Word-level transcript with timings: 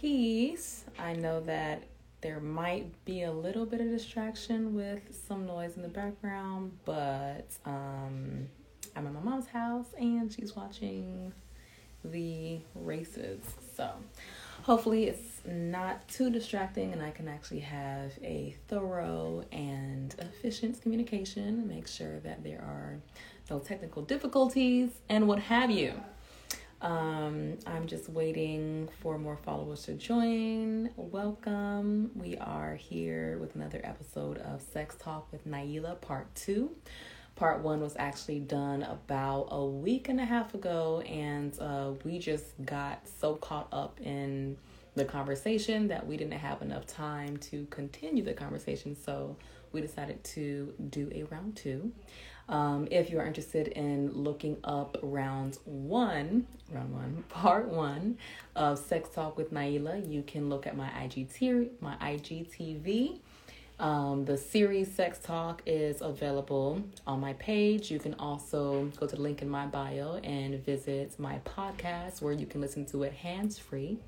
peace. 0.00 0.84
I 0.98 1.12
know 1.14 1.40
that 1.40 1.82
there 2.20 2.40
might 2.40 3.04
be 3.04 3.22
a 3.22 3.32
little 3.32 3.66
bit 3.66 3.80
of 3.80 3.88
distraction 3.88 4.74
with 4.74 5.00
some 5.26 5.46
noise 5.46 5.76
in 5.76 5.82
the 5.82 5.88
background, 5.88 6.72
but 6.84 7.46
um, 7.64 8.48
I'm 8.96 9.06
at 9.06 9.12
my 9.12 9.20
mom's 9.20 9.48
house 9.48 9.86
and 9.98 10.32
she's 10.32 10.54
watching 10.54 11.32
the 12.04 12.60
races. 12.74 13.40
So 13.76 13.90
hopefully 14.62 15.04
it's 15.04 15.40
not 15.46 16.06
too 16.08 16.30
distracting 16.30 16.92
and 16.92 17.02
I 17.02 17.10
can 17.10 17.28
actually 17.28 17.60
have 17.60 18.12
a 18.22 18.56
thorough 18.68 19.44
and 19.52 20.14
efficient 20.18 20.80
communication, 20.80 21.66
make 21.66 21.88
sure 21.88 22.20
that 22.20 22.44
there 22.44 22.60
are 22.60 22.98
no 23.50 23.58
technical 23.58 24.02
difficulties 24.02 24.90
and 25.08 25.26
what 25.26 25.38
have 25.38 25.70
you. 25.70 25.94
Um, 26.80 27.58
I'm 27.66 27.86
just 27.88 28.08
waiting 28.08 28.88
for 29.00 29.18
more 29.18 29.36
followers 29.36 29.82
to 29.84 29.94
join. 29.94 30.90
Welcome. 30.96 32.12
We 32.14 32.36
are 32.36 32.76
here 32.76 33.36
with 33.40 33.56
another 33.56 33.80
episode 33.82 34.38
of 34.38 34.62
Sex 34.62 34.94
Talk 34.96 35.26
with 35.32 35.44
Nailah, 35.44 36.00
part 36.00 36.32
two. 36.36 36.70
Part 37.34 37.62
one 37.62 37.80
was 37.80 37.96
actually 37.98 38.40
done 38.40 38.84
about 38.84 39.48
a 39.50 39.64
week 39.64 40.08
and 40.08 40.20
a 40.20 40.24
half 40.24 40.54
ago, 40.54 41.00
and 41.00 41.58
uh, 41.60 41.92
we 42.04 42.20
just 42.20 42.44
got 42.64 43.00
so 43.20 43.34
caught 43.34 43.68
up 43.72 44.00
in 44.00 44.56
the 44.94 45.04
conversation 45.04 45.88
that 45.88 46.06
we 46.06 46.16
didn't 46.16 46.32
have 46.34 46.62
enough 46.62 46.86
time 46.86 47.36
to 47.38 47.66
continue 47.70 48.22
the 48.22 48.34
conversation. 48.34 48.96
So 49.04 49.36
we 49.72 49.80
decided 49.80 50.22
to 50.24 50.72
do 50.90 51.10
a 51.12 51.24
round 51.24 51.56
two. 51.56 51.92
Um, 52.48 52.88
if 52.90 53.10
you 53.10 53.18
are 53.18 53.26
interested 53.26 53.68
in 53.68 54.10
looking 54.12 54.56
up 54.64 54.96
round 55.02 55.58
one, 55.64 56.46
round 56.72 56.92
one, 56.92 57.24
part 57.28 57.68
one 57.68 58.16
of 58.56 58.78
Sex 58.78 59.10
Talk 59.10 59.36
with 59.36 59.52
Nailah, 59.52 60.10
you 60.10 60.22
can 60.22 60.48
look 60.48 60.66
at 60.66 60.76
my 60.76 60.88
IGT, 60.88 61.70
my 61.80 61.96
IGTV. 61.96 63.20
Um, 63.80 64.24
the 64.24 64.36
series 64.36 64.92
Sex 64.92 65.20
Talk 65.20 65.62
is 65.64 66.00
available 66.00 66.82
on 67.06 67.20
my 67.20 67.34
page. 67.34 67.92
You 67.92 68.00
can 68.00 68.14
also 68.14 68.90
go 68.98 69.06
to 69.06 69.14
the 69.14 69.22
link 69.22 69.40
in 69.40 69.48
my 69.48 69.66
bio 69.66 70.16
and 70.24 70.58
visit 70.64 71.16
my 71.20 71.38
podcast 71.44 72.20
where 72.20 72.32
you 72.32 72.44
can 72.44 72.60
listen 72.60 72.84
to 72.86 73.04
it 73.04 73.12
hands 73.12 73.56
free. 73.56 73.98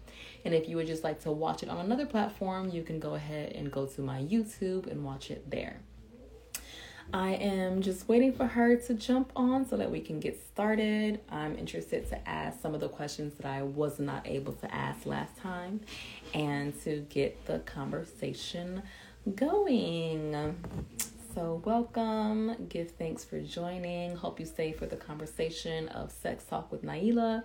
And 0.45 0.55
if 0.55 0.69
you 0.69 0.77
would 0.77 0.89
just 0.89 1.05
like 1.05 1.21
to 1.21 1.31
watch 1.31 1.63
it 1.63 1.69
on 1.69 1.79
another 1.79 2.07
platform, 2.07 2.71
you 2.71 2.83
can 2.83 2.99
go 2.99 3.15
ahead 3.15 3.53
and 3.53 3.71
go 3.71 3.87
to 3.87 4.01
my 4.01 4.23
YouTube 4.23 4.91
and 4.91 5.05
watch 5.05 5.31
it 5.31 5.49
there. 5.49 5.81
I 7.13 7.31
am 7.31 7.83
just 7.83 8.09
waiting 8.09 8.33
for 8.33 8.47
her 8.47 8.77
to 8.77 8.95
jump 8.95 9.33
on 9.35 9.67
so 9.67 9.77
that 9.77 9.91
we 9.91 10.01
can 10.01 10.21
get 10.21 10.41
started. 10.47 11.21
I'm 11.29 11.57
interested 11.59 12.09
to 12.11 12.29
ask 12.29 12.61
some 12.61 12.75
of 12.75 12.81
the 12.81 12.89
questions 12.89 13.35
that 13.35 13.47
I 13.47 13.63
was 13.63 13.99
not 13.99 14.27
able 14.29 14.53
to 14.55 14.73
ask 14.73 15.07
last 15.07 15.37
time 15.39 15.81
and 16.35 16.79
to 16.83 17.05
get 17.09 17.47
the 17.47 17.61
conversation 17.61 18.83
going. 19.35 20.57
So, 21.35 21.63
welcome. 21.65 22.67
Give 22.69 22.91
thanks 22.91 23.25
for 23.25 23.41
joining. 23.41 24.15
Hope 24.17 24.39
you 24.39 24.47
stay 24.47 24.73
for 24.73 24.87
the 24.87 24.97
conversation 24.97 25.89
of 25.89 26.13
Sex 26.13 26.45
Talk 26.45 26.71
with 26.71 26.85
Nailah. 26.85 27.43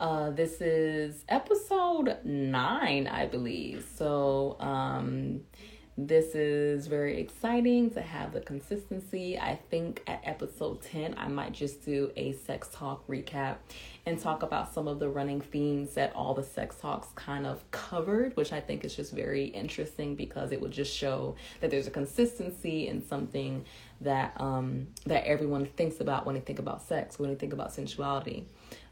Uh, 0.00 0.30
this 0.30 0.60
is 0.60 1.24
episode 1.28 2.18
nine, 2.24 3.08
I 3.08 3.26
believe. 3.26 3.86
So, 3.96 4.56
um, 4.60 5.40
this 6.00 6.36
is 6.36 6.86
very 6.86 7.20
exciting 7.20 7.90
to 7.90 8.00
have 8.00 8.32
the 8.32 8.40
consistency. 8.40 9.36
I 9.36 9.58
think 9.68 10.04
at 10.06 10.20
episode 10.22 10.80
10, 10.80 11.16
I 11.18 11.26
might 11.26 11.50
just 11.50 11.84
do 11.84 12.12
a 12.16 12.34
sex 12.34 12.68
talk 12.72 13.04
recap 13.08 13.56
and 14.06 14.16
talk 14.16 14.44
about 14.44 14.72
some 14.72 14.86
of 14.86 15.00
the 15.00 15.08
running 15.08 15.40
themes 15.40 15.94
that 15.94 16.14
all 16.14 16.34
the 16.34 16.44
sex 16.44 16.76
talks 16.76 17.08
kind 17.16 17.48
of 17.48 17.68
covered, 17.72 18.36
which 18.36 18.52
I 18.52 18.60
think 18.60 18.84
is 18.84 18.94
just 18.94 19.12
very 19.12 19.46
interesting 19.46 20.14
because 20.14 20.52
it 20.52 20.60
would 20.60 20.70
just 20.70 20.96
show 20.96 21.34
that 21.60 21.72
there's 21.72 21.88
a 21.88 21.90
consistency 21.90 22.86
in 22.86 23.04
something 23.04 23.64
that 24.00 24.40
um 24.40 24.86
that 25.06 25.24
everyone 25.24 25.66
thinks 25.66 26.00
about 26.00 26.24
when 26.24 26.36
they 26.36 26.40
think 26.40 26.60
about 26.60 26.80
sex, 26.80 27.18
when 27.18 27.28
they 27.28 27.34
think 27.34 27.52
about 27.52 27.72
sensuality. 27.72 28.44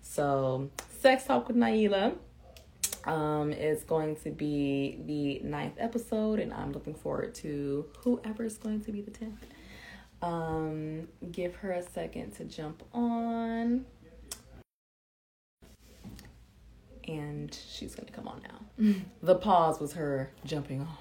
So, 0.03 0.71
sex 1.01 1.25
talk 1.25 1.47
with 1.47 1.57
Nailah 1.57 2.17
um, 3.07 3.53
is 3.53 3.85
going 3.85 4.17
to 4.17 4.31
be 4.31 4.99
the 5.07 5.47
ninth 5.47 5.75
episode, 5.79 6.41
and 6.41 6.53
I'm 6.53 6.73
looking 6.73 6.95
forward 6.95 7.35
to 7.37 7.87
whoever 8.01 8.45
is 8.45 8.59
going 8.59 8.83
to 8.83 8.93
be 8.93 9.01
the 9.01 9.11
tenth. 9.11 9.47
Um, 10.23 11.09
give 11.31 11.55
her 11.57 11.73
a 11.73 11.83
second 11.83 12.33
to 12.37 12.45
jump 12.45 12.83
on, 12.93 13.85
and 17.07 17.59
she's 17.69 17.95
gonna 17.95 18.11
come 18.11 18.27
on 18.27 18.43
now. 18.43 18.95
the 19.23 19.37
pause 19.37 19.79
was 19.79 19.93
her 19.93 20.33
jumping 20.45 20.81
on. 20.81 20.99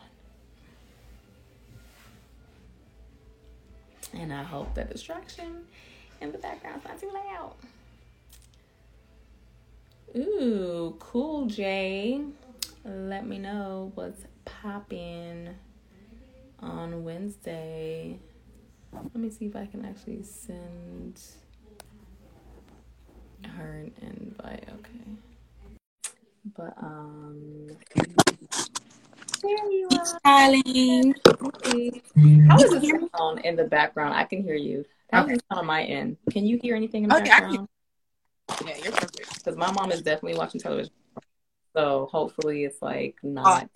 And 4.13 4.31
I 4.31 4.43
hope 4.43 4.75
that 4.75 4.91
distraction 4.91 5.65
in 6.21 6.31
the 6.31 6.37
background's 6.37 6.85
not 6.85 6.99
too 6.99 7.11
loud. 7.13 7.53
Ooh, 10.15 10.95
cool, 10.99 11.45
Jay. 11.47 12.21
Let 12.85 13.27
me 13.27 13.37
know 13.37 13.91
what's 13.95 14.21
popping 14.45 15.49
on 16.59 17.03
Wednesday. 17.03 18.17
Let 18.93 19.15
me 19.15 19.29
see 19.29 19.47
if 19.47 19.55
I 19.57 19.65
can 19.65 19.83
actually 19.83 20.23
send 20.23 21.19
her 23.57 23.81
an 23.81 23.91
invite. 24.01 24.69
Okay. 24.79 25.05
But, 26.55 26.77
um, 26.81 27.67
there 29.41 29.71
you 29.71 29.89
are. 29.91 30.05
Styling. 30.05 31.15
How 32.47 32.57
is 32.57 32.81
this 32.81 32.91
sound 33.17 33.39
in 33.43 33.55
the 33.57 33.65
background? 33.69 34.13
I 34.13 34.23
can 34.23 34.43
hear 34.43 34.55
you. 34.55 34.85
How 35.11 35.23
okay. 35.23 35.33
is 35.33 35.39
it 35.39 35.45
on 35.51 35.65
my 35.65 35.83
end? 35.83 36.17
Can 36.31 36.45
you 36.45 36.57
hear 36.61 36.75
anything 36.75 37.03
in 37.03 37.09
the 37.09 37.17
okay, 37.17 37.25
background? 37.25 37.67
Yeah, 38.65 38.77
you're 38.83 38.91
perfect. 38.91 39.35
Because 39.35 39.57
my 39.57 39.71
mom 39.71 39.91
is 39.91 40.01
definitely 40.01 40.37
watching 40.37 40.61
television. 40.61 40.91
So 41.75 42.07
hopefully 42.11 42.63
it's 42.63 42.81
like 42.81 43.17
not 43.21 43.69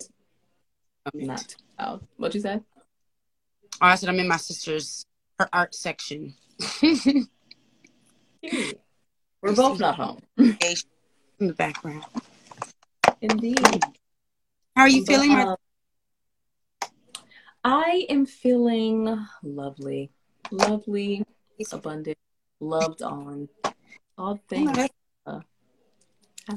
oh. 1.06 1.10
not 1.14 1.54
oh 1.78 2.00
what 2.16 2.34
you 2.34 2.40
said? 2.40 2.64
Oh, 3.82 3.86
I 3.86 3.94
said 3.94 4.08
I'm 4.08 4.18
in 4.18 4.28
my 4.28 4.36
sister's 4.36 5.06
her 5.38 5.48
art 5.52 5.74
section. 5.74 6.34
We're 6.82 7.26
both 9.54 9.80
not 9.80 9.96
home. 9.96 10.20
In 10.38 11.46
the 11.46 11.54
background. 11.54 12.04
Indeed. 13.20 13.82
How 14.76 14.82
are 14.82 14.88
you 14.88 15.04
but, 15.04 15.12
feeling? 15.12 15.32
Uh, 15.32 15.56
I 17.64 18.06
am 18.08 18.26
feeling 18.26 19.26
lovely. 19.42 20.10
Lovely, 20.50 21.24
abundant, 21.72 22.18
loved 22.60 23.02
on. 23.02 23.48
All 24.20 24.38
things. 24.50 24.90
uh, 25.26 25.40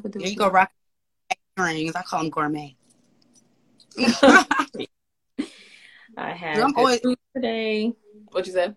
there 0.04 0.28
you 0.28 0.36
go, 0.36 0.50
rock 0.50 0.70
rings. 1.58 1.96
I 1.96 2.02
call 2.02 2.20
them 2.20 2.30
gourmet. 2.30 2.76
I 6.18 6.34
had 6.34 6.60
I'm 6.60 6.76
always, 6.76 7.00
today. 7.34 7.94
What 8.32 8.46
you 8.46 8.52
said? 8.52 8.76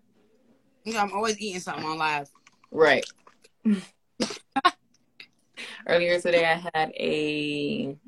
Yeah, 0.84 1.02
I'm 1.02 1.12
always 1.12 1.36
eating 1.40 1.58
something 1.58 1.84
on 1.84 1.98
live. 1.98 2.30
Right. 2.70 3.04
Earlier 5.88 6.20
today, 6.20 6.44
I 6.44 6.70
had 6.72 6.92
a 6.92 7.98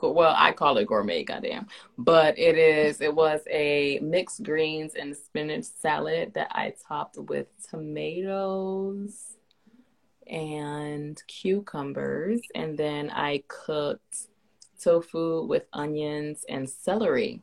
well, 0.00 0.36
I 0.38 0.52
call 0.52 0.78
it 0.78 0.86
gourmet, 0.86 1.24
goddamn, 1.24 1.66
but 1.98 2.38
it 2.38 2.56
is. 2.56 3.00
It 3.00 3.12
was 3.12 3.40
a 3.50 3.98
mixed 4.00 4.44
greens 4.44 4.94
and 4.94 5.16
spinach 5.16 5.64
salad 5.64 6.34
that 6.34 6.52
I 6.52 6.74
topped 6.88 7.18
with 7.18 7.48
tomatoes 7.68 9.32
and 10.26 11.22
cucumbers. 11.26 12.40
And 12.54 12.78
then 12.78 13.10
I 13.10 13.42
cooked 13.48 14.28
tofu 14.80 15.44
with 15.44 15.64
onions 15.72 16.44
and 16.48 16.68
celery. 16.68 17.42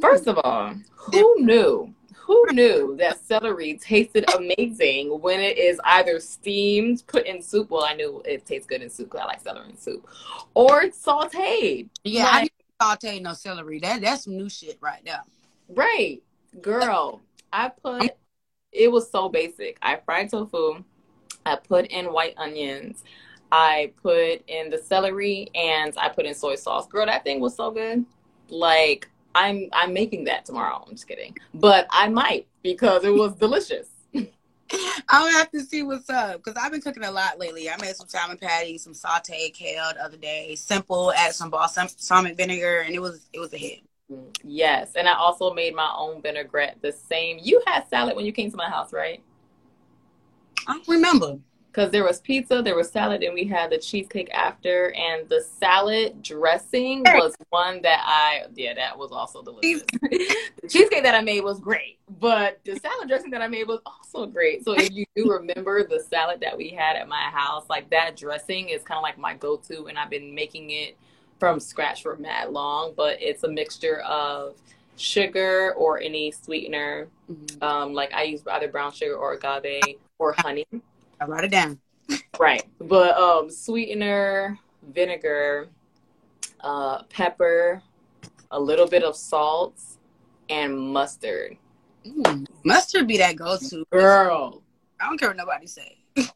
First 0.00 0.26
of 0.26 0.38
all, 0.42 0.74
who 0.94 1.36
knew? 1.40 1.94
Who 2.16 2.46
knew 2.52 2.96
that 2.98 3.24
celery 3.26 3.78
tasted 3.78 4.24
amazing 4.34 5.20
when 5.20 5.40
it 5.40 5.58
is 5.58 5.80
either 5.84 6.20
steamed, 6.20 7.02
put 7.08 7.26
in 7.26 7.42
soup? 7.42 7.70
Well, 7.70 7.84
I 7.84 7.94
knew 7.94 8.22
it 8.24 8.46
tastes 8.46 8.66
good 8.66 8.80
in 8.80 8.90
soup 8.90 9.10
because 9.10 9.24
I 9.24 9.26
like 9.26 9.40
celery 9.40 9.70
in 9.70 9.76
soup, 9.76 10.06
or 10.54 10.84
sauteed. 10.84 11.88
Yeah, 12.04 12.24
like, 12.24 12.32
I 12.32 12.40
didn't 12.42 12.52
saute 12.80 13.20
no 13.20 13.32
celery. 13.32 13.80
That 13.80 14.00
that's 14.00 14.26
new 14.26 14.48
shit 14.48 14.78
right 14.80 15.02
there. 15.04 15.22
Right, 15.68 16.22
girl. 16.60 17.20
I 17.52 17.68
put 17.70 18.12
it 18.70 18.90
was 18.90 19.10
so 19.10 19.28
basic. 19.28 19.76
I 19.82 19.96
fried 19.96 20.30
tofu. 20.30 20.84
I 21.46 21.56
put 21.56 21.86
in 21.86 22.12
white 22.12 22.34
onions. 22.36 23.04
I 23.50 23.92
put 24.02 24.48
in 24.48 24.70
the 24.70 24.78
celery 24.78 25.50
and 25.54 25.92
I 25.98 26.08
put 26.08 26.24
in 26.24 26.34
soy 26.34 26.54
sauce. 26.54 26.86
Girl, 26.86 27.06
that 27.06 27.24
thing 27.24 27.40
was 27.40 27.54
so 27.54 27.70
good. 27.70 28.04
Like 28.48 29.08
I'm 29.34 29.68
I'm 29.72 29.92
making 29.92 30.24
that 30.24 30.44
tomorrow. 30.44 30.84
I'm 30.86 30.94
just 30.94 31.06
kidding. 31.06 31.36
But 31.54 31.86
I 31.90 32.08
might 32.08 32.46
because 32.62 33.04
it 33.04 33.10
was 33.10 33.34
delicious. 33.34 33.88
I'll 35.08 35.30
have 35.32 35.50
to 35.50 35.60
see 35.60 35.82
what's 35.82 36.08
up 36.08 36.42
because 36.42 36.60
I've 36.62 36.72
been 36.72 36.80
cooking 36.80 37.04
a 37.04 37.10
lot 37.10 37.38
lately. 37.38 37.68
I 37.68 37.76
made 37.80 37.94
some 37.94 38.08
salmon 38.08 38.38
patties, 38.38 38.84
some 38.84 38.94
sauteed 38.94 39.52
kale 39.52 39.90
the 39.94 40.02
other 40.02 40.16
day. 40.16 40.54
Simple, 40.54 41.12
add 41.14 41.34
some 41.34 41.50
balsamic 41.50 42.36
vinegar, 42.36 42.80
and 42.80 42.94
it 42.94 43.00
was 43.00 43.28
it 43.32 43.38
was 43.38 43.52
a 43.52 43.58
hit. 43.58 43.80
Mm, 44.10 44.34
yes, 44.44 44.92
and 44.96 45.08
I 45.08 45.14
also 45.14 45.52
made 45.52 45.74
my 45.74 45.92
own 45.96 46.22
vinaigrette. 46.22 46.78
The 46.80 46.92
same. 46.92 47.38
You 47.42 47.62
had 47.66 47.86
salad 47.88 48.16
when 48.16 48.24
you 48.24 48.32
came 48.32 48.50
to 48.50 48.56
my 48.56 48.70
house, 48.70 48.92
right? 48.92 49.22
I 50.66 50.74
don't 50.74 50.88
remember 50.88 51.38
because 51.72 51.90
there 51.90 52.04
was 52.04 52.20
pizza, 52.20 52.60
there 52.60 52.76
was 52.76 52.90
salad, 52.90 53.22
and 53.22 53.32
we 53.32 53.44
had 53.44 53.70
the 53.70 53.78
cheesecake 53.78 54.30
after. 54.32 54.94
And 54.94 55.26
the 55.28 55.42
salad 55.58 56.22
dressing 56.22 57.02
was 57.04 57.34
one 57.48 57.80
that 57.82 58.02
I, 58.04 58.42
yeah, 58.54 58.74
that 58.74 58.98
was 58.98 59.10
also 59.10 59.42
delicious. 59.42 59.82
the 60.02 60.68
cheesecake 60.68 61.02
that 61.02 61.14
I 61.14 61.22
made 61.22 61.42
was 61.42 61.60
great, 61.60 61.98
but 62.20 62.60
the 62.64 62.76
salad 62.76 63.08
dressing 63.08 63.30
that 63.30 63.40
I 63.40 63.48
made 63.48 63.66
was 63.66 63.80
also 63.86 64.26
great. 64.26 64.64
So 64.64 64.72
if 64.72 64.90
you 64.92 65.06
do 65.16 65.30
remember 65.30 65.86
the 65.86 66.00
salad 66.00 66.40
that 66.40 66.56
we 66.56 66.68
had 66.68 66.96
at 66.96 67.08
my 67.08 67.30
house, 67.32 67.64
like 67.70 67.88
that 67.90 68.16
dressing 68.16 68.68
is 68.68 68.82
kind 68.82 68.98
of 68.98 69.02
like 69.02 69.16
my 69.16 69.34
go 69.34 69.56
to, 69.68 69.86
and 69.86 69.98
I've 69.98 70.10
been 70.10 70.34
making 70.34 70.70
it 70.70 70.96
from 71.38 71.58
scratch 71.58 72.02
for 72.02 72.16
mad 72.16 72.50
long, 72.50 72.92
but 72.96 73.20
it's 73.20 73.44
a 73.44 73.48
mixture 73.48 74.00
of 74.00 74.56
sugar 74.96 75.74
or 75.74 76.00
any 76.00 76.30
sweetener. 76.30 77.08
Mm-hmm. 77.30 77.62
Um, 77.62 77.94
like 77.94 78.12
I 78.12 78.24
use 78.24 78.42
either 78.50 78.68
brown 78.68 78.92
sugar 78.92 79.14
or 79.14 79.34
agave 79.34 79.96
or 80.18 80.32
honey. 80.38 80.66
I 81.20 81.24
write 81.24 81.44
it 81.44 81.50
down. 81.50 81.78
right. 82.38 82.64
But 82.80 83.16
um 83.16 83.50
sweetener, 83.50 84.58
vinegar, 84.82 85.68
uh, 86.60 87.02
pepper, 87.04 87.82
a 88.50 88.60
little 88.60 88.86
bit 88.86 89.02
of 89.02 89.16
salt, 89.16 89.80
and 90.48 90.78
mustard. 90.78 91.56
Mm, 92.06 92.46
mustard 92.64 93.06
be 93.06 93.18
that 93.18 93.36
go 93.36 93.56
to. 93.56 93.84
Girl. 93.90 94.62
I 95.00 95.08
don't 95.08 95.18
care 95.18 95.30
what 95.30 95.36
nobody 95.36 95.66
say. 95.66 95.98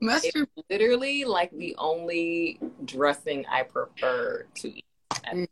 mustard 0.00 0.48
it's 0.56 0.68
literally 0.70 1.24
like 1.24 1.50
the 1.50 1.74
only 1.78 2.58
dressing 2.84 3.44
I 3.46 3.62
prefer 3.62 4.46
to 4.56 4.68
eat. 4.68 4.84
Mm, 5.10 5.48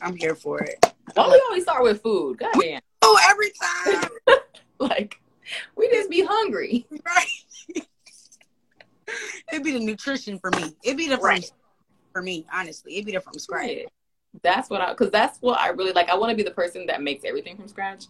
I'm 0.00 0.16
here 0.16 0.34
for 0.34 0.60
it. 0.60 0.94
Why 1.14 1.28
we 1.28 1.42
always 1.48 1.62
start 1.62 1.82
with 1.82 2.02
food? 2.02 2.38
God 2.38 2.52
damn. 2.60 2.80
Oh, 3.02 3.18
every 3.28 3.52
time. 3.60 4.10
like 4.78 5.20
we 5.76 5.88
just 5.90 6.10
be 6.10 6.24
hungry. 6.24 6.86
Right. 7.04 7.84
It'd 9.52 9.62
be 9.62 9.72
the 9.72 9.80
nutrition 9.80 10.38
for 10.38 10.50
me. 10.50 10.74
It'd 10.82 10.96
be 10.96 11.08
the 11.08 11.16
right. 11.18 11.44
from 11.44 11.56
for 12.12 12.22
me, 12.22 12.44
honestly. 12.52 12.94
It'd 12.94 13.06
be 13.06 13.12
the 13.12 13.20
from 13.20 13.38
scratch. 13.38 13.66
Right. 13.66 13.88
That's 14.42 14.68
what 14.68 14.80
I 14.80 14.90
because 14.90 15.10
that's 15.10 15.38
what 15.38 15.58
I 15.60 15.68
really 15.68 15.92
like. 15.92 16.08
I 16.08 16.16
want 16.16 16.30
to 16.30 16.36
be 16.36 16.42
the 16.42 16.50
person 16.50 16.86
that 16.86 17.02
makes 17.02 17.24
everything 17.24 17.56
from 17.56 17.68
scratch. 17.68 18.06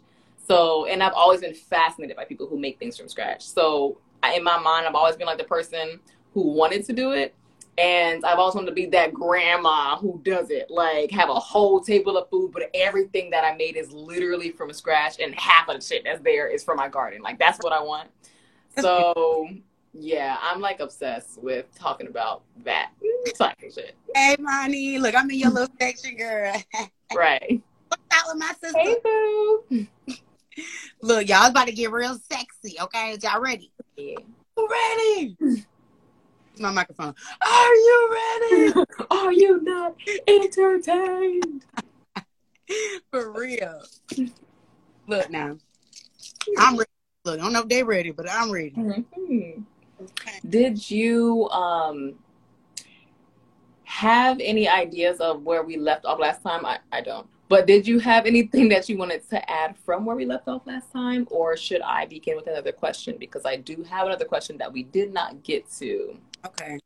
So, 0.46 0.86
and 0.86 1.02
I've 1.02 1.12
always 1.12 1.40
been 1.40 1.54
fascinated 1.54 2.16
by 2.16 2.24
people 2.24 2.46
who 2.46 2.58
make 2.58 2.78
things 2.78 2.96
from 2.96 3.08
scratch. 3.08 3.42
So, 3.42 3.98
in 4.34 4.44
my 4.44 4.58
mind, 4.58 4.86
I've 4.86 4.94
always 4.94 5.16
been 5.16 5.26
like 5.26 5.38
the 5.38 5.44
person 5.44 6.00
who 6.34 6.52
wanted 6.52 6.84
to 6.86 6.92
do 6.92 7.12
it 7.12 7.34
and 7.78 8.24
I've 8.24 8.38
also 8.38 8.58
wanted 8.58 8.70
to 8.70 8.74
be 8.74 8.86
that 8.86 9.12
grandma 9.12 9.96
who 9.96 10.20
does 10.24 10.50
it, 10.50 10.70
like 10.70 11.10
have 11.10 11.28
a 11.28 11.34
whole 11.34 11.80
table 11.80 12.16
of 12.16 12.30
food, 12.30 12.52
but 12.52 12.70
everything 12.74 13.30
that 13.30 13.44
I 13.44 13.54
made 13.54 13.76
is 13.76 13.92
literally 13.92 14.50
from 14.50 14.72
scratch, 14.72 15.20
and 15.20 15.34
half 15.34 15.68
of 15.68 15.76
the 15.76 15.84
shit 15.84 16.04
that's 16.04 16.22
there 16.22 16.48
is 16.48 16.64
from 16.64 16.76
my 16.76 16.88
garden. 16.88 17.20
Like 17.22 17.38
that's 17.38 17.58
what 17.58 17.72
I 17.72 17.82
want. 17.82 18.08
So 18.78 19.48
yeah, 19.92 20.38
I'm 20.42 20.60
like 20.60 20.80
obsessed 20.80 21.42
with 21.42 21.66
talking 21.74 22.06
about 22.06 22.42
that 22.64 22.92
type 23.34 23.56
of 23.62 23.72
shit. 23.72 23.94
Hey, 24.14 24.36
Monty, 24.38 24.98
look, 24.98 25.14
I'm 25.14 25.30
in 25.30 25.38
your 25.38 25.50
little 25.50 25.74
section, 25.78 26.16
girl. 26.16 26.54
right. 27.14 27.62
What's 27.88 28.02
out 28.12 28.24
with 28.28 28.38
my 28.38 28.52
sister? 28.60 28.78
Hey, 28.78 28.96
boo. 29.04 29.86
look, 31.02 31.28
y'all 31.28 31.50
about 31.50 31.66
to 31.66 31.72
get 31.72 31.92
real 31.92 32.18
sexy. 32.30 32.76
Okay, 32.80 33.16
y'all 33.22 33.40
ready? 33.40 33.70
Yeah. 33.96 34.16
Ready 34.56 35.36
my 36.60 36.70
microphone. 36.70 37.14
Are 37.42 37.74
you 37.74 38.10
ready? 38.12 38.72
Are 39.10 39.32
you 39.32 39.62
not 39.62 39.96
entertained? 40.26 41.64
For 43.10 43.32
real. 43.32 43.82
Look 45.06 45.30
now. 45.30 45.56
I'm 46.58 46.76
ready. 46.76 46.90
Look, 47.24 47.40
I 47.40 47.42
don't 47.42 47.52
know 47.52 47.60
if 47.60 47.68
they're 47.68 47.84
ready, 47.84 48.10
but 48.10 48.30
I'm 48.30 48.50
ready. 48.50 48.70
Mm-hmm. 48.70 49.62
Okay. 50.02 50.40
Did 50.48 50.90
you 50.90 51.48
um 51.50 52.14
have 53.84 54.38
any 54.40 54.68
ideas 54.68 55.20
of 55.20 55.42
where 55.42 55.62
we 55.62 55.76
left 55.76 56.04
off 56.04 56.18
last 56.18 56.42
time? 56.42 56.66
I, 56.66 56.78
I 56.92 57.00
don't. 57.00 57.26
But 57.48 57.66
did 57.66 57.86
you 57.86 58.00
have 58.00 58.26
anything 58.26 58.68
that 58.70 58.88
you 58.88 58.98
wanted 58.98 59.28
to 59.30 59.50
add 59.50 59.76
from 59.84 60.04
where 60.04 60.16
we 60.16 60.26
left 60.26 60.48
off 60.48 60.66
last 60.66 60.92
time? 60.92 61.28
Or 61.30 61.56
should 61.56 61.80
I 61.80 62.06
begin 62.06 62.36
with 62.36 62.48
another 62.48 62.72
question? 62.72 63.16
Because 63.18 63.46
I 63.46 63.56
do 63.56 63.84
have 63.84 64.06
another 64.06 64.24
question 64.24 64.58
that 64.58 64.72
we 64.72 64.82
did 64.82 65.12
not 65.12 65.44
get 65.44 65.70
to. 65.78 66.18
Okay. 66.46 66.78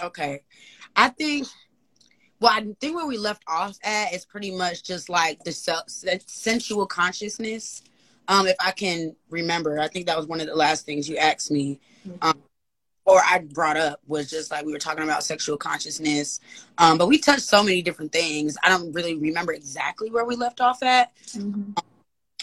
Okay. 0.00 0.40
I 0.96 1.08
think 1.08 1.46
well, 2.40 2.52
I 2.52 2.60
think 2.80 2.96
where 2.96 3.06
we 3.06 3.16
left 3.16 3.42
off 3.46 3.78
at 3.82 4.12
is 4.12 4.24
pretty 4.24 4.50
much 4.50 4.82
just 4.82 5.08
like 5.08 5.42
the 5.44 5.52
sensual 6.26 6.86
consciousness. 6.86 7.82
Um, 8.28 8.46
if 8.46 8.56
I 8.60 8.70
can 8.70 9.14
remember, 9.30 9.78
I 9.78 9.88
think 9.88 10.06
that 10.06 10.16
was 10.16 10.26
one 10.26 10.40
of 10.40 10.46
the 10.46 10.54
last 10.54 10.84
things 10.84 11.08
you 11.08 11.16
asked 11.16 11.50
me, 11.50 11.80
mm-hmm. 12.06 12.16
um, 12.22 12.42
or 13.06 13.20
I 13.24 13.38
brought 13.38 13.76
up 13.76 14.00
was 14.06 14.30
just 14.30 14.50
like 14.50 14.64
we 14.64 14.72
were 14.72 14.78
talking 14.78 15.04
about 15.04 15.24
sexual 15.24 15.56
consciousness. 15.56 16.40
Um, 16.78 16.98
but 16.98 17.06
we 17.06 17.18
touched 17.18 17.42
so 17.42 17.62
many 17.62 17.82
different 17.82 18.12
things. 18.12 18.56
I 18.62 18.68
don't 18.68 18.92
really 18.92 19.14
remember 19.14 19.52
exactly 19.52 20.10
where 20.10 20.24
we 20.24 20.36
left 20.36 20.60
off 20.60 20.82
at. 20.82 21.12
Mm-hmm. 21.28 21.72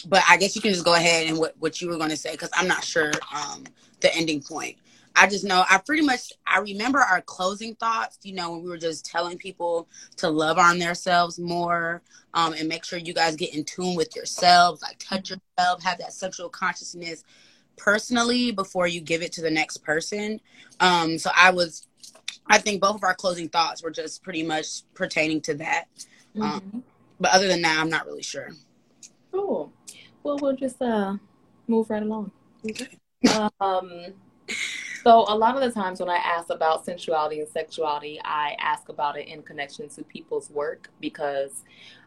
but 0.07 0.23
I 0.27 0.37
guess 0.37 0.55
you 0.55 0.61
can 0.61 0.71
just 0.71 0.85
go 0.85 0.95
ahead 0.95 1.27
and 1.27 1.37
what, 1.37 1.55
what 1.59 1.81
you 1.81 1.89
were 1.89 1.97
going 1.97 2.09
to 2.09 2.17
say 2.17 2.31
because 2.31 2.49
I'm 2.53 2.67
not 2.67 2.83
sure 2.83 3.11
um, 3.35 3.65
the 3.99 4.15
ending 4.15 4.41
point. 4.41 4.77
I 5.15 5.27
just 5.27 5.43
know 5.43 5.63
I 5.69 5.77
pretty 5.77 6.03
much 6.03 6.31
I 6.47 6.59
remember 6.59 6.99
our 6.99 7.21
closing 7.21 7.75
thoughts, 7.75 8.17
you 8.23 8.33
know, 8.33 8.51
when 8.51 8.63
we 8.63 8.69
were 8.69 8.77
just 8.77 9.05
telling 9.05 9.37
people 9.37 9.87
to 10.17 10.29
love 10.29 10.57
on 10.57 10.79
themselves 10.79 11.37
more, 11.39 12.01
um, 12.33 12.53
and 12.53 12.67
make 12.67 12.85
sure 12.85 12.97
you 12.99 13.13
guys 13.13 13.35
get 13.35 13.53
in 13.53 13.63
tune 13.63 13.95
with 13.95 14.15
yourselves, 14.15 14.81
like 14.81 14.97
touch 14.99 15.29
yourself, 15.29 15.83
have 15.83 15.97
that 15.99 16.13
sexual 16.13 16.49
consciousness 16.49 17.23
personally 17.77 18.51
before 18.51 18.87
you 18.87 19.01
give 19.01 19.21
it 19.21 19.31
to 19.33 19.41
the 19.41 19.51
next 19.51 19.77
person. 19.77 20.39
Um, 20.79 21.17
so 21.17 21.29
I 21.35 21.51
was 21.51 21.87
I 22.47 22.57
think 22.57 22.81
both 22.81 22.95
of 22.95 23.03
our 23.03 23.13
closing 23.13 23.49
thoughts 23.49 23.83
were 23.83 23.91
just 23.91 24.23
pretty 24.23 24.43
much 24.43 24.83
pertaining 24.93 25.41
to 25.41 25.53
that. 25.55 25.85
Um, 26.35 26.41
mm-hmm. 26.41 26.75
Um, 26.77 26.83
but 27.19 27.31
other 27.33 27.47
than 27.47 27.61
that, 27.61 27.79
I'm 27.79 27.89
not 27.89 28.05
really 28.05 28.23
sure. 28.23 28.49
Cool. 29.31 29.71
Well, 30.23 30.37
we'll 30.41 30.55
just 30.55 30.81
uh, 30.81 31.17
move 31.67 31.89
right 31.89 32.01
along. 32.03 32.31
Okay. 32.67 32.97
um, 33.59 34.13
so 35.03 35.25
a 35.27 35.35
lot 35.35 35.55
of 35.55 35.61
the 35.61 35.71
times 35.71 35.99
when 35.99 36.09
I 36.09 36.17
ask 36.17 36.49
about 36.49 36.85
sensuality 36.85 37.39
and 37.39 37.49
sexuality, 37.49 38.19
I 38.23 38.55
ask 38.59 38.89
about 38.89 39.17
it 39.17 39.27
in 39.27 39.41
connection 39.41 39.89
to 39.89 40.03
people's 40.03 40.49
work 40.49 40.89
because 40.99 41.63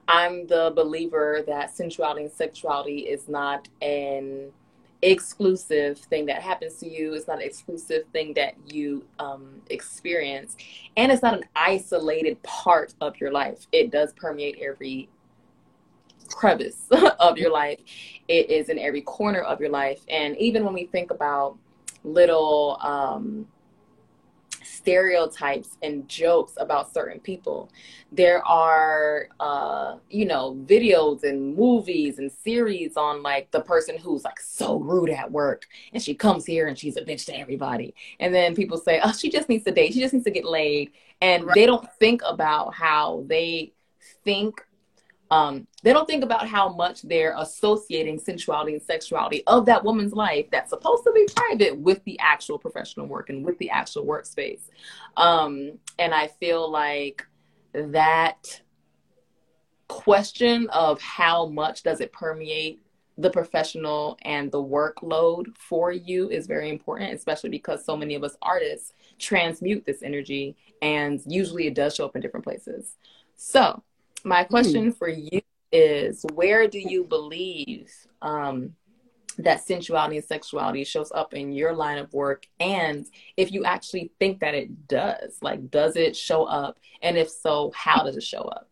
I'm 0.07 0.47
the 0.47 0.73
believer 0.75 1.43
that 1.47 1.75
sensuality 1.75 2.23
and 2.23 2.33
sexuality 2.33 3.01
is 3.01 3.29
not 3.29 3.69
an 3.83 4.53
exclusive 5.03 5.99
thing 5.99 6.27
that 6.27 6.43
happens 6.43 6.77
to 6.77 6.89
you. 6.89 7.15
It's 7.15 7.27
not 7.27 7.39
an 7.39 7.45
exclusive 7.45 8.05
thing 8.13 8.35
that 8.35 8.55
you 8.67 9.05
um, 9.19 9.61
experience. 9.71 10.57
And 10.97 11.13
it's 11.13 11.23
not 11.23 11.35
an 11.35 11.45
isolated 11.55 12.43
part 12.43 12.95
of 13.01 13.19
your 13.21 13.33
life. 13.33 13.67
It 13.73 13.91
does 13.91 14.13
permeate 14.15 14.59
every 14.63 15.09
crevice 16.29 16.87
of 17.21 17.39
your 17.39 17.51
life. 17.51 17.79
It 18.29 18.51
is 18.51 18.69
in 18.69 18.79
every 18.79 19.03
corner 19.03 19.41
of 19.41 19.61
your 19.61 19.71
life. 19.71 20.01
And 20.09 20.37
even 20.39 20.65
when 20.65 20.75
we 20.75 20.87
think 20.87 21.11
about 21.11 21.59
little 22.05 22.79
um, 22.81 23.47
stereotypes 24.63 25.79
and 25.83 26.07
jokes 26.09 26.53
about 26.59 26.93
certain 26.93 27.19
people. 27.21 27.71
There 28.13 28.45
are, 28.47 29.29
uh, 29.41 29.97
you 30.11 30.27
know, 30.27 30.57
videos 30.67 31.25
and 31.25 31.57
movies 31.57 32.19
and 32.19 32.31
series 32.31 32.97
on 32.97 33.23
like 33.23 33.51
the 33.51 33.61
person 33.61 33.97
who's 33.99 34.25
like 34.25 34.39
so 34.39 34.79
rude 34.79 35.11
at 35.11 35.31
work 35.31 35.67
and 35.93 36.03
she 36.03 36.15
comes 36.15 36.45
here 36.45 36.69
and 36.69 36.79
she's 36.79 36.97
a 36.97 37.03
bitch 37.03 37.25
to 37.27 37.39
everybody. 37.39 37.95
And 38.21 38.35
then 38.35 38.55
people 38.55 38.79
say, 38.79 39.01
oh, 39.03 39.13
she 39.13 39.31
just 39.31 39.49
needs 39.49 39.65
to 39.65 39.71
date. 39.71 39.95
She 39.95 40.01
just 40.01 40.13
needs 40.13 40.25
to 40.27 40.31
get 40.31 40.45
laid. 40.45 40.93
And 41.21 41.45
right. 41.45 41.55
they 41.55 41.67
don't 41.67 41.91
think 41.99 42.23
about 42.27 42.75
how 42.75 43.25
they 43.27 43.73
think 44.25 44.61
um, 45.35 45.67
they 45.83 45.93
don't 45.93 46.07
think 46.07 46.23
about 46.23 46.47
how 46.47 46.73
much 46.73 47.03
they're 47.03 47.35
associating 47.37 48.21
sensuality 48.21 48.75
and 48.75 48.83
sexuality 48.83 49.43
of 49.49 49.67
that 49.67 49.83
woman's 49.83 50.13
life 50.13 50.47
that's 50.53 50.71
supposed 50.71 51.03
to 51.03 51.13
be 51.13 51.27
private 51.35 51.77
with 51.77 52.03
the 52.05 52.17
actual 52.21 52.57
professional 52.57 53.07
work 53.07 53.31
and 53.31 53.45
with 53.45 53.59
the 53.59 53.69
actual 53.69 54.07
workspace. 54.07 54.61
Um, 55.17 55.73
and 55.99 56.15
I 56.15 56.29
feel 56.29 56.71
like 56.71 57.27
that 57.73 58.61
question 59.89 60.69
of 60.69 61.01
how 61.01 61.47
much 61.47 61.83
does 61.83 62.01
it 62.01 62.13
permeate 62.13 62.81
the 63.19 63.31
professional 63.31 64.17
and 64.23 64.53
the 64.53 64.63
workload 64.63 65.47
for 65.57 65.91
you 65.91 66.31
is 66.31 66.47
very 66.47 66.71
important, 66.71 67.13
especially 67.13 67.51
because 67.51 67.85
so 67.85 67.97
many 67.97 68.15
of 68.15 68.23
us 68.23 68.37
artists 68.41 68.93
transmute 69.19 69.85
this 69.85 70.05
energy 70.05 70.55
and 70.81 71.21
usually 71.27 71.67
it 71.67 71.75
does 71.75 71.97
show 71.97 72.05
up 72.05 72.15
in 72.15 72.23
different 72.23 72.45
places. 72.45 72.95
So, 73.35 73.83
my 74.25 74.45
question 74.45 74.91
mm. 74.91 74.99
for 74.99 75.09
you 75.09 75.41
is 75.71 76.25
where 76.33 76.67
do 76.69 76.79
you 76.79 77.05
believe 77.05 77.93
um, 78.23 78.75
that 79.39 79.67
sensuality 79.67 80.17
and 80.17 80.25
sexuality 80.25 80.85
shows 80.85 81.11
up 81.13 81.35
in 81.35 81.53
your 81.53 81.75
line 81.75 81.99
of 81.99 82.13
work? 82.13 82.47
And 82.61 83.07
if 83.37 83.53
you 83.53 83.65
actually 83.65 84.13
think 84.19 84.41
that 84.41 84.55
it 84.55 84.89
does 84.89 85.39
like 85.43 85.71
does 85.71 85.97
it 85.97 86.17
show 86.17 86.45
up? 86.45 86.79
And 87.03 87.19
if 87.19 87.29
so 87.29 87.73
how 87.75 88.05
does 88.05 88.17
it 88.17 88.23
show 88.23 88.43
up? 88.43 88.69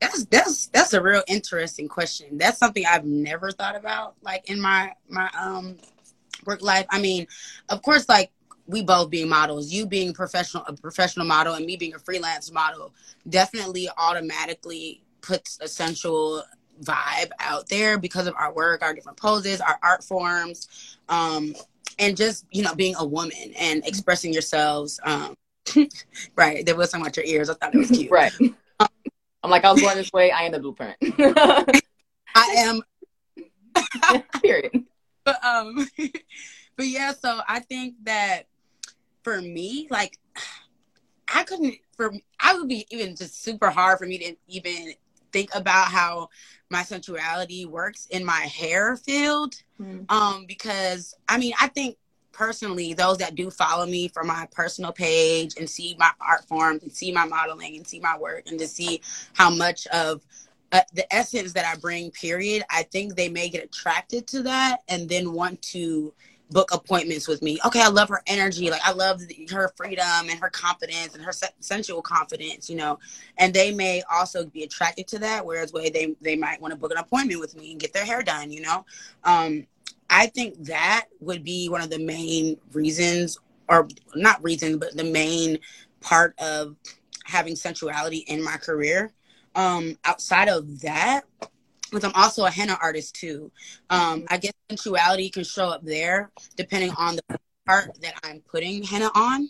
That's 0.00 0.24
that's 0.26 0.66
that's 0.68 0.92
a 0.92 1.02
real 1.02 1.22
interesting 1.26 1.88
question. 1.88 2.36
That's 2.36 2.58
something 2.58 2.84
i've 2.86 3.06
never 3.06 3.50
thought 3.50 3.76
about 3.76 4.14
like 4.22 4.50
in 4.50 4.60
my 4.60 4.92
my 5.08 5.30
um 5.38 5.78
work 6.44 6.62
life. 6.62 6.86
I 6.90 7.00
mean 7.00 7.26
of 7.70 7.80
course 7.80 8.08
like 8.08 8.30
we 8.66 8.82
both 8.82 9.10
being 9.10 9.28
models 9.28 9.72
you 9.72 9.86
being 9.86 10.12
professional 10.12 10.64
a 10.66 10.72
professional 10.72 11.26
model 11.26 11.54
and 11.54 11.66
me 11.66 11.76
being 11.76 11.94
a 11.94 11.98
freelance 11.98 12.50
model 12.50 12.94
definitely 13.28 13.88
automatically 13.98 15.02
puts 15.20 15.58
a 15.60 15.68
sensual 15.68 16.42
vibe 16.82 17.30
out 17.40 17.68
there 17.68 17.98
because 17.98 18.26
of 18.26 18.34
our 18.36 18.52
work, 18.52 18.82
our 18.82 18.94
different 18.94 19.18
poses, 19.18 19.60
our 19.60 19.78
art 19.82 20.02
forms, 20.04 20.98
um, 21.08 21.54
and 21.98 22.16
just 22.16 22.46
you 22.50 22.62
know 22.62 22.74
being 22.74 22.94
a 22.96 23.04
woman 23.04 23.52
and 23.58 23.86
expressing 23.86 24.32
yourselves. 24.32 25.00
Um, 25.02 25.34
right, 26.36 26.64
there 26.64 26.76
was 26.76 26.90
something 26.90 27.06
about 27.06 27.16
your 27.16 27.26
ears. 27.26 27.48
I 27.48 27.54
thought 27.54 27.74
it 27.74 27.78
was 27.78 27.90
cute. 27.90 28.10
right. 28.10 28.32
Um, 28.80 28.88
I'm 29.42 29.50
like 29.50 29.64
I 29.64 29.72
was 29.72 29.80
going 29.80 29.96
this 29.96 30.12
way. 30.12 30.30
I 30.30 30.42
am 30.42 30.52
the 30.52 30.58
blueprint. 30.58 30.96
I 32.34 32.54
am. 32.58 32.82
Period. 34.42 34.84
But 35.24 35.44
um, 35.44 35.88
but 36.76 36.86
yeah. 36.86 37.12
So 37.12 37.40
I 37.48 37.60
think 37.60 37.94
that 38.04 38.46
for 39.24 39.40
me, 39.40 39.88
like 39.90 40.18
I 41.34 41.42
couldn't 41.42 41.74
for 41.96 42.12
I 42.38 42.54
would 42.54 42.68
be 42.68 42.86
even 42.90 43.16
just 43.16 43.42
super 43.42 43.70
hard 43.70 43.98
for 43.98 44.06
me 44.06 44.18
to 44.18 44.36
even 44.48 44.92
think 45.32 45.52
about 45.54 45.88
how 45.88 46.28
my 46.70 46.82
sensuality 46.82 47.66
works 47.66 48.06
in 48.10 48.24
my 48.24 48.40
hair 48.40 48.96
field. 48.96 49.54
Mm. 49.80 50.10
Um, 50.10 50.44
because 50.46 51.14
I 51.28 51.38
mean, 51.38 51.54
I 51.60 51.68
think 51.68 51.96
personally, 52.30 52.94
those 52.94 53.18
that 53.18 53.34
do 53.34 53.50
follow 53.50 53.86
me 53.86 54.08
for 54.08 54.22
my 54.22 54.46
personal 54.52 54.92
page 54.92 55.54
and 55.58 55.68
see 55.68 55.96
my 55.98 56.10
art 56.20 56.44
forms 56.44 56.82
and 56.82 56.92
see 56.92 57.10
my 57.10 57.24
modeling 57.24 57.76
and 57.76 57.86
see 57.86 58.00
my 58.00 58.18
work 58.18 58.44
and 58.46 58.58
to 58.58 58.68
see 58.68 59.00
how 59.32 59.50
much 59.50 59.86
of 59.88 60.22
uh, 60.72 60.80
the 60.92 61.14
essence 61.14 61.52
that 61.52 61.64
I 61.64 61.78
bring, 61.78 62.10
period, 62.10 62.64
I 62.70 62.82
think 62.82 63.14
they 63.14 63.28
may 63.28 63.48
get 63.48 63.64
attracted 63.64 64.26
to 64.28 64.42
that 64.42 64.78
and 64.88 65.08
then 65.08 65.32
want 65.32 65.62
to 65.62 66.12
book 66.54 66.72
appointments 66.72 67.26
with 67.26 67.42
me. 67.42 67.58
Okay, 67.66 67.82
I 67.82 67.88
love 67.88 68.08
her 68.08 68.22
energy. 68.28 68.70
Like 68.70 68.80
I 68.86 68.92
love 68.92 69.20
her 69.50 69.72
freedom 69.76 70.30
and 70.30 70.38
her 70.38 70.48
confidence 70.48 71.14
and 71.14 71.22
her 71.24 71.32
sensual 71.58 72.00
confidence, 72.00 72.70
you 72.70 72.76
know. 72.76 73.00
And 73.36 73.52
they 73.52 73.72
may 73.72 74.02
also 74.10 74.46
be 74.46 74.62
attracted 74.62 75.08
to 75.08 75.18
that 75.18 75.44
whereas 75.44 75.72
way 75.72 75.90
they 75.90 76.14
they 76.22 76.36
might 76.36 76.62
want 76.62 76.72
to 76.72 76.78
book 76.78 76.92
an 76.92 76.98
appointment 76.98 77.40
with 77.40 77.56
me 77.56 77.72
and 77.72 77.80
get 77.80 77.92
their 77.92 78.04
hair 78.06 78.22
done, 78.22 78.52
you 78.52 78.62
know. 78.62 78.86
Um 79.24 79.66
I 80.08 80.28
think 80.28 80.54
that 80.64 81.06
would 81.20 81.42
be 81.42 81.68
one 81.68 81.82
of 81.82 81.90
the 81.90 81.98
main 81.98 82.56
reasons 82.72 83.38
or 83.68 83.88
not 84.14 84.42
reasons 84.42 84.76
but 84.76 84.96
the 84.96 85.04
main 85.04 85.58
part 86.00 86.38
of 86.38 86.76
having 87.24 87.56
sensuality 87.56 88.18
in 88.28 88.42
my 88.42 88.58
career. 88.58 89.12
Um 89.56 89.98
outside 90.04 90.48
of 90.48 90.82
that, 90.82 91.24
because 91.94 92.04
I'm 92.04 92.20
also 92.20 92.44
a 92.44 92.50
henna 92.50 92.76
artist 92.82 93.14
too. 93.14 93.50
Um, 93.88 94.24
I 94.28 94.38
guess 94.38 94.52
sensuality 94.68 95.30
can 95.30 95.44
show 95.44 95.66
up 95.66 95.84
there 95.84 96.30
depending 96.56 96.90
on 96.98 97.16
the 97.16 97.38
part 97.66 97.96
that 98.02 98.14
I'm 98.24 98.40
putting 98.40 98.82
henna 98.82 99.10
on, 99.14 99.48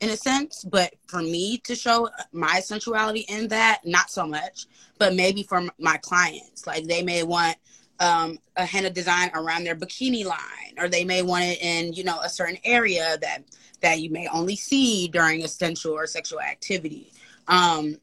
in 0.00 0.10
a 0.10 0.16
sense. 0.16 0.64
But 0.64 0.94
for 1.06 1.20
me 1.20 1.58
to 1.58 1.74
show 1.74 2.08
my 2.32 2.60
sensuality 2.60 3.26
in 3.28 3.48
that, 3.48 3.82
not 3.84 4.10
so 4.10 4.26
much. 4.26 4.66
But 4.98 5.14
maybe 5.14 5.42
for 5.42 5.62
my 5.78 5.98
clients, 5.98 6.66
like 6.66 6.84
they 6.84 7.02
may 7.02 7.22
want 7.22 7.56
um, 8.00 8.38
a 8.56 8.64
henna 8.64 8.90
design 8.90 9.30
around 9.34 9.64
their 9.64 9.76
bikini 9.76 10.24
line, 10.24 10.74
or 10.78 10.88
they 10.88 11.04
may 11.04 11.22
want 11.22 11.44
it 11.44 11.60
in 11.60 11.92
you 11.92 12.04
know 12.04 12.18
a 12.20 12.28
certain 12.28 12.58
area 12.64 13.18
that 13.20 13.44
that 13.82 14.00
you 14.00 14.08
may 14.10 14.26
only 14.28 14.56
see 14.56 15.08
during 15.08 15.44
a 15.44 15.48
sensual 15.48 15.94
or 15.94 16.06
sexual 16.06 16.40
activity. 16.40 17.12
Um, 17.46 17.98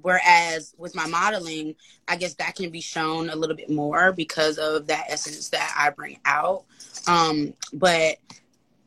Whereas 0.00 0.74
with 0.78 0.94
my 0.96 1.06
modeling, 1.06 1.76
I 2.08 2.16
guess 2.16 2.34
that 2.34 2.56
can 2.56 2.70
be 2.70 2.80
shown 2.80 3.30
a 3.30 3.36
little 3.36 3.54
bit 3.54 3.70
more 3.70 4.12
because 4.12 4.58
of 4.58 4.86
that 4.88 5.06
essence 5.08 5.50
that 5.50 5.72
I 5.78 5.90
bring 5.90 6.18
out. 6.24 6.64
Um, 7.06 7.54
but 7.72 8.16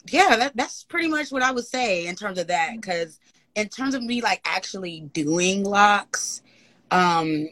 yeah, 0.09 0.35
that, 0.35 0.55
that's 0.55 0.83
pretty 0.83 1.07
much 1.07 1.31
what 1.31 1.41
I 1.41 1.51
would 1.51 1.65
say 1.65 2.07
in 2.07 2.15
terms 2.15 2.37
of 2.37 2.47
that. 2.47 2.73
Because 2.75 3.19
in 3.55 3.69
terms 3.69 3.95
of 3.95 4.03
me 4.03 4.21
like 4.21 4.41
actually 4.45 5.01
doing 5.13 5.63
locks, 5.63 6.41
um, 6.91 7.47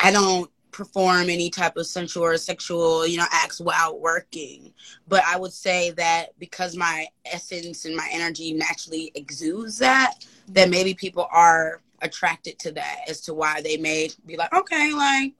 I 0.00 0.10
don't 0.10 0.50
perform 0.72 1.28
any 1.28 1.50
type 1.50 1.76
of 1.76 1.86
sensual 1.86 2.24
or 2.24 2.36
sexual, 2.38 3.06
you 3.06 3.18
know, 3.18 3.26
acts 3.30 3.60
while 3.60 3.98
working. 3.98 4.72
But 5.06 5.22
I 5.24 5.36
would 5.36 5.52
say 5.52 5.90
that 5.92 6.30
because 6.38 6.74
my 6.74 7.06
essence 7.26 7.84
and 7.84 7.94
my 7.94 8.08
energy 8.10 8.54
naturally 8.54 9.12
exudes 9.14 9.78
that, 9.78 10.24
that 10.48 10.70
maybe 10.70 10.94
people 10.94 11.28
are 11.30 11.81
attracted 12.02 12.58
to 12.60 12.72
that 12.72 13.00
as 13.08 13.20
to 13.22 13.34
why 13.34 13.62
they 13.62 13.76
may 13.76 14.10
be 14.26 14.36
like, 14.36 14.52
okay, 14.52 14.92
like 14.92 15.32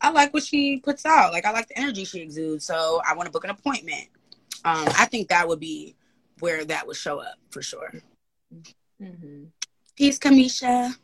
I 0.00 0.10
like 0.10 0.34
what 0.34 0.42
she 0.42 0.80
puts 0.80 1.06
out. 1.06 1.32
Like 1.32 1.44
I 1.44 1.52
like 1.52 1.68
the 1.68 1.78
energy 1.78 2.04
she 2.04 2.20
exudes. 2.20 2.64
So 2.64 3.00
I 3.06 3.14
want 3.14 3.26
to 3.26 3.32
book 3.32 3.44
an 3.44 3.50
appointment. 3.50 4.08
Um, 4.64 4.86
I 4.98 5.06
think 5.06 5.28
that 5.28 5.46
would 5.46 5.60
be 5.60 5.94
where 6.40 6.64
that 6.64 6.86
would 6.86 6.96
show 6.96 7.20
up 7.20 7.36
for 7.50 7.62
sure. 7.62 7.92
Mm-hmm. 9.00 9.44
Peace, 9.96 10.18
Kamisha. 10.18 10.94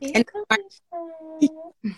Peace, 0.00 0.12
and- 0.14 0.26
Kamisha. 0.26 1.62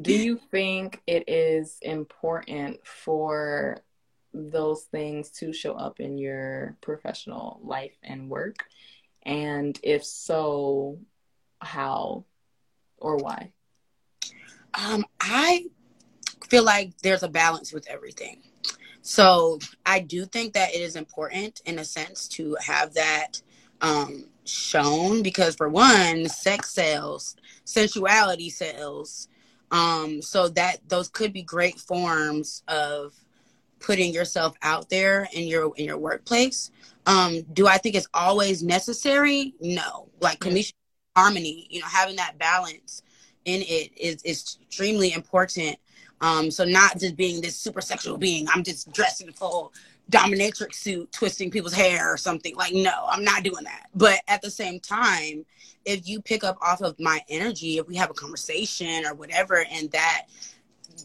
Do 0.00 0.14
you 0.14 0.40
think 0.50 1.02
it 1.06 1.28
is 1.28 1.76
important 1.82 2.86
for 2.86 3.82
those 4.32 4.84
things 4.84 5.30
to 5.30 5.52
show 5.52 5.74
up 5.74 6.00
in 6.00 6.16
your 6.16 6.76
professional 6.80 7.60
life 7.62 7.96
and 8.02 8.30
work? 8.30 8.64
And 9.24 9.78
if 9.82 10.02
so, 10.04 10.98
how 11.60 12.24
or 12.98 13.16
why? 13.16 13.52
Um, 14.74 15.04
I 15.20 15.66
feel 16.48 16.64
like 16.64 16.96
there's 17.02 17.22
a 17.22 17.28
balance 17.28 17.72
with 17.72 17.88
everything. 17.88 18.42
So 19.02 19.58
I 19.86 20.00
do 20.00 20.26
think 20.26 20.52
that 20.54 20.74
it 20.74 20.80
is 20.80 20.96
important 20.96 21.60
in 21.64 21.78
a 21.78 21.84
sense 21.84 22.28
to 22.28 22.56
have 22.60 22.94
that 22.94 23.40
um, 23.80 24.26
shown 24.44 25.22
because 25.22 25.56
for 25.56 25.68
one, 25.68 26.28
sex 26.28 26.70
sells, 26.70 27.36
sensuality 27.64 28.50
sells. 28.50 29.28
Um, 29.72 30.20
so 30.20 30.48
that 30.48 30.78
those 30.88 31.08
could 31.08 31.32
be 31.32 31.42
great 31.42 31.78
forms 31.78 32.64
of 32.66 33.14
putting 33.78 34.12
yourself 34.12 34.56
out 34.62 34.90
there 34.90 35.28
in 35.32 35.46
your 35.46 35.72
in 35.76 35.86
your 35.86 35.96
workplace. 35.96 36.70
Um, 37.06 37.42
do 37.52 37.66
I 37.66 37.78
think 37.78 37.94
it's 37.94 38.08
always 38.12 38.62
necessary? 38.62 39.54
No. 39.60 40.08
Like 40.20 40.40
Kamisha 40.40 40.72
harmony 41.16 41.66
you 41.70 41.80
know 41.80 41.86
having 41.86 42.16
that 42.16 42.38
balance 42.38 43.02
in 43.44 43.62
it 43.62 43.90
is, 43.96 44.22
is 44.22 44.58
extremely 44.62 45.12
important. 45.12 45.76
Um 46.20 46.50
so 46.50 46.64
not 46.64 46.98
just 46.98 47.16
being 47.16 47.40
this 47.40 47.56
super 47.56 47.80
sexual 47.80 48.18
being 48.18 48.46
i'm 48.54 48.62
just 48.62 48.92
dressed 48.92 49.22
in 49.22 49.28
a 49.28 49.32
full 49.32 49.72
dominatrix 50.10 50.74
suit 50.74 51.10
twisting 51.12 51.50
people's 51.50 51.72
hair 51.72 52.12
or 52.12 52.16
something. 52.16 52.54
Like 52.56 52.74
no 52.74 53.06
i'm 53.08 53.24
not 53.24 53.42
doing 53.42 53.64
that. 53.64 53.86
But 53.94 54.20
at 54.28 54.42
the 54.42 54.50
same 54.50 54.80
time 54.80 55.44
if 55.84 56.06
you 56.06 56.20
pick 56.20 56.44
up 56.44 56.58
off 56.60 56.82
of 56.82 56.98
my 57.00 57.20
energy 57.28 57.78
if 57.78 57.88
we 57.88 57.96
have 57.96 58.10
a 58.10 58.14
conversation 58.14 59.04
or 59.06 59.14
whatever 59.14 59.64
and 59.70 59.90
that 59.92 60.26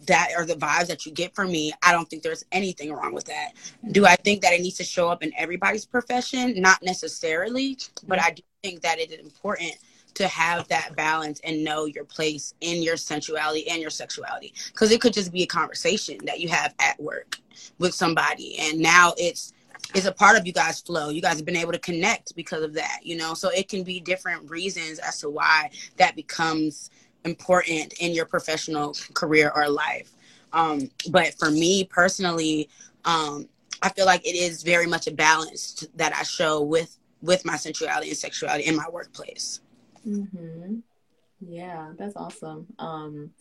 that 0.08 0.30
are 0.36 0.46
the 0.46 0.56
vibes 0.56 0.88
that 0.88 1.06
you 1.06 1.12
get 1.14 1.34
from 1.34 1.50
me 1.50 1.72
i 1.82 1.94
don't 1.94 2.10
think 2.10 2.22
there's 2.22 2.44
anything 2.52 2.92
wrong 2.92 3.14
with 3.14 3.26
that. 3.26 3.54
Do 3.92 4.06
i 4.06 4.16
think 4.18 4.42
that 4.42 4.52
it 4.52 4.62
needs 4.62 4.76
to 4.78 4.84
show 4.84 5.08
up 5.08 5.24
in 5.24 5.32
everybody's 5.38 5.86
profession? 5.86 6.62
Not 6.62 6.84
necessarily 6.84 7.78
but 8.06 8.22
i 8.22 8.32
do 8.32 8.44
think 8.62 8.82
that 8.82 9.00
it 9.00 9.12
is 9.12 9.20
important 9.20 9.72
to 10.16 10.28
have 10.28 10.68
that 10.70 10.96
balance 10.96 11.40
and 11.44 11.64
know 11.64 11.86
your 11.86 12.06
place 12.06 12.54
in 12.62 12.82
your 12.82 12.98
sensuality 12.98 13.68
and 13.68 13.82
your 13.82 13.90
sexuality. 13.90 14.54
Because 14.68 14.92
it 14.92 15.02
could 15.02 15.14
just 15.14 15.32
be 15.32 15.44
a 15.44 15.48
conversation 15.48 16.18
that 16.26 16.40
you 16.40 16.50
have 16.50 16.74
at 16.80 17.00
work 17.00 17.38
with 17.80 17.94
somebody 17.94 18.58
and 18.60 18.80
now 18.80 19.14
it's 19.18 19.54
it's 19.94 20.08
a 20.08 20.12
part 20.12 20.38
of 20.38 20.48
you 20.48 20.52
guys 20.52 20.82
flow. 20.82 21.10
You 21.10 21.22
guys 21.22 21.36
have 21.36 21.46
been 21.46 21.56
able 21.56 21.72
to 21.72 21.80
connect 21.80 22.36
because 22.36 22.64
of 22.64 22.74
that 22.74 23.00
you 23.04 23.16
know? 23.16 23.34
So 23.34 23.50
it 23.50 23.70
can 23.70 23.84
be 23.84 24.00
different 24.00 24.50
reasons 24.50 25.00
as 25.00 25.20
to 25.22 25.30
why 25.30 25.70
that 25.98 26.16
becomes 26.16 26.90
important 27.24 27.94
in 28.00 28.14
your 28.14 28.26
professional 28.26 28.96
career 29.14 29.52
or 29.56 29.70
life. 29.70 30.12
Um, 30.54 30.90
but 31.10 31.34
for 31.36 31.52
me 31.52 31.84
personally 31.84 32.70
um, 33.06 33.48
i 33.82 33.90
feel 33.90 34.06
like 34.06 34.26
it 34.26 34.36
is 34.36 34.64
very 34.64 34.88
much 34.88 35.08
a 35.08 35.12
balance 35.12 35.88
that 35.96 36.16
i 36.16 36.24
show 36.24 36.62
with 36.62 36.98
with 37.22 37.46
my 37.46 37.56
sensuality 37.56 38.10
and 38.10 38.18
sexuality 38.18 38.66
in 38.66 38.76
my 38.76 38.88
workplace 38.92 39.62
Mm-hmm. 40.06 40.76
Yeah, 41.42 41.92
that's 41.98 42.16
awesome. 42.16 42.68
Um, 42.80 43.32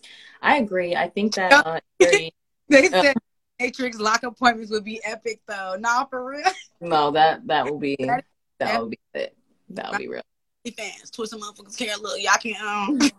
I 0.42 0.58
agree. 0.58 0.96
I 0.96 1.08
think 1.08 1.34
that 1.34 1.52
uh, 1.52 1.80
very, 2.00 2.32
they 2.68 2.88
uh, 2.88 3.02
said 3.02 3.16
Matrix 3.60 3.98
lock 3.98 4.22
appointments 4.22 4.70
would 4.70 4.84
be 4.84 5.00
epic, 5.04 5.40
though. 5.46 5.76
Nah, 5.78 6.04
for 6.06 6.24
real. 6.24 6.50
No, 6.80 7.10
that 7.12 7.46
that 7.46 7.64
will 7.64 7.78
be 7.78 7.96
that, 8.00 8.24
that 8.58 8.80
will 8.80 8.88
be 8.88 8.98
it. 9.14 9.36
That 9.70 9.92
will 9.92 9.98
be 9.98 10.08
real. 10.08 10.22
Fans, 10.76 11.10
twist 11.10 11.32
some 11.32 11.40
motherfuckers 11.42 11.78
hair. 11.78 11.96
Look, 12.00 12.20
y'all 12.20 12.34
can 12.40 12.54
um. 12.66 12.98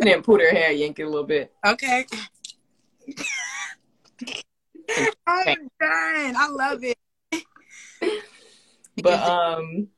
and 0.00 0.08
then 0.08 0.22
put 0.22 0.40
her 0.40 0.50
hair, 0.50 0.70
yank 0.72 0.98
it 0.98 1.04
a 1.04 1.08
little 1.08 1.24
bit. 1.24 1.52
Okay. 1.66 2.06
I'm 5.26 5.68
done. 5.80 6.36
I 6.36 6.48
love 6.50 6.82
it. 6.82 6.98
But 9.02 9.22
um, 9.22 9.88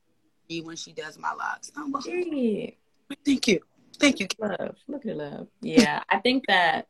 when 0.58 0.74
she 0.74 0.92
does 0.92 1.16
my 1.16 1.32
locks, 1.32 1.70
oh, 1.76 1.88
well, 1.88 2.02
thank 2.02 3.46
you, 3.46 3.60
thank 3.98 4.18
you. 4.18 4.26
Love, 4.40 4.76
look 4.88 5.06
at 5.06 5.16
love. 5.16 5.46
Yeah, 5.60 6.02
I 6.08 6.18
think 6.18 6.46
that 6.48 6.88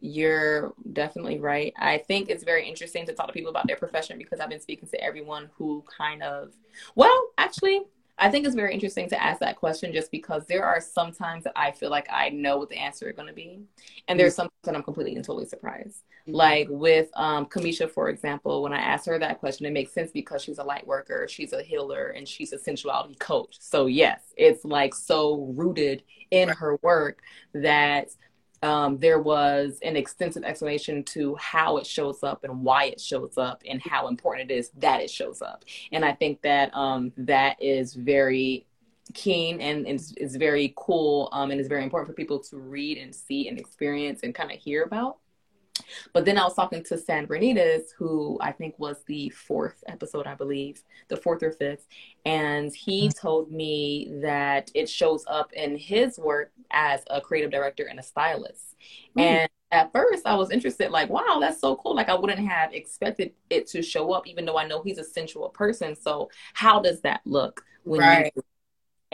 you're 0.00 0.74
definitely 0.92 1.38
right. 1.38 1.72
I 1.78 1.98
think 1.98 2.28
it's 2.28 2.44
very 2.44 2.68
interesting 2.68 3.06
to 3.06 3.14
talk 3.14 3.26
to 3.28 3.32
people 3.32 3.50
about 3.50 3.66
their 3.66 3.76
profession 3.76 4.18
because 4.18 4.38
I've 4.38 4.50
been 4.50 4.60
speaking 4.60 4.88
to 4.90 5.02
everyone 5.02 5.50
who 5.56 5.82
kind 5.98 6.22
of, 6.22 6.52
well, 6.94 7.30
actually, 7.38 7.82
I 8.18 8.30
think 8.30 8.46
it's 8.46 8.54
very 8.54 8.72
interesting 8.72 9.08
to 9.08 9.20
ask 9.20 9.40
that 9.40 9.56
question 9.56 9.92
just 9.92 10.10
because 10.10 10.46
there 10.46 10.64
are 10.64 10.80
some 10.80 11.12
times 11.12 11.44
that 11.44 11.52
I 11.56 11.72
feel 11.72 11.90
like 11.90 12.06
I 12.10 12.28
know 12.28 12.58
what 12.58 12.68
the 12.68 12.76
answer 12.76 13.08
is 13.08 13.16
going 13.16 13.28
to 13.28 13.34
be. 13.34 13.60
And 14.06 14.18
there's 14.18 14.36
some 14.36 14.48
that 14.62 14.76
I'm 14.76 14.84
completely 14.84 15.16
and 15.16 15.24
totally 15.24 15.46
surprised. 15.46 16.02
Mm-hmm. 16.22 16.34
Like 16.34 16.68
with 16.70 17.08
um, 17.14 17.46
Kamisha, 17.46 17.90
for 17.90 18.08
example, 18.08 18.62
when 18.62 18.72
I 18.72 18.78
asked 18.78 19.06
her 19.06 19.18
that 19.18 19.40
question, 19.40 19.66
it 19.66 19.72
makes 19.72 19.92
sense 19.92 20.12
because 20.12 20.42
she's 20.42 20.58
a 20.58 20.64
light 20.64 20.86
worker, 20.86 21.26
she's 21.28 21.52
a 21.52 21.62
healer, 21.62 22.08
and 22.08 22.26
she's 22.26 22.52
a 22.52 22.58
sensuality 22.58 23.18
coach. 23.18 23.56
So, 23.60 23.86
yes, 23.86 24.20
it's 24.36 24.64
like 24.64 24.94
so 24.94 25.52
rooted 25.56 26.04
in 26.30 26.48
her 26.48 26.78
work 26.82 27.20
that 27.52 28.10
um, 28.64 28.96
there 28.96 29.20
was 29.20 29.78
an 29.82 29.94
extensive 29.94 30.42
explanation 30.42 31.04
to 31.04 31.34
how 31.36 31.76
it 31.76 31.86
shows 31.86 32.22
up 32.22 32.44
and 32.44 32.62
why 32.62 32.84
it 32.84 33.00
shows 33.00 33.36
up 33.36 33.62
and 33.68 33.80
how 33.82 34.08
important 34.08 34.50
it 34.50 34.54
is 34.54 34.70
that 34.78 35.00
it 35.00 35.10
shows 35.10 35.42
up. 35.42 35.64
And 35.92 36.04
I 36.04 36.12
think 36.12 36.40
that 36.42 36.74
um, 36.74 37.12
that 37.18 37.62
is 37.62 37.94
very 37.94 38.66
keen 39.12 39.60
and 39.60 39.86
is, 39.86 40.14
is 40.16 40.36
very 40.36 40.72
cool 40.76 41.28
um, 41.32 41.50
and 41.50 41.60
is 41.60 41.68
very 41.68 41.84
important 41.84 42.08
for 42.08 42.14
people 42.14 42.38
to 42.38 42.56
read 42.56 42.96
and 42.96 43.14
see 43.14 43.48
and 43.48 43.58
experience 43.58 44.20
and 44.22 44.34
kind 44.34 44.50
of 44.50 44.58
hear 44.58 44.82
about. 44.82 45.18
But 46.12 46.24
then 46.24 46.38
I 46.38 46.44
was 46.44 46.54
talking 46.54 46.82
to 46.84 46.98
San 46.98 47.26
Bernitas, 47.26 47.92
who 47.96 48.38
I 48.40 48.52
think 48.52 48.78
was 48.78 49.02
the 49.06 49.30
fourth 49.30 49.82
episode, 49.86 50.26
I 50.26 50.34
believe, 50.34 50.82
the 51.08 51.16
fourth 51.16 51.42
or 51.42 51.50
fifth. 51.50 51.86
And 52.24 52.74
he 52.74 53.08
mm-hmm. 53.08 53.18
told 53.26 53.50
me 53.50 54.12
that 54.22 54.70
it 54.74 54.88
shows 54.88 55.24
up 55.28 55.52
in 55.52 55.76
his 55.76 56.18
work 56.18 56.52
as 56.70 57.02
a 57.10 57.20
creative 57.20 57.50
director 57.50 57.84
and 57.84 57.98
a 57.98 58.02
stylist. 58.02 58.76
Mm. 59.18 59.22
And 59.22 59.50
at 59.72 59.92
first 59.92 60.26
I 60.26 60.36
was 60.36 60.50
interested, 60.50 60.90
like, 60.90 61.10
wow, 61.10 61.38
that's 61.40 61.60
so 61.60 61.76
cool. 61.76 61.94
Like 61.94 62.08
I 62.08 62.14
wouldn't 62.14 62.46
have 62.46 62.72
expected 62.72 63.32
it 63.50 63.66
to 63.68 63.82
show 63.82 64.12
up, 64.12 64.26
even 64.26 64.44
though 64.44 64.58
I 64.58 64.66
know 64.66 64.82
he's 64.82 64.98
a 64.98 65.04
sensual 65.04 65.48
person. 65.48 65.96
So 65.96 66.30
how 66.54 66.80
does 66.80 67.00
that 67.00 67.20
look 67.24 67.64
when 67.82 68.00
right. 68.00 68.32
you 68.34 68.42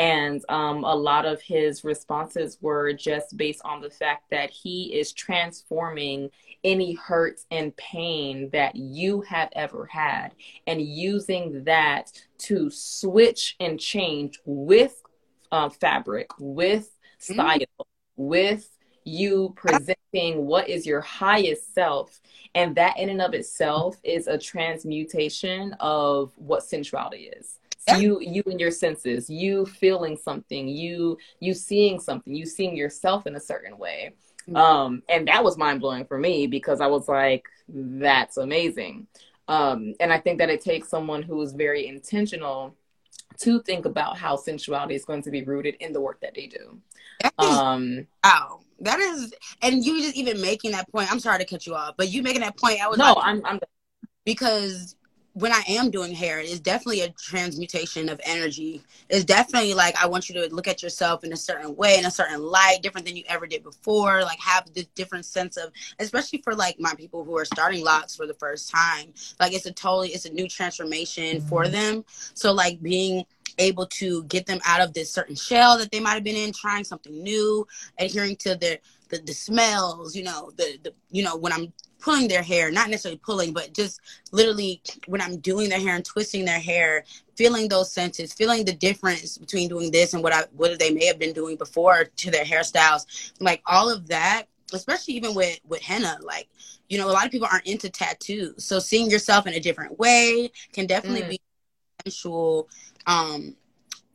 and 0.00 0.42
um, 0.48 0.82
a 0.82 0.94
lot 0.94 1.26
of 1.26 1.42
his 1.42 1.84
responses 1.84 2.56
were 2.62 2.94
just 2.94 3.36
based 3.36 3.60
on 3.66 3.82
the 3.82 3.90
fact 3.90 4.30
that 4.30 4.48
he 4.48 4.98
is 4.98 5.12
transforming 5.12 6.30
any 6.64 6.94
hurt 6.94 7.40
and 7.50 7.76
pain 7.76 8.48
that 8.50 8.74
you 8.74 9.20
have 9.20 9.50
ever 9.52 9.84
had 9.84 10.30
and 10.66 10.80
using 10.80 11.64
that 11.64 12.10
to 12.38 12.70
switch 12.70 13.56
and 13.60 13.78
change 13.78 14.40
with 14.46 15.02
uh, 15.52 15.68
fabric, 15.68 16.30
with 16.38 16.96
mm. 17.20 17.34
style, 17.34 17.58
mm. 17.58 17.84
with 18.16 18.70
you 19.04 19.52
presenting 19.54 20.46
what 20.46 20.66
is 20.70 20.86
your 20.86 21.02
highest 21.02 21.74
self. 21.74 22.22
And 22.54 22.74
that 22.76 22.98
in 22.98 23.10
and 23.10 23.20
of 23.20 23.34
itself 23.34 24.00
is 24.02 24.28
a 24.28 24.38
transmutation 24.38 25.74
of 25.78 26.32
what 26.36 26.62
sensuality 26.62 27.30
is 27.38 27.59
you 27.98 28.20
you 28.20 28.42
and 28.46 28.60
your 28.60 28.70
senses. 28.70 29.28
You 29.28 29.66
feeling 29.66 30.16
something. 30.16 30.68
You 30.68 31.18
you 31.40 31.54
seeing 31.54 31.98
something. 32.00 32.34
You 32.34 32.46
seeing 32.46 32.76
yourself 32.76 33.26
in 33.26 33.36
a 33.36 33.40
certain 33.40 33.78
way. 33.78 34.12
Mm-hmm. 34.48 34.56
um 34.56 35.02
and 35.10 35.28
that 35.28 35.44
was 35.44 35.58
mind-blowing 35.58 36.06
for 36.06 36.18
me 36.18 36.46
because 36.46 36.80
i 36.80 36.86
was 36.86 37.08
like 37.08 37.44
that's 37.68 38.38
amazing. 38.38 39.06
Um 39.48 39.94
and 40.00 40.12
i 40.12 40.18
think 40.18 40.38
that 40.38 40.48
it 40.48 40.62
takes 40.62 40.88
someone 40.88 41.22
who 41.22 41.40
is 41.42 41.52
very 41.52 41.86
intentional 41.86 42.74
to 43.38 43.62
think 43.62 43.84
about 43.84 44.16
how 44.16 44.36
sensuality 44.36 44.94
is 44.94 45.04
going 45.04 45.22
to 45.22 45.30
be 45.30 45.42
rooted 45.44 45.76
in 45.80 45.92
the 45.92 46.00
work 46.00 46.20
that 46.20 46.34
they 46.34 46.46
do. 46.46 46.80
Um 47.38 48.06
wow. 48.24 48.60
That 48.80 48.98
is 48.98 49.34
and 49.60 49.84
you 49.84 50.00
just 50.00 50.16
even 50.16 50.40
making 50.40 50.70
that 50.70 50.90
point 50.90 51.12
i'm 51.12 51.20
sorry 51.20 51.38
to 51.38 51.44
cut 51.44 51.66
you 51.66 51.74
off 51.74 51.94
but 51.98 52.08
you 52.08 52.22
making 52.22 52.40
that 52.40 52.56
point 52.56 52.82
i 52.82 52.88
was 52.88 52.96
no 52.96 53.12
like, 53.12 53.26
i'm 53.26 53.42
i'm 53.44 53.60
because 54.24 54.96
when 55.34 55.52
I 55.52 55.62
am 55.68 55.90
doing 55.90 56.12
hair, 56.12 56.40
it's 56.40 56.58
definitely 56.58 57.02
a 57.02 57.10
transmutation 57.10 58.08
of 58.08 58.20
energy. 58.24 58.82
It's 59.08 59.24
definitely 59.24 59.74
like 59.74 59.96
I 59.96 60.06
want 60.06 60.28
you 60.28 60.34
to 60.36 60.52
look 60.54 60.66
at 60.66 60.82
yourself 60.82 61.22
in 61.22 61.32
a 61.32 61.36
certain 61.36 61.76
way, 61.76 61.98
in 61.98 62.04
a 62.04 62.10
certain 62.10 62.42
light, 62.42 62.78
different 62.82 63.06
than 63.06 63.16
you 63.16 63.22
ever 63.28 63.46
did 63.46 63.62
before. 63.62 64.22
Like 64.22 64.40
have 64.40 64.72
this 64.74 64.86
different 64.94 65.24
sense 65.24 65.56
of, 65.56 65.70
especially 66.00 66.42
for 66.42 66.54
like 66.54 66.80
my 66.80 66.94
people 66.94 67.24
who 67.24 67.36
are 67.38 67.44
starting 67.44 67.84
locks 67.84 68.16
for 68.16 68.26
the 68.26 68.34
first 68.34 68.70
time. 68.70 69.12
Like 69.38 69.52
it's 69.52 69.66
a 69.66 69.72
totally, 69.72 70.08
it's 70.08 70.24
a 70.24 70.32
new 70.32 70.48
transformation 70.48 71.38
mm-hmm. 71.38 71.48
for 71.48 71.68
them. 71.68 72.04
So 72.34 72.52
like 72.52 72.82
being 72.82 73.24
able 73.58 73.86
to 73.86 74.24
get 74.24 74.46
them 74.46 74.60
out 74.64 74.80
of 74.80 74.94
this 74.94 75.10
certain 75.10 75.36
shell 75.36 75.78
that 75.78 75.92
they 75.92 76.00
might 76.00 76.14
have 76.14 76.24
been 76.24 76.36
in, 76.36 76.52
trying 76.52 76.84
something 76.84 77.22
new, 77.22 77.66
adhering 77.98 78.36
to 78.36 78.56
their 78.56 78.78
the, 79.10 79.18
the 79.18 79.32
smells, 79.32 80.16
you 80.16 80.22
know, 80.22 80.50
the, 80.56 80.78
the 80.82 80.94
you 81.10 81.22
know, 81.22 81.36
when 81.36 81.52
I'm 81.52 81.72
pulling 82.00 82.28
their 82.28 82.42
hair, 82.42 82.70
not 82.70 82.88
necessarily 82.88 83.20
pulling, 83.22 83.52
but 83.52 83.74
just 83.74 84.00
literally 84.32 84.82
when 85.06 85.20
I'm 85.20 85.38
doing 85.38 85.68
their 85.68 85.78
hair 85.78 85.94
and 85.94 86.04
twisting 86.04 86.44
their 86.44 86.58
hair, 86.58 87.04
feeling 87.36 87.68
those 87.68 87.92
senses, 87.92 88.32
feeling 88.32 88.64
the 88.64 88.72
difference 88.72 89.38
between 89.38 89.68
doing 89.68 89.90
this 89.90 90.14
and 90.14 90.22
what 90.22 90.32
I 90.32 90.44
what 90.56 90.78
they 90.78 90.90
may 90.90 91.06
have 91.06 91.18
been 91.18 91.32
doing 91.32 91.56
before 91.56 92.04
to 92.04 92.30
their 92.30 92.44
hairstyles, 92.44 93.32
like 93.40 93.62
all 93.66 93.90
of 93.90 94.08
that, 94.08 94.44
especially 94.72 95.14
even 95.14 95.34
with 95.34 95.60
with 95.68 95.82
henna, 95.82 96.18
like 96.22 96.48
you 96.88 96.98
know, 96.98 97.08
a 97.08 97.12
lot 97.12 97.24
of 97.24 97.30
people 97.30 97.48
aren't 97.50 97.66
into 97.66 97.88
tattoos, 97.88 98.64
so 98.64 98.78
seeing 98.78 99.10
yourself 99.10 99.46
in 99.46 99.54
a 99.54 99.60
different 99.60 99.98
way 99.98 100.50
can 100.72 100.86
definitely 100.86 101.22
mm. 101.22 101.30
be 101.30 101.40
sensual 102.04 102.68
um 103.06 103.54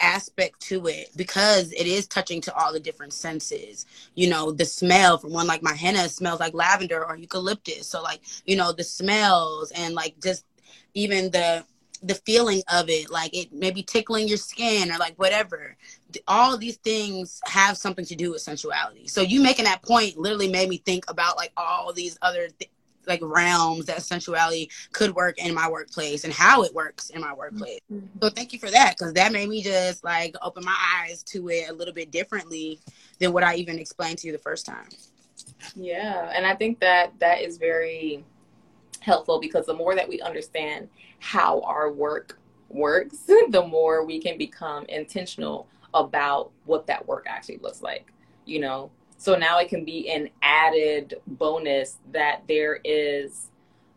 aspect 0.05 0.59
to 0.61 0.87
it 0.87 1.09
because 1.15 1.73
it 1.73 1.87
is 1.87 2.07
touching 2.07 2.39
to 2.41 2.55
all 2.55 2.71
the 2.71 2.79
different 2.79 3.13
senses. 3.13 3.85
You 4.15 4.29
know, 4.29 4.51
the 4.51 4.65
smell 4.65 5.17
from 5.17 5.33
one 5.33 5.47
like 5.47 5.63
my 5.63 5.73
henna 5.73 6.07
smells 6.09 6.39
like 6.39 6.53
lavender 6.53 7.03
or 7.05 7.17
eucalyptus. 7.17 7.87
So 7.87 8.01
like, 8.01 8.21
you 8.45 8.55
know, 8.55 8.71
the 8.71 8.83
smells 8.83 9.71
and 9.71 9.95
like 9.95 10.15
just 10.21 10.45
even 10.93 11.31
the 11.31 11.65
the 12.03 12.15
feeling 12.15 12.61
of 12.71 12.89
it, 12.89 13.09
like 13.09 13.35
it 13.35 13.51
maybe 13.51 13.81
tickling 13.81 14.27
your 14.27 14.37
skin 14.37 14.91
or 14.91 14.97
like 14.97 15.15
whatever. 15.17 15.75
All 16.27 16.57
these 16.57 16.77
things 16.77 17.41
have 17.45 17.77
something 17.77 18.05
to 18.05 18.15
do 18.15 18.31
with 18.31 18.41
sensuality. 18.41 19.07
So 19.07 19.21
you 19.21 19.41
making 19.41 19.65
that 19.65 19.81
point 19.81 20.17
literally 20.17 20.49
made 20.49 20.69
me 20.69 20.77
think 20.77 21.09
about 21.09 21.35
like 21.37 21.51
all 21.57 21.93
these 21.93 22.17
other 22.21 22.49
th- 22.49 22.71
like 23.07 23.19
realms 23.21 23.85
that 23.85 23.97
sensuality 23.97 24.69
could 24.91 25.13
work 25.15 25.37
in 25.37 25.53
my 25.53 25.69
workplace 25.69 26.23
and 26.23 26.33
how 26.33 26.63
it 26.63 26.73
works 26.73 27.09
in 27.09 27.21
my 27.21 27.33
workplace. 27.33 27.79
Mm-hmm. 27.91 28.05
So 28.21 28.29
thank 28.29 28.53
you 28.53 28.59
for 28.59 28.71
that 28.71 28.95
because 28.97 29.13
that 29.13 29.31
made 29.31 29.49
me 29.49 29.61
just 29.61 30.03
like 30.03 30.35
open 30.41 30.63
my 30.63 30.75
eyes 30.97 31.23
to 31.23 31.49
it 31.49 31.69
a 31.69 31.73
little 31.73 31.93
bit 31.93 32.11
differently 32.11 32.79
than 33.19 33.33
what 33.33 33.43
I 33.43 33.55
even 33.55 33.79
explained 33.79 34.19
to 34.19 34.27
you 34.27 34.33
the 34.33 34.39
first 34.39 34.65
time. 34.65 34.89
Yeah, 35.75 36.31
and 36.33 36.45
I 36.45 36.55
think 36.55 36.79
that 36.79 37.13
that 37.19 37.41
is 37.41 37.57
very 37.57 38.23
helpful 39.01 39.39
because 39.39 39.65
the 39.65 39.73
more 39.73 39.95
that 39.95 40.07
we 40.07 40.21
understand 40.21 40.89
how 41.19 41.61
our 41.61 41.91
work 41.91 42.39
works, 42.69 43.17
the 43.49 43.65
more 43.67 44.05
we 44.05 44.19
can 44.19 44.37
become 44.37 44.85
intentional 44.85 45.67
about 45.93 46.51
what 46.65 46.87
that 46.87 47.07
work 47.07 47.25
actually 47.29 47.57
looks 47.57 47.81
like. 47.81 48.11
You 48.45 48.59
know, 48.59 48.91
so 49.17 49.35
now 49.35 49.59
it 49.59 49.69
can 49.69 49.85
be 49.85 50.09
an 50.09 50.29
added 50.41 51.15
bonus 51.27 51.97
that 52.11 52.43
there 52.47 52.79
is 52.83 53.49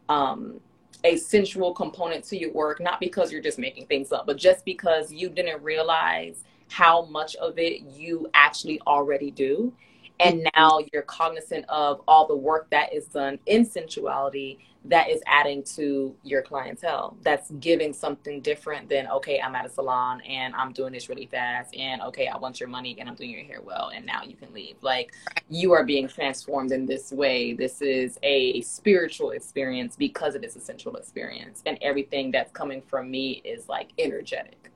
um, 0.09 0.61
a 1.05 1.17
sensual 1.17 1.73
component 1.73 2.25
to 2.25 2.39
your 2.39 2.53
work, 2.53 2.81
not 2.81 3.01
because 3.01 3.31
you're 3.31 3.43
just 3.43 3.59
making 3.59 3.87
things 3.87 4.13
up, 4.13 4.27
but 4.27 4.37
just 4.37 4.65
because 4.65 5.13
you 5.13 5.29
didn't 5.29 5.63
realize 5.63 6.45
how 6.71 7.05
much 7.07 7.35
of 7.37 7.59
it 7.59 7.83
you 7.95 8.29
actually 8.35 8.81
already 8.87 9.31
do. 9.31 9.73
And 10.21 10.41
mm-hmm. 10.41 10.61
now 10.61 10.81
you're 10.93 11.03
cognizant 11.03 11.65
of 11.69 12.03
all 12.09 12.27
the 12.27 12.37
work 12.37 12.69
that 12.71 12.93
is 12.93 13.07
done 13.07 13.39
in 13.47 13.65
sensuality 13.65 14.59
that 14.88 15.11
is 15.11 15.20
adding 15.27 15.62
to 15.62 16.14
your 16.22 16.42
clientele. 16.42 17.16
That's 17.22 17.51
giving 17.61 17.92
something 17.92 18.40
different 18.40 18.88
than, 18.88 19.07
okay, 19.09 19.40
I'm 19.40 19.55
at 19.55 19.66
a 19.66 19.68
salon 19.68 20.22
and 20.22 20.55
I'm 20.55 20.72
doing 20.72 20.92
this 20.94 21.09
really 21.09 21.27
fast. 21.27 21.77
And 21.77 22.01
okay, 22.03 22.29
I 22.29 22.38
want 22.38 22.59
your 22.59 22.70
money 22.70 22.96
and 22.98 23.09
I'm 23.09 23.14
doing 23.14 23.31
your 23.31 23.44
hair 23.44 23.61
well. 23.62 23.90
And 23.94 24.07
now 24.07 24.22
you 24.22 24.35
can 24.35 24.53
leave. 24.53 24.77
Like 24.81 25.12
you 25.51 25.72
are 25.72 25.85
being 25.85 26.09
transformed 26.09 26.72
in 26.72 26.87
this 26.87 27.12
way. 27.12 27.53
This 27.53 27.83
is 27.83 28.18
a 28.22 28.62
spiritual 28.62 29.33
experience 29.33 29.94
because 29.94 30.35
it 30.35 30.42
is 30.42 30.57
a 30.57 30.61
sensual 30.61 30.96
experience. 30.96 31.62
And 31.66 31.79
everything 31.83 32.31
that's 32.31 32.51
coming 32.53 32.81
from 32.81 33.11
me 33.11 33.42
is 33.44 33.68
like 33.68 33.90
energetic, 33.98 34.70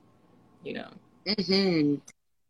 you 0.63 0.73
know? 0.73 0.89
Mm-hmm. 1.27 1.95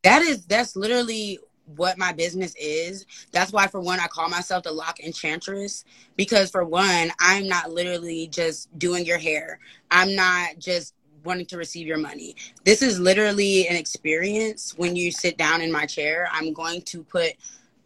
That 0.03 0.21
is, 0.21 0.45
that's 0.45 0.75
literally 0.75 1.39
what 1.75 1.97
my 1.97 2.11
business 2.11 2.53
is. 2.55 3.05
That's 3.31 3.51
why, 3.51 3.67
for 3.67 3.79
one, 3.79 3.99
I 3.99 4.07
call 4.07 4.29
myself 4.29 4.63
the 4.63 4.71
Lock 4.71 4.99
Enchantress 4.99 5.85
because, 6.15 6.49
for 6.51 6.63
one, 6.63 7.11
I'm 7.19 7.47
not 7.47 7.71
literally 7.71 8.27
just 8.27 8.77
doing 8.77 9.05
your 9.05 9.17
hair. 9.17 9.59
I'm 9.91 10.15
not 10.15 10.59
just 10.59 10.93
wanting 11.23 11.45
to 11.47 11.57
receive 11.57 11.87
your 11.87 11.97
money. 11.97 12.35
This 12.65 12.81
is 12.81 12.99
literally 12.99 13.67
an 13.67 13.77
experience 13.77 14.73
when 14.77 14.95
you 14.95 15.11
sit 15.11 15.37
down 15.37 15.61
in 15.61 15.71
my 15.71 15.85
chair. 15.85 16.27
I'm 16.31 16.51
going 16.51 16.81
to 16.81 17.03
put 17.03 17.33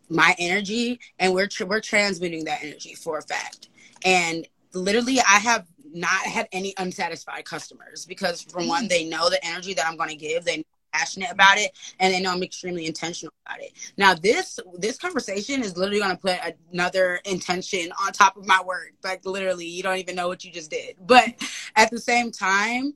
my 0.10 0.36
energy 0.40 1.00
and 1.20 1.34
we're 1.34 1.48
tr- 1.48 1.66
we're 1.66 1.82
transmitting 1.82 2.46
that 2.46 2.64
energy 2.64 2.96
for 2.96 3.18
a 3.18 3.22
fact 3.22 3.70
and 4.06 4.48
literally 4.74 5.20
i 5.20 5.38
have 5.38 5.66
not 5.94 6.22
had 6.22 6.48
any 6.52 6.74
unsatisfied 6.78 7.44
customers 7.46 8.06
because 8.06 8.42
for 8.42 8.66
one 8.66 8.86
mm. 8.86 8.90
they 8.90 9.06
know 9.06 9.30
the 9.30 9.44
energy 9.46 9.74
that 9.74 9.86
i'm 9.86 9.98
going 9.98 10.10
to 10.10 10.16
give 10.16 10.46
they 10.46 10.64
passionate 10.98 11.32
about 11.32 11.58
it 11.58 11.72
and 12.00 12.14
they 12.14 12.22
know 12.22 12.32
i'm 12.32 12.44
extremely 12.44 12.86
intentional 12.86 13.34
about 13.46 13.62
it. 13.62 13.72
Now 13.98 14.14
this 14.14 14.60
this 14.78 14.98
conversation 14.98 15.62
is 15.62 15.78
literally 15.78 16.00
going 16.00 16.16
to 16.16 16.22
put 16.22 16.40
another 16.72 17.20
intention 17.26 17.92
on 18.04 18.12
top 18.12 18.38
of 18.38 18.46
my 18.46 18.62
word 18.66 18.92
like 19.04 19.26
literally 19.26 19.66
you 19.66 19.84
don't 19.84 19.98
even 19.98 20.16
know 20.16 20.28
what 20.28 20.44
you 20.44 20.52
just 20.52 20.72
did. 20.72 20.96
But 21.06 21.34
at 21.76 21.92
the 21.92 22.00
same 22.00 22.32
time 22.32 22.94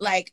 like 0.00 0.32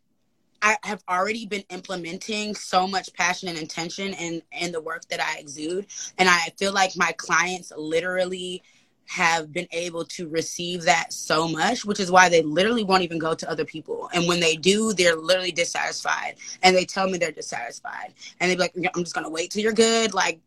I 0.62 0.78
have 0.84 1.02
already 1.08 1.46
been 1.46 1.64
implementing 1.70 2.54
so 2.54 2.86
much 2.86 3.14
passion 3.14 3.48
and 3.48 3.58
intention 3.58 4.14
in 4.14 4.42
in 4.52 4.72
the 4.72 4.82
work 4.82 5.08
that 5.10 5.22
I 5.22 5.40
exude, 5.40 5.88
and 6.18 6.28
I 6.28 6.52
feel 6.58 6.74
like 6.74 6.98
my 6.98 7.14
clients 7.14 7.72
literally 7.78 8.62
have 9.10 9.52
been 9.52 9.68
able 9.72 10.06
to 10.06 10.30
receive 10.30 10.84
that 10.84 11.12
so 11.12 11.48
much, 11.48 11.84
which 11.84 12.00
is 12.00 12.12
why 12.12 12.30
they 12.30 12.44
literally 12.44 12.84
won't 12.84 13.02
even 13.02 13.18
go 13.18 13.34
to 13.34 13.50
other 13.50 13.66
people. 13.66 14.08
And 14.14 14.28
when 14.28 14.40
they 14.40 14.56
do, 14.56 14.94
they're 14.94 15.16
literally 15.16 15.52
dissatisfied, 15.52 16.36
and 16.62 16.76
they 16.76 16.86
tell 16.86 17.10
me 17.10 17.18
they're 17.18 17.32
dissatisfied, 17.32 18.14
and 18.40 18.52
they 18.52 18.56
be 18.56 18.60
like, 18.60 18.76
"I'm 18.96 19.04
just 19.04 19.16
gonna 19.16 19.30
wait 19.30 19.50
till 19.50 19.64
you're 19.64 19.74
good," 19.74 20.14
like 20.14 20.40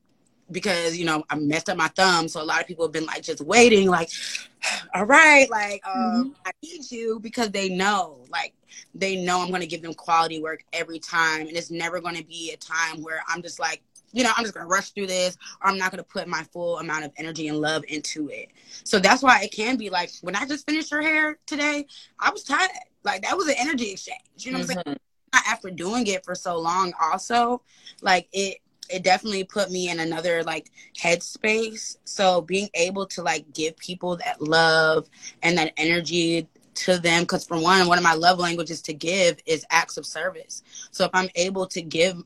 because 0.52 0.96
you 0.96 1.04
know 1.04 1.24
I 1.28 1.34
messed 1.34 1.70
up 1.70 1.76
my 1.76 1.88
thumb, 1.88 2.28
so 2.28 2.40
a 2.40 2.44
lot 2.44 2.60
of 2.60 2.68
people 2.68 2.84
have 2.84 2.92
been 2.92 3.04
like 3.04 3.22
just 3.24 3.40
waiting, 3.40 3.88
like, 3.88 4.10
"All 4.94 5.06
right, 5.06 5.50
like 5.50 5.82
um, 5.84 6.00
mm-hmm. 6.00 6.30
I 6.46 6.52
need 6.62 6.88
you," 6.88 7.18
because 7.18 7.50
they 7.50 7.68
know, 7.68 8.18
like 8.30 8.54
they 8.94 9.16
know 9.16 9.40
I'm 9.40 9.48
going 9.48 9.60
to 9.60 9.66
give 9.66 9.82
them 9.82 9.94
quality 9.94 10.40
work 10.40 10.64
every 10.72 10.98
time. 10.98 11.48
And 11.48 11.56
it's 11.56 11.70
never 11.70 12.00
going 12.00 12.16
to 12.16 12.24
be 12.24 12.52
a 12.52 12.56
time 12.56 13.02
where 13.02 13.22
I'm 13.28 13.42
just 13.42 13.58
like, 13.58 13.82
you 14.12 14.22
know, 14.22 14.30
I'm 14.36 14.44
just 14.44 14.54
to 14.54 14.64
rush 14.64 14.90
through 14.90 15.06
this 15.06 15.36
or 15.62 15.70
I'm 15.70 15.78
not 15.78 15.92
to 15.92 16.02
put 16.02 16.28
my 16.28 16.42
full 16.52 16.78
amount 16.78 17.04
of 17.04 17.12
energy 17.16 17.48
and 17.48 17.58
love 17.58 17.84
into 17.88 18.28
it. 18.28 18.50
So 18.84 18.98
that's 18.98 19.22
why 19.22 19.42
it 19.42 19.52
can 19.52 19.76
be 19.76 19.90
like 19.90 20.10
when 20.20 20.36
I 20.36 20.46
just 20.46 20.66
finished 20.66 20.90
her 20.90 21.02
hair 21.02 21.38
today, 21.46 21.86
I 22.18 22.30
was 22.30 22.44
tired. 22.44 22.70
Like 23.04 23.22
that 23.22 23.36
was 23.36 23.48
an 23.48 23.56
energy 23.58 23.90
exchange. 23.90 24.20
You 24.38 24.52
know 24.52 24.58
what 24.58 24.68
mm-hmm. 24.68 24.78
I'm 24.78 24.84
saying? 24.84 24.98
After 25.34 25.70
doing 25.70 26.06
it 26.06 26.24
for 26.24 26.34
so 26.34 26.58
long, 26.58 26.92
also, 27.00 27.62
like 28.02 28.28
it, 28.32 28.58
it 28.90 29.02
definitely 29.02 29.44
put 29.44 29.70
me 29.70 29.88
in 29.88 30.00
another 30.00 30.42
like 30.42 30.70
headspace. 31.00 31.96
So 32.04 32.42
being 32.42 32.68
able 32.74 33.06
to 33.06 33.22
like 33.22 33.50
give 33.54 33.76
people 33.78 34.16
that 34.18 34.42
love 34.42 35.08
and 35.42 35.56
that 35.56 35.72
energy 35.78 36.48
to 36.74 36.98
them 36.98 37.22
because 37.22 37.44
for 37.44 37.58
one 37.58 37.86
one 37.86 37.98
of 37.98 38.04
my 38.04 38.14
love 38.14 38.38
languages 38.38 38.80
to 38.82 38.94
give 38.94 39.38
is 39.46 39.64
acts 39.70 39.96
of 39.96 40.06
service 40.06 40.62
so 40.90 41.04
if 41.04 41.10
i'm 41.12 41.28
able 41.34 41.66
to 41.66 41.82
give 41.82 42.16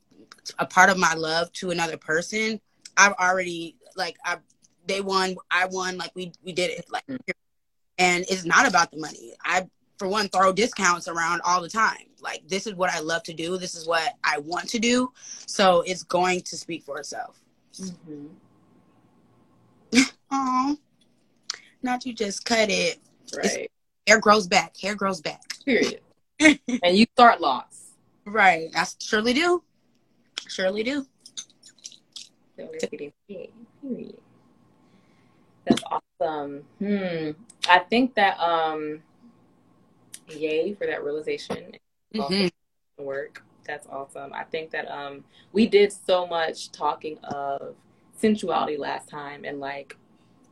a 0.59 0.66
part 0.66 0.90
of 0.90 0.98
my 0.98 1.14
love 1.14 1.52
to 1.52 1.70
another 1.70 1.96
person 1.96 2.61
i've 2.96 3.12
already 3.14 3.76
like 3.96 4.16
i 4.24 4.37
they 4.87 5.00
won 5.00 5.37
i 5.50 5.66
won 5.66 5.96
like 5.96 6.11
we 6.14 6.32
we 6.42 6.52
did 6.52 6.70
it 6.70 6.85
like 6.90 7.04
and 7.98 8.24
it's 8.28 8.44
not 8.44 8.66
about 8.66 8.90
the 8.90 8.98
money 8.98 9.35
i 9.44 9.66
for 9.98 10.09
one 10.09 10.28
throw 10.28 10.52
discounts 10.52 11.09
around 11.09 11.40
all 11.44 11.61
the 11.61 11.68
time 11.68 12.06
like 12.20 12.46
this 12.48 12.66
is 12.66 12.74
what 12.74 12.90
i 12.90 13.00
love 13.00 13.22
to 13.22 13.32
do 13.32 13.56
this 13.56 13.74
is 13.74 13.87
what 13.87 14.14
i 14.24 14.38
want 14.38 14.68
to 14.68 14.78
do 14.78 15.11
so 15.46 15.82
it's 15.82 16.02
going 16.02 16.40
to 16.40 16.56
speak 16.56 16.82
for 16.82 16.98
itself 16.98 17.40
mm-hmm. 17.80 18.26
oh 20.30 20.76
not 21.82 22.04
you 22.04 22.12
just 22.12 22.44
cut 22.44 22.68
it 22.70 22.98
right 23.37 23.44
it's 23.44 23.68
hair 24.06 24.20
grows 24.20 24.46
back. 24.46 24.76
Hair 24.80 24.94
grows 24.94 25.20
back. 25.20 25.42
Period. 25.64 26.00
and 26.40 26.61
you 26.96 27.06
start 27.14 27.40
loss. 27.40 27.92
Right. 28.24 28.68
I 28.74 28.87
surely 29.00 29.32
do. 29.32 29.62
Surely 30.48 30.82
do. 30.82 31.06
Period. 32.56 33.52
That's 35.66 35.82
awesome. 35.90 36.64
Hmm. 36.78 37.30
I 37.68 37.80
think 37.80 38.14
that 38.14 38.38
um 38.38 39.02
yay 40.28 40.74
for 40.74 40.87
that 40.87 41.04
realization. 41.04 41.72
Mm-hmm. 42.14 43.04
Work. 43.04 43.42
That's 43.66 43.87
awesome. 43.88 44.32
I 44.32 44.44
think 44.44 44.70
that 44.70 44.90
um 44.90 45.24
we 45.52 45.66
did 45.66 45.92
so 45.92 46.26
much 46.26 46.70
talking 46.72 47.18
of 47.24 47.74
sensuality 48.20 48.78
last 48.78 49.09
time 49.09 49.44
and 49.44 49.61
like 49.61 49.96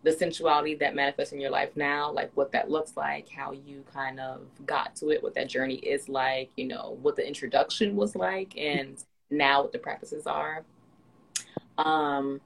the 0.03 0.13
sensuality 0.13 0.75
that 0.75 0.95
manifests 0.95 1.33
in 1.33 1.41
your 1.41 1.51
life 1.51 1.71
now, 1.77 2.13
like 2.13 2.31
what 2.35 2.53
that 2.53 2.71
looks 2.71 2.95
like, 2.95 3.27
how 3.31 3.53
you 3.53 3.83
kind 3.93 4.21
of 4.21 4.43
got 4.67 4.95
to 4.97 5.09
it, 5.09 5.23
what 5.23 5.35
that 5.35 5.49
journey 5.49 5.77
is 5.77 6.11
like, 6.11 6.51
you 6.57 6.67
know, 6.67 6.99
what 7.01 7.17
the 7.17 7.27
introduction 7.27 7.97
was 7.97 8.15
like, 8.15 8.55
and 8.59 9.03
now 9.37 9.63
what 9.63 9.73
the 9.73 9.79
practices 9.79 10.27
are. 10.27 10.65
Um, 11.79 12.41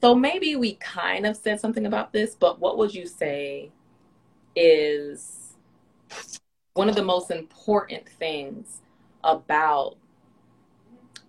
so 0.00 0.14
maybe 0.14 0.56
we 0.56 0.74
kind 0.74 1.26
of 1.26 1.36
said 1.36 1.60
something 1.60 1.86
about 1.86 2.12
this, 2.12 2.36
but 2.38 2.60
what 2.60 2.78
would 2.78 2.94
you 2.94 3.06
say 3.06 3.70
is 4.54 5.54
one 6.74 6.88
of 6.88 6.94
the 6.94 7.02
most 7.02 7.30
important 7.30 8.08
things 8.08 8.82
about 9.24 9.96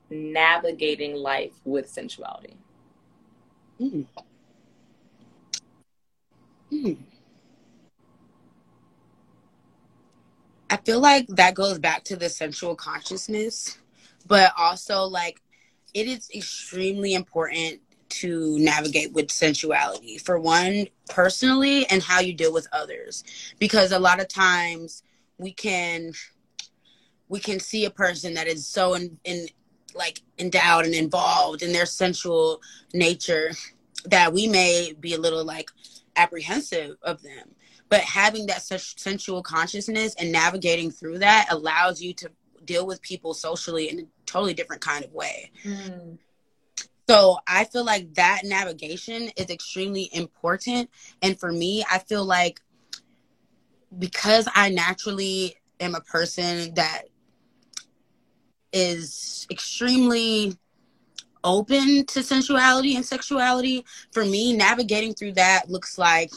navigating 0.09 1.15
life 1.15 1.53
with 1.65 1.89
sensuality? 1.89 2.57
Mm. 3.81 4.05
I 10.69 10.77
feel 10.77 10.99
like 10.99 11.27
that 11.29 11.55
goes 11.55 11.79
back 11.79 12.03
to 12.05 12.15
the 12.15 12.29
sensual 12.29 12.75
consciousness, 12.75 13.79
but 14.29 14.53
also 14.57 15.03
like 15.03 15.41
it 15.93 16.07
is 16.07 16.29
extremely 16.33 17.13
important 17.13 17.81
to 18.07 18.57
navigate 18.59 19.11
with 19.11 19.29
sensuality 19.29 20.17
for 20.17 20.39
one 20.39 20.87
personally 21.09 21.85
and 21.87 22.01
how 22.01 22.21
you 22.21 22.33
deal 22.33 22.53
with 22.53 22.67
others 22.71 23.23
because 23.59 23.91
a 23.91 23.99
lot 23.99 24.21
of 24.21 24.27
times 24.29 25.03
we 25.37 25.51
can 25.51 26.13
we 27.27 27.39
can 27.39 27.59
see 27.59 27.85
a 27.85 27.91
person 27.91 28.33
that 28.33 28.47
is 28.47 28.65
so 28.65 28.93
in, 28.95 29.17
in 29.25 29.47
like 29.95 30.21
endowed 30.37 30.85
and 30.85 30.95
involved 30.95 31.61
in 31.61 31.71
their 31.71 31.85
sensual 31.85 32.61
nature 32.93 33.51
that 34.05 34.33
we 34.33 34.47
may 34.47 34.93
be 34.99 35.13
a 35.13 35.19
little 35.19 35.43
like 35.43 35.69
apprehensive 36.15 36.95
of 37.03 37.21
them. 37.21 37.49
But 37.89 38.01
having 38.01 38.45
that 38.47 38.61
such 38.61 38.99
sensual 38.99 39.41
consciousness 39.41 40.15
and 40.15 40.31
navigating 40.31 40.91
through 40.91 41.19
that 41.19 41.47
allows 41.49 42.01
you 42.01 42.13
to 42.15 42.29
deal 42.69 42.85
with 42.85 43.01
people 43.01 43.33
socially 43.33 43.89
in 43.89 43.99
a 43.99 44.03
totally 44.27 44.53
different 44.53 44.81
kind 44.81 45.03
of 45.03 45.11
way. 45.11 45.51
Mm. 45.65 46.19
So 47.09 47.39
I 47.47 47.63
feel 47.63 47.83
like 47.83 48.13
that 48.13 48.41
navigation 48.43 49.31
is 49.35 49.49
extremely 49.49 50.11
important. 50.13 50.91
And 51.23 51.39
for 51.39 51.51
me, 51.51 51.83
I 51.91 51.97
feel 51.97 52.23
like 52.23 52.61
because 53.97 54.47
I 54.53 54.69
naturally 54.69 55.55
am 55.79 55.95
a 55.95 56.01
person 56.01 56.75
that 56.75 57.05
is 58.71 59.47
extremely 59.49 60.55
open 61.43 62.05
to 62.05 62.21
sensuality 62.21 62.95
and 62.95 63.03
sexuality, 63.03 63.83
for 64.11 64.23
me, 64.23 64.55
navigating 64.55 65.15
through 65.15 65.31
that 65.33 65.67
looks 65.67 65.97
like 65.97 66.31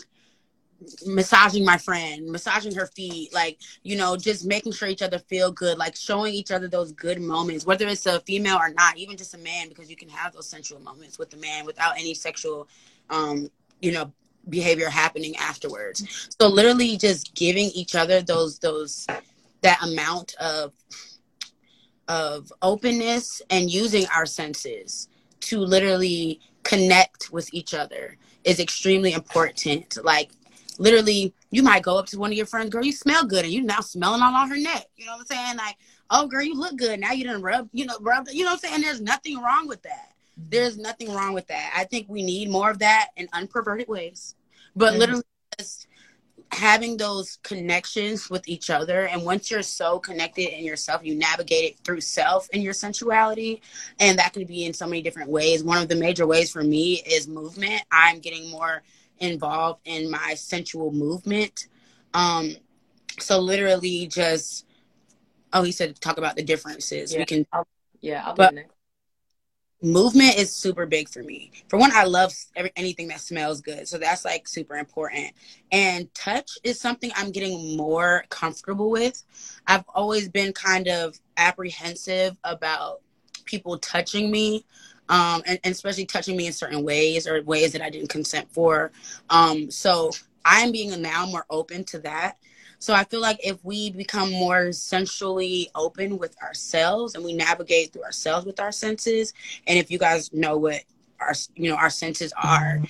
massaging 1.07 1.65
my 1.65 1.79
friend, 1.79 2.31
massaging 2.31 2.75
her 2.75 2.87
feet, 2.87 3.33
like, 3.33 3.59
you 3.83 3.97
know, 3.97 4.17
just 4.17 4.47
making 4.47 4.73
sure 4.73 4.89
each 4.89 5.03
other 5.03 5.19
feel 5.19 5.51
good, 5.51 5.79
like 5.79 5.97
showing 5.97 6.35
each 6.35 6.51
other 6.51 6.69
those 6.69 6.93
good 6.93 7.21
moments, 7.21 7.67
whether 7.67 7.87
it's 7.87 8.07
a 8.07 8.21
female 8.21 8.57
or 8.57 8.71
not, 8.71 8.97
even 8.97 9.17
just 9.17 9.35
a 9.35 9.39
man, 9.39 9.69
because 9.69 9.91
you 9.91 9.97
can 9.97 10.09
have 10.09 10.33
those 10.33 10.49
sensual 10.49 10.81
moments 10.81 11.19
with 11.19 11.33
a 11.35 11.37
man 11.39 11.65
without 11.65 11.99
any 11.99 12.15
sexual, 12.15 12.69
um, 13.11 13.51
you 13.81 13.93
know, 13.93 14.13
behavior 14.49 14.89
happening 14.89 15.37
afterwards. 15.37 16.29
So 16.41 16.49
literally 16.49 16.97
just 16.97 17.35
giving 17.35 17.71
each 17.71 17.95
other 17.95 18.23
those, 18.23 18.59
those, 18.59 19.07
that 19.63 19.83
amount 19.83 20.35
of 20.41 20.73
of 22.09 22.53
openness 22.63 23.41
and 23.49 23.71
using 23.71 24.05
our 24.15 24.27
senses 24.27 25.09
to 25.41 25.59
literally 25.59 26.41
connect 26.63 27.33
with 27.33 27.53
each 27.55 27.75
other 27.75 28.17
is 28.45 28.61
extremely 28.61 29.13
important. 29.13 29.97
Like 30.03 30.31
literally, 30.83 31.33
you 31.51 31.63
might 31.63 31.83
go 31.83 31.97
up 31.97 32.07
to 32.07 32.19
one 32.19 32.33
of 32.33 32.37
your 32.37 32.47
friends, 32.47 32.71
girl, 32.71 32.85
you 32.85 32.93
smell 32.93 33.25
good, 33.25 33.45
and 33.45 33.53
you 33.53 33.63
now 33.63 33.81
smelling 33.81 34.21
all 34.21 34.35
on 34.35 34.51
her 34.51 34.57
neck. 34.57 34.87
You 34.97 35.07
know 35.07 35.13
what 35.13 35.21
I'm 35.21 35.27
saying? 35.27 35.57
Like, 35.57 35.77
oh 36.11 36.27
girl, 36.27 36.43
you 36.43 36.55
look 36.55 36.77
good. 36.77 36.99
Now 36.99 37.13
you 37.13 37.25
didn't 37.25 37.43
rub, 37.43 37.69
you 37.73 37.87
know, 37.87 37.97
rub, 38.01 38.27
you 38.33 38.45
know 38.45 38.51
what 38.51 38.65
I'm 38.65 38.71
saying? 38.71 38.83
There's 38.83 39.01
nothing 39.01 39.41
wrong 39.41 39.69
with 39.69 39.83
that. 39.83 40.11
Mm-hmm. 40.39 40.49
There's 40.51 40.77
nothing 40.77 41.13
wrong 41.13 41.35
with 41.35 41.47
that. 41.47 41.73
I 41.77 41.85
think 41.85 42.09
we 42.09 42.23
need 42.23 42.51
more 42.51 42.71
of 42.71 42.81
that 42.81 43.11
in 43.17 43.29
unperverted 43.33 43.89
ways. 43.89 44.35
But 44.75 44.91
mm-hmm. 44.91 44.99
literally 44.99 45.23
just 45.59 45.87
having 46.51 46.97
those 46.99 47.39
connections 47.43 48.29
with 48.29 48.47
each 48.47 48.69
other 48.69 49.07
and 49.07 49.25
once 49.25 49.51
you're 49.51 49.63
so 49.63 49.99
connected 49.99 50.55
in 50.55 50.65
yourself 50.67 51.01
you 51.03 51.15
navigate 51.15 51.65
it 51.65 51.79
through 51.83 52.01
self 52.01 52.47
and 52.53 52.63
your 52.63 52.75
sensuality 52.75 53.63
and 54.01 54.19
that 54.19 54.35
can 54.35 54.45
be 54.45 54.67
in 54.67 54.75
so 54.75 54.87
many 54.87 55.01
different 55.01 55.31
ways 55.31 55.65
one 55.65 55.81
of 55.81 55.89
the 55.89 55.97
major 55.97 56.27
ways 56.27 56.53
for 56.53 56.63
me 56.63 57.03
is 57.07 57.27
movement 57.27 57.81
i'm 57.91 58.19
getting 58.19 58.51
more 58.51 58.83
involved 59.23 59.81
in 59.85 60.11
my 60.11 60.35
sensual 60.35 60.93
movement 60.93 61.69
um 62.15 62.55
so 63.19 63.39
literally 63.39 64.07
just 64.07 64.67
oh 65.53 65.63
he 65.63 65.73
said 65.73 65.99
talk 66.01 66.19
about 66.19 66.37
the 66.37 66.43
differences 66.43 67.13
yeah. 67.13 67.21
we 67.21 67.25
can 67.25 67.47
I'll, 67.53 67.67
yeah 68.01 68.23
I'll 68.27 68.35
but, 68.35 68.55
movement 69.83 70.37
is 70.39 70.53
super 70.53 70.87
big 70.87 71.09
for 71.09 71.23
me. 71.23 71.51
For 71.69 71.79
one, 71.79 71.91
I 71.93 72.05
love 72.05 72.33
every, 72.55 72.73
anything 72.77 73.09
that 73.09 73.21
smells 73.21 73.61
good. 73.61 73.89
So 73.89 73.99
that's 73.99 74.25
like 74.25 74.47
super 74.47 74.77
important. 74.77 75.33
And 75.73 76.13
touch 76.15 76.53
is 76.63 76.81
something 76.81 77.11
I'm 77.17 77.33
getting 77.33 77.77
more 77.77 78.25
comfortable 78.29 78.91
with. 78.91 79.23
I've 79.67 79.85
always 79.95 80.29
been 80.29 80.53
kind 80.53 80.89
of 80.89 81.19
apprehensive 81.37 82.39
about 82.45 83.01
people 83.45 83.79
touching 83.79 84.31
me. 84.31 84.65
Um, 85.13 85.43
and, 85.47 85.61
and 85.63 85.73
especially 85.73 86.07
touching 86.07 86.39
me 86.39 86.47
in 86.47 86.55
certain 86.55 86.83
ways 86.83 87.29
or 87.29 87.43
ways 87.43 87.73
that 87.73 87.83
I 87.83 87.91
didn't 87.91 88.09
consent 88.09 88.51
for. 88.51 88.93
Um, 89.29 89.71
so 89.71 90.11
I'm 90.43 90.73
being 90.73 91.03
now 91.03 91.27
more 91.27 91.45
open 91.51 91.85
to 91.85 91.99
that. 91.99 92.39
So 92.79 92.95
I 92.95 93.05
feel 93.05 93.21
like 93.21 93.39
if 93.47 93.63
we 93.63 93.91
become 93.91 94.31
more 94.31 94.73
sensually 94.73 95.69
open 95.75 96.17
with 96.17 96.35
ourselves 96.43 97.15
and 97.15 97.23
we 97.23 97.35
navigate 97.35 97.93
through 97.93 98.05
ourselves 98.05 98.47
with 98.47 98.59
our 98.59 98.73
senses, 98.73 99.35
and 99.67 99.79
if 99.79 99.91
you 99.91 99.99
guys 99.99 100.33
know 100.33 100.57
what 100.57 100.83
our 101.21 101.35
you 101.55 101.71
know 101.71 101.77
our 101.77 101.91
senses 101.91 102.33
are, 102.43 102.81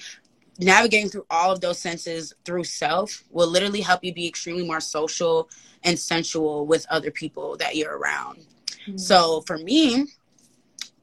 navigating 0.59 1.11
through 1.11 1.27
all 1.29 1.53
of 1.53 1.61
those 1.61 1.79
senses 1.79 2.33
through 2.45 2.65
self 2.65 3.25
will 3.31 3.49
literally 3.49 3.81
help 3.81 4.03
you 4.05 4.15
be 4.15 4.27
extremely 4.27 4.65
more 4.65 4.81
social 4.81 5.51
and 5.83 5.99
sensual 5.99 6.67
with 6.67 6.87
other 6.89 7.11
people 7.11 7.57
that 7.59 7.77
you're 7.77 7.99
around. 7.99 8.39
Mm-hmm. 8.87 8.97
So 8.97 9.43
for 9.43 9.59
me, 9.59 10.07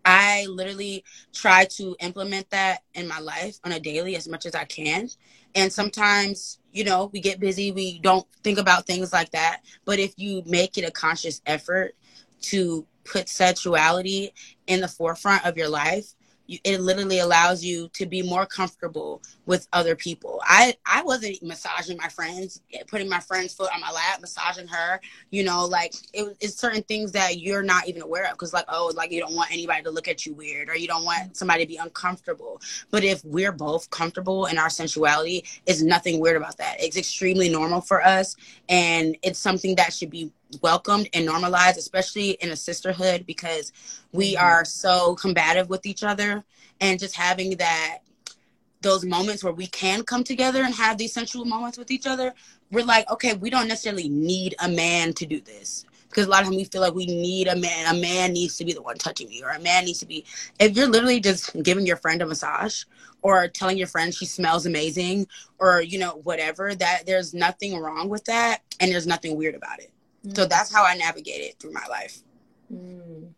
I 0.10 0.48
literally 0.48 1.04
try 1.34 1.65
to 1.65 1.95
implement 2.00 2.50
that 2.50 2.84
in 2.95 3.08
my 3.08 3.19
life 3.19 3.60
on 3.63 3.72
a 3.72 3.80
daily 3.80 4.15
as 4.15 4.28
much 4.28 4.45
as 4.48 4.56
I 4.56 4.65
can. 4.65 5.08
And 5.56 5.72
sometimes, 5.72 6.60
you 6.72 6.84
know, 6.84 7.10
we 7.13 7.19
get 7.19 7.39
busy, 7.39 7.72
we 7.72 8.00
don't 8.00 8.26
think 8.43 8.58
about 8.58 8.88
things 8.88 9.13
like 9.13 9.32
that. 9.32 9.62
But 9.86 10.00
if 10.00 10.13
you 10.17 10.41
make 10.48 10.78
it 10.78 10.88
a 10.88 10.91
conscious 10.91 11.41
effort 11.45 11.95
to 12.41 12.88
put 13.04 13.30
sexuality 13.30 14.34
in 14.67 14.82
the 14.82 14.88
forefront 14.88 15.45
of 15.45 15.58
your 15.58 15.69
life, 15.69 16.15
it 16.64 16.82
literally 16.82 17.20
allows 17.20 17.64
you 17.64 17.90
to 17.90 18.06
be 18.06 18.22
more 18.22 18.46
comfortable 18.46 19.22
with 19.46 19.68
other 19.74 19.96
people. 19.96 20.42
I 20.46 20.76
I 20.86 21.04
wasn't 21.04 21.42
massaging 21.44 21.98
my 21.98 22.08
friends, 22.10 22.62
eh, 22.74 22.84
putting 22.88 23.10
my 23.10 23.20
friend's 23.20 23.54
foot 23.54 23.70
on 23.74 23.82
my 23.82 23.92
lap, 23.92 24.22
massaging 24.22 24.68
her. 24.68 25.00
You 25.32 25.44
know, 25.44 25.66
like 25.66 25.94
it, 26.14 26.36
it's 26.40 26.56
certain 26.56 26.84
things 26.84 27.12
that 27.12 27.40
you're 27.40 27.64
not 27.64 27.88
even 27.88 28.02
aware 28.02 28.26
of 28.26 28.32
because 28.32 28.54
like 28.54 28.66
oh 28.70 28.92
like 28.96 29.12
you 29.12 29.20
don't 29.20 29.36
want 29.36 29.52
anybody 29.52 29.84
to 29.84 29.92
look 29.92 30.08
at 30.08 30.26
you 30.26 30.34
weird 30.34 30.70
or 30.70 30.76
you 30.76 30.88
don't 30.88 31.06
want 31.06 31.38
somebody 31.38 31.64
to 31.64 31.68
be 31.68 31.78
uncomfortable. 31.78 32.62
But 32.92 33.04
if 33.04 33.24
we're 33.24 33.52
both 33.52 33.90
comfortable 33.90 34.48
in 34.48 34.58
our 34.58 34.70
sensuality, 34.70 35.46
it's 35.66 35.82
nothing 35.82 36.20
weird 36.20 36.38
about 36.38 36.58
that. 36.58 36.78
It's 36.80 36.98
extremely 36.98 37.50
normal 37.50 37.82
for 37.82 38.04
us, 38.04 38.36
and 38.68 39.18
it's 39.22 39.40
something 39.40 39.76
that 39.76 39.94
should 39.94 40.10
be 40.10 40.32
welcomed 40.62 41.10
and 41.14 41.26
normalized, 41.26 41.78
especially 41.78 42.32
in 42.42 42.50
a 42.50 42.56
sisterhood, 42.56 43.26
because 43.26 43.72
we 44.12 44.36
mm-hmm. 44.36 44.44
are 44.44 44.66
so 44.66 45.16
combative 45.16 45.70
with 45.70 45.86
each 45.86 46.04
other. 46.04 46.44
And 46.82 47.00
just 47.00 47.16
having 47.16 47.58
that, 47.58 48.00
those 48.82 49.06
moments 49.06 49.44
where 49.44 49.54
we 49.54 49.68
can 49.68 50.04
come 50.04 50.24
together 50.24 50.64
and 50.64 50.74
have 50.74 50.98
these 50.98 51.14
sensual 51.14 51.46
moments 51.46 51.78
with 51.78 51.92
each 51.92 52.08
other, 52.08 52.34
we're 52.72 52.86
like, 52.86 53.10
okay, 53.12 53.34
we 53.34 53.50
don't 53.50 53.68
necessarily 53.68 54.10
need 54.10 54.56
a 54.60 54.70
man 54.70 55.14
to 55.14 55.26
do 55.26 55.42
this. 55.42 55.86
Because 56.08 56.26
a 56.26 56.30
lot 56.30 56.42
of 56.42 56.48
times 56.48 56.58
we 56.58 56.64
feel 56.64 56.82
like 56.82 56.96
we 56.96 57.06
need 57.06 57.48
a 57.48 57.56
man. 57.56 57.96
A 57.96 58.00
man 58.00 58.34
needs 58.34 58.58
to 58.58 58.66
be 58.66 58.74
the 58.74 58.82
one 58.82 58.98
touching 58.98 59.30
me, 59.30 59.44
or 59.44 59.50
a 59.50 59.60
man 59.60 59.86
needs 59.86 60.00
to 60.00 60.08
be. 60.08 60.26
If 60.60 60.76
you're 60.76 60.88
literally 60.88 61.20
just 61.20 61.62
giving 61.62 61.86
your 61.86 61.98
friend 61.98 62.22
a 62.24 62.26
massage, 62.26 62.86
or 63.22 63.48
telling 63.48 63.78
your 63.78 63.86
friend 63.86 64.14
she 64.14 64.26
smells 64.26 64.66
amazing, 64.66 65.28
or 65.60 65.82
you 65.82 66.00
know 66.00 66.20
whatever, 66.24 66.74
that 66.74 67.04
there's 67.06 67.36
nothing 67.36 67.78
wrong 67.78 68.10
with 68.10 68.26
that, 68.26 68.62
and 68.80 68.92
there's 68.92 69.06
nothing 69.06 69.38
weird 69.38 69.54
about 69.54 69.80
it. 69.80 69.92
Mm-hmm. 70.25 70.36
So 70.36 70.45
that's 70.45 70.73
how 70.73 70.84
I 70.84 70.95
navigated 70.95 71.60
through 71.60 71.73
my 71.73 71.86
life. 71.89 72.21
Mm. 72.71 73.34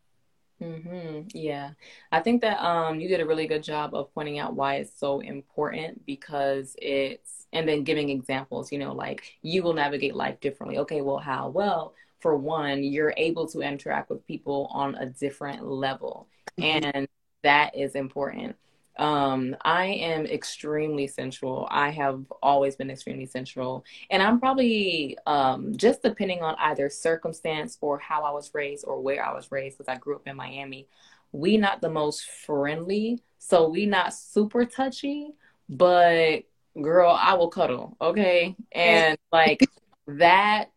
Hmm. 0.62 1.22
Yeah, 1.34 1.72
I 2.12 2.20
think 2.20 2.42
that 2.42 2.64
um 2.64 3.00
you 3.00 3.08
did 3.08 3.20
a 3.20 3.26
really 3.26 3.48
good 3.48 3.64
job 3.64 3.96
of 3.96 4.14
pointing 4.14 4.38
out 4.38 4.54
why 4.54 4.76
it's 4.76 4.98
so 5.00 5.20
important 5.20 6.06
because 6.06 6.76
it's 6.80 7.48
and 7.52 7.68
then 7.68 7.84
giving 7.84 8.10
examples. 8.10 8.72
You 8.72 8.78
know, 8.78 8.94
like 8.94 9.24
you 9.42 9.64
will 9.64 9.74
navigate 9.74 10.16
life 10.16 10.40
differently. 10.40 10.78
Okay, 10.80 11.02
well, 11.02 11.18
how? 11.18 11.50
Well, 11.50 11.96
for 12.20 12.36
one, 12.36 12.84
you're 12.84 13.14
able 13.18 13.48
to 13.48 13.62
interact 13.62 14.12
with 14.12 14.26
people 14.28 14.70
on 14.72 14.94
a 14.96 15.08
different 15.08 15.66
level, 15.66 16.28
mm-hmm. 16.60 16.86
and 16.96 17.08
that 17.42 17.76
is 17.76 17.96
important. 17.96 18.56
Um, 18.98 19.56
I 19.62 19.86
am 19.86 20.26
extremely 20.26 21.08
sensual. 21.08 21.68
I 21.72 21.90
have 21.92 22.24
always 22.42 22.76
been 22.76 22.92
extremely 22.92 23.26
sensual. 23.26 23.86
And 24.10 24.22
I'm 24.22 24.40
probably 24.40 25.18
um, 25.26 25.76
just 25.76 26.04
depending 26.04 26.42
on 26.42 26.56
either 26.60 26.90
circumstance 26.90 27.78
or 27.82 27.98
how 28.00 28.24
I 28.24 28.32
was 28.32 28.52
raised 28.54 28.86
or 28.86 29.00
where 29.02 29.26
I 29.26 29.34
was 29.34 29.52
raised, 29.52 29.78
because 29.78 29.92
I 29.92 29.98
grew 29.98 30.16
up 30.16 30.28
in 30.28 30.36
Miami. 30.36 30.88
We 31.32 31.58
not 31.58 31.82
the 31.82 31.90
most 31.90 32.26
friendly, 32.26 33.22
so 33.40 33.70
we 33.70 33.86
not 33.86 34.14
super 34.14 34.66
touchy, 34.66 35.32
but 35.70 36.44
girl, 36.80 37.10
I 37.10 37.36
will 37.36 37.50
cuddle, 37.50 37.96
okay? 38.02 38.56
And 38.72 39.18
like 39.32 39.68
that 40.08 40.72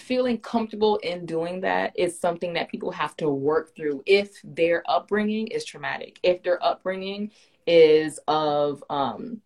feeling 0.00 0.38
comfortable 0.38 0.96
in 0.98 1.26
doing 1.26 1.60
that 1.60 1.92
is 1.96 2.18
something 2.18 2.52
that 2.54 2.68
people 2.68 2.90
have 2.90 3.16
to 3.16 3.28
work 3.28 3.74
through 3.76 4.02
if 4.06 4.40
their 4.42 4.82
upbringing 4.88 5.46
is 5.48 5.64
traumatic 5.64 6.18
if 6.22 6.42
their 6.42 6.62
upbringing 6.64 7.30
is 7.66 8.18
of 8.26 8.82
um 8.90 9.40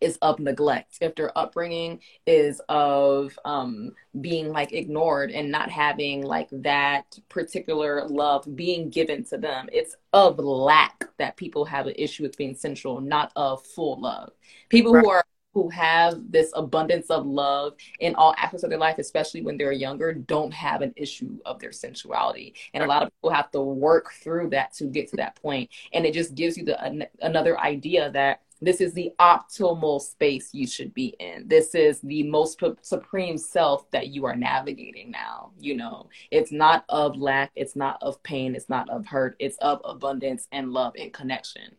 is 0.00 0.18
of 0.22 0.38
neglect 0.38 0.98
if 1.00 1.14
their 1.14 1.36
upbringing 1.36 1.98
is 2.26 2.60
of 2.68 3.38
um 3.44 3.92
being 4.20 4.50
like 4.50 4.72
ignored 4.72 5.30
and 5.30 5.50
not 5.50 5.70
having 5.70 6.22
like 6.22 6.48
that 6.52 7.18
particular 7.28 8.06
love 8.06 8.44
being 8.54 8.90
given 8.90 9.24
to 9.24 9.38
them 9.38 9.68
it's 9.72 9.96
of 10.12 10.38
lack 10.38 11.04
that 11.18 11.36
people 11.36 11.64
have 11.64 11.86
an 11.86 11.94
issue 11.96 12.22
with 12.22 12.36
being 12.36 12.54
sensual 12.54 13.00
not 13.00 13.32
of 13.36 13.64
full 13.64 14.00
love 14.00 14.32
people 14.68 14.92
right. 14.92 15.04
who 15.04 15.10
are 15.10 15.24
who 15.56 15.70
have 15.70 16.20
this 16.28 16.52
abundance 16.54 17.08
of 17.08 17.24
love 17.24 17.72
in 18.00 18.14
all 18.16 18.34
aspects 18.36 18.62
of 18.62 18.68
their 18.68 18.78
life, 18.78 18.98
especially 18.98 19.40
when 19.40 19.56
they're 19.56 19.72
younger, 19.72 20.12
don't 20.12 20.52
have 20.52 20.82
an 20.82 20.92
issue 20.96 21.38
of 21.46 21.58
their 21.58 21.72
sensuality. 21.72 22.54
And 22.74 22.84
a 22.84 22.86
lot 22.86 23.02
of 23.02 23.08
people 23.08 23.30
have 23.30 23.50
to 23.52 23.62
work 23.62 24.12
through 24.12 24.50
that 24.50 24.74
to 24.74 24.84
get 24.84 25.08
to 25.12 25.16
that 25.16 25.34
point. 25.40 25.70
And 25.94 26.04
it 26.04 26.12
just 26.12 26.34
gives 26.34 26.58
you 26.58 26.64
the 26.66 26.78
an, 26.84 27.06
another 27.22 27.58
idea 27.58 28.10
that 28.10 28.42
this 28.60 28.82
is 28.82 28.92
the 28.92 29.12
optimal 29.18 29.98
space 29.98 30.50
you 30.52 30.66
should 30.66 30.92
be 30.92 31.14
in. 31.20 31.48
This 31.48 31.74
is 31.74 32.02
the 32.02 32.24
most 32.24 32.62
supreme 32.82 33.38
self 33.38 33.90
that 33.92 34.08
you 34.08 34.26
are 34.26 34.36
navigating 34.36 35.10
now. 35.10 35.52
You 35.58 35.78
know, 35.78 36.10
it's 36.30 36.52
not 36.52 36.84
of 36.90 37.16
lack, 37.16 37.50
it's 37.56 37.76
not 37.76 37.96
of 38.02 38.22
pain, 38.22 38.54
it's 38.54 38.68
not 38.68 38.90
of 38.90 39.06
hurt, 39.06 39.36
it's 39.38 39.56
of 39.62 39.80
abundance 39.86 40.48
and 40.52 40.70
love 40.70 40.92
and 40.98 41.14
connection. 41.14 41.76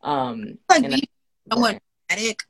Um, 0.00 0.56
like 0.70 0.84
and 0.84 1.06
someone 1.52 1.72
nomadic, 1.72 1.82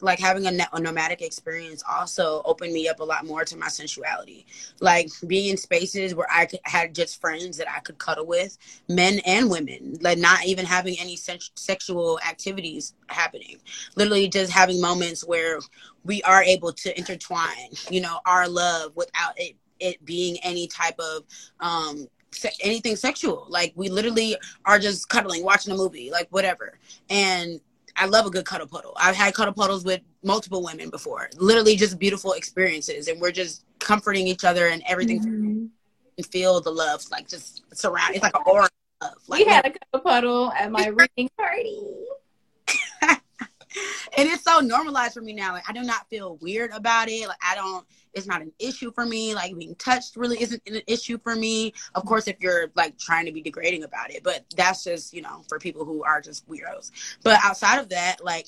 like 0.00 0.18
having 0.18 0.46
a, 0.46 0.66
a 0.72 0.80
nomadic 0.80 1.22
experience 1.22 1.82
also 1.88 2.42
opened 2.44 2.72
me 2.72 2.88
up 2.88 3.00
a 3.00 3.04
lot 3.04 3.26
more 3.26 3.44
to 3.44 3.56
my 3.56 3.68
sensuality. 3.68 4.46
Like 4.80 5.08
being 5.26 5.50
in 5.50 5.56
spaces 5.56 6.14
where 6.14 6.26
I 6.30 6.46
could, 6.46 6.60
had 6.64 6.94
just 6.94 7.20
friends 7.20 7.56
that 7.58 7.70
I 7.70 7.80
could 7.80 7.98
cuddle 7.98 8.26
with, 8.26 8.56
men 8.88 9.20
and 9.26 9.50
women, 9.50 9.98
like 10.00 10.18
not 10.18 10.44
even 10.46 10.66
having 10.66 10.96
any 10.98 11.16
se- 11.16 11.50
sexual 11.56 12.18
activities 12.26 12.94
happening. 13.08 13.58
Literally 13.96 14.28
just 14.28 14.52
having 14.52 14.80
moments 14.80 15.26
where 15.26 15.58
we 16.04 16.22
are 16.22 16.42
able 16.42 16.72
to 16.72 16.98
intertwine, 16.98 17.70
you 17.90 18.00
know, 18.00 18.20
our 18.26 18.48
love 18.48 18.92
without 18.96 19.34
it, 19.36 19.56
it 19.78 20.04
being 20.04 20.38
any 20.42 20.66
type 20.66 20.98
of, 20.98 21.24
um, 21.60 22.06
se- 22.32 22.50
anything 22.62 22.96
sexual. 22.96 23.46
Like 23.48 23.72
we 23.76 23.88
literally 23.88 24.36
are 24.64 24.78
just 24.78 25.08
cuddling, 25.08 25.44
watching 25.44 25.72
a 25.72 25.76
movie, 25.76 26.10
like 26.10 26.28
whatever. 26.30 26.78
And 27.08 27.60
I 27.96 28.06
love 28.06 28.26
a 28.26 28.30
good 28.30 28.44
cuddle 28.44 28.66
puddle. 28.66 28.92
I've 28.96 29.16
had 29.16 29.34
cuddle 29.34 29.54
puddles 29.54 29.84
with 29.84 30.00
multiple 30.22 30.62
women 30.62 30.90
before. 30.90 31.30
Literally 31.36 31.76
just 31.76 31.98
beautiful 31.98 32.32
experiences. 32.32 33.08
And 33.08 33.20
we're 33.20 33.32
just 33.32 33.64
comforting 33.78 34.26
each 34.26 34.44
other 34.44 34.68
and 34.68 34.82
everything 34.86 35.20
mm-hmm. 35.20 35.66
and 36.16 36.26
feel 36.26 36.60
the 36.60 36.70
love 36.70 37.02
like 37.10 37.28
just 37.28 37.62
surround 37.74 38.14
it's 38.14 38.22
like 38.22 38.36
an 38.36 38.42
aura 38.46 38.64
of 38.64 38.70
love. 39.02 39.14
Like, 39.26 39.46
we 39.46 39.50
had 39.50 39.66
a 39.66 39.70
cuddle 39.70 40.04
puddle 40.04 40.52
at 40.52 40.70
my 40.70 40.86
ring 41.16 41.28
party. 41.36 41.80
And 44.16 44.28
it's 44.28 44.44
so 44.44 44.60
normalized 44.60 45.14
for 45.14 45.20
me 45.20 45.32
now. 45.32 45.52
Like 45.52 45.68
I 45.68 45.72
do 45.72 45.82
not 45.82 46.08
feel 46.08 46.36
weird 46.36 46.70
about 46.72 47.08
it. 47.08 47.28
Like 47.28 47.38
I 47.42 47.54
don't 47.54 47.86
it's 48.14 48.26
not 48.26 48.42
an 48.42 48.52
issue 48.58 48.90
for 48.92 49.06
me. 49.06 49.34
Like 49.34 49.56
being 49.56 49.74
touched 49.76 50.16
really 50.16 50.40
isn't 50.42 50.62
an 50.66 50.80
issue 50.86 51.18
for 51.18 51.36
me. 51.36 51.72
Of 51.94 52.04
course, 52.04 52.26
if 52.26 52.36
you're 52.40 52.70
like 52.74 52.98
trying 52.98 53.26
to 53.26 53.32
be 53.32 53.42
degrading 53.42 53.84
about 53.84 54.10
it, 54.10 54.22
but 54.22 54.44
that's 54.56 54.84
just, 54.84 55.12
you 55.12 55.22
know, 55.22 55.42
for 55.48 55.58
people 55.58 55.84
who 55.84 56.02
are 56.02 56.20
just 56.20 56.48
weirdos. 56.48 56.90
But 57.22 57.38
outside 57.42 57.78
of 57.78 57.88
that, 57.90 58.24
like 58.24 58.46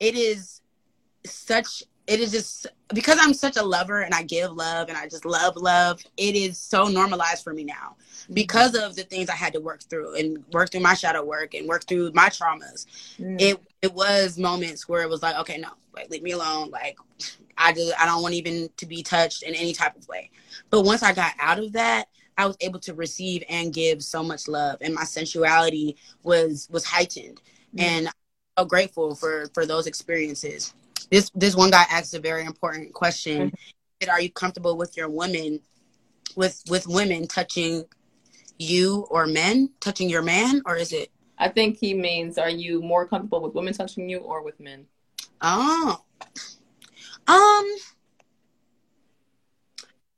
it 0.00 0.14
is 0.14 0.60
such 1.24 1.82
it 2.06 2.20
is 2.20 2.32
just 2.32 2.66
because 2.92 3.18
I'm 3.18 3.32
such 3.32 3.56
a 3.56 3.62
lover 3.62 4.02
and 4.02 4.14
I 4.14 4.22
give 4.22 4.52
love 4.52 4.88
and 4.90 4.98
I 4.98 5.08
just 5.08 5.24
love 5.24 5.56
love, 5.56 6.02
it 6.18 6.36
is 6.36 6.58
so 6.58 6.84
normalized 6.84 7.42
for 7.42 7.54
me 7.54 7.64
now 7.64 7.96
because 8.32 8.74
of 8.74 8.94
the 8.94 9.04
things 9.04 9.30
I 9.30 9.34
had 9.34 9.54
to 9.54 9.60
work 9.60 9.82
through 9.84 10.14
and 10.16 10.44
work 10.52 10.70
through 10.70 10.82
my 10.82 10.92
shadow 10.92 11.24
work 11.24 11.54
and 11.54 11.66
work 11.66 11.86
through 11.86 12.12
my 12.12 12.28
traumas. 12.28 12.86
Mm. 13.18 13.40
It 13.40 13.60
it 13.84 13.92
was 13.92 14.38
moments 14.38 14.88
where 14.88 15.02
it 15.02 15.10
was 15.10 15.22
like, 15.22 15.36
okay, 15.40 15.58
no, 15.58 15.68
like 15.94 16.08
leave 16.08 16.22
me 16.22 16.30
alone. 16.30 16.70
Like 16.70 16.96
I 17.58 17.74
just 17.74 17.92
I 18.00 18.06
don't 18.06 18.22
want 18.22 18.32
even 18.32 18.70
to 18.78 18.86
be 18.86 19.02
touched 19.02 19.42
in 19.42 19.54
any 19.54 19.74
type 19.74 19.94
of 19.94 20.08
way. 20.08 20.30
But 20.70 20.86
once 20.86 21.02
I 21.02 21.12
got 21.12 21.34
out 21.38 21.58
of 21.58 21.74
that, 21.74 22.06
I 22.38 22.46
was 22.46 22.56
able 22.62 22.80
to 22.80 22.94
receive 22.94 23.44
and 23.46 23.74
give 23.74 24.02
so 24.02 24.22
much 24.22 24.48
love, 24.48 24.78
and 24.80 24.94
my 24.94 25.04
sensuality 25.04 25.98
was 26.22 26.66
was 26.70 26.86
heightened. 26.86 27.42
Mm-hmm. 27.76 27.80
And 27.80 28.06
I'm 28.06 28.12
so 28.60 28.64
grateful 28.64 29.14
for 29.14 29.50
for 29.52 29.66
those 29.66 29.86
experiences. 29.86 30.72
This 31.10 31.30
this 31.34 31.54
one 31.54 31.70
guy 31.70 31.84
asked 31.90 32.14
a 32.14 32.20
very 32.20 32.46
important 32.46 32.94
question: 32.94 33.50
mm-hmm. 33.50 34.10
Are 34.10 34.20
you 34.22 34.30
comfortable 34.30 34.78
with 34.78 34.96
your 34.96 35.10
women, 35.10 35.60
with 36.36 36.62
with 36.70 36.86
women 36.86 37.26
touching 37.26 37.84
you 38.58 39.06
or 39.10 39.26
men 39.26 39.68
touching 39.80 40.08
your 40.08 40.22
man, 40.22 40.62
or 40.64 40.74
is 40.76 40.94
it? 40.94 41.10
I 41.38 41.48
think 41.48 41.78
he 41.78 41.94
means: 41.94 42.38
Are 42.38 42.50
you 42.50 42.80
more 42.82 43.06
comfortable 43.06 43.40
with 43.40 43.54
women 43.54 43.74
touching 43.74 44.08
you 44.08 44.18
or 44.18 44.42
with 44.42 44.58
men? 44.60 44.86
Oh, 45.40 46.00
um, 47.26 47.64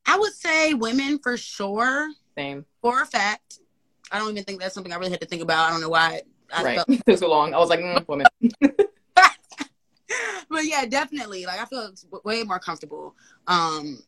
I 0.07 0.19
would 0.19 0.33
say 0.33 0.75
women 0.75 1.19
for 1.19 1.37
sure. 1.37 2.11
Same. 2.37 2.65
For 2.83 3.03
a 3.03 3.07
fact. 3.07 3.61
I 4.13 4.19
don't 4.19 4.31
even 4.31 4.45
think 4.45 4.61
that's 4.61 4.75
something 4.75 4.93
I 4.93 4.97
really 4.97 5.11
had 5.11 5.21
to 5.21 5.27
think 5.27 5.43
about. 5.43 5.69
I 5.69 5.71
don't 5.71 5.81
know 5.81 5.89
why. 5.89 6.23
I 6.55 6.63
right. 6.63 6.77
Felt- 6.77 7.01
took 7.07 7.19
so 7.19 7.29
long. 7.29 7.55
I 7.55 7.59
was 7.59 7.71
like, 7.71 7.81
mm, 7.81 8.07
women. 8.07 8.27
but 10.49 10.65
yeah, 10.65 10.87
definitely. 10.87 11.47
Like 11.47 11.61
I 11.61 11.65
feel 11.65 11.91
way 12.25 12.43
more 12.45 12.59
comfortable. 12.59 13.15
Um, 13.47 13.99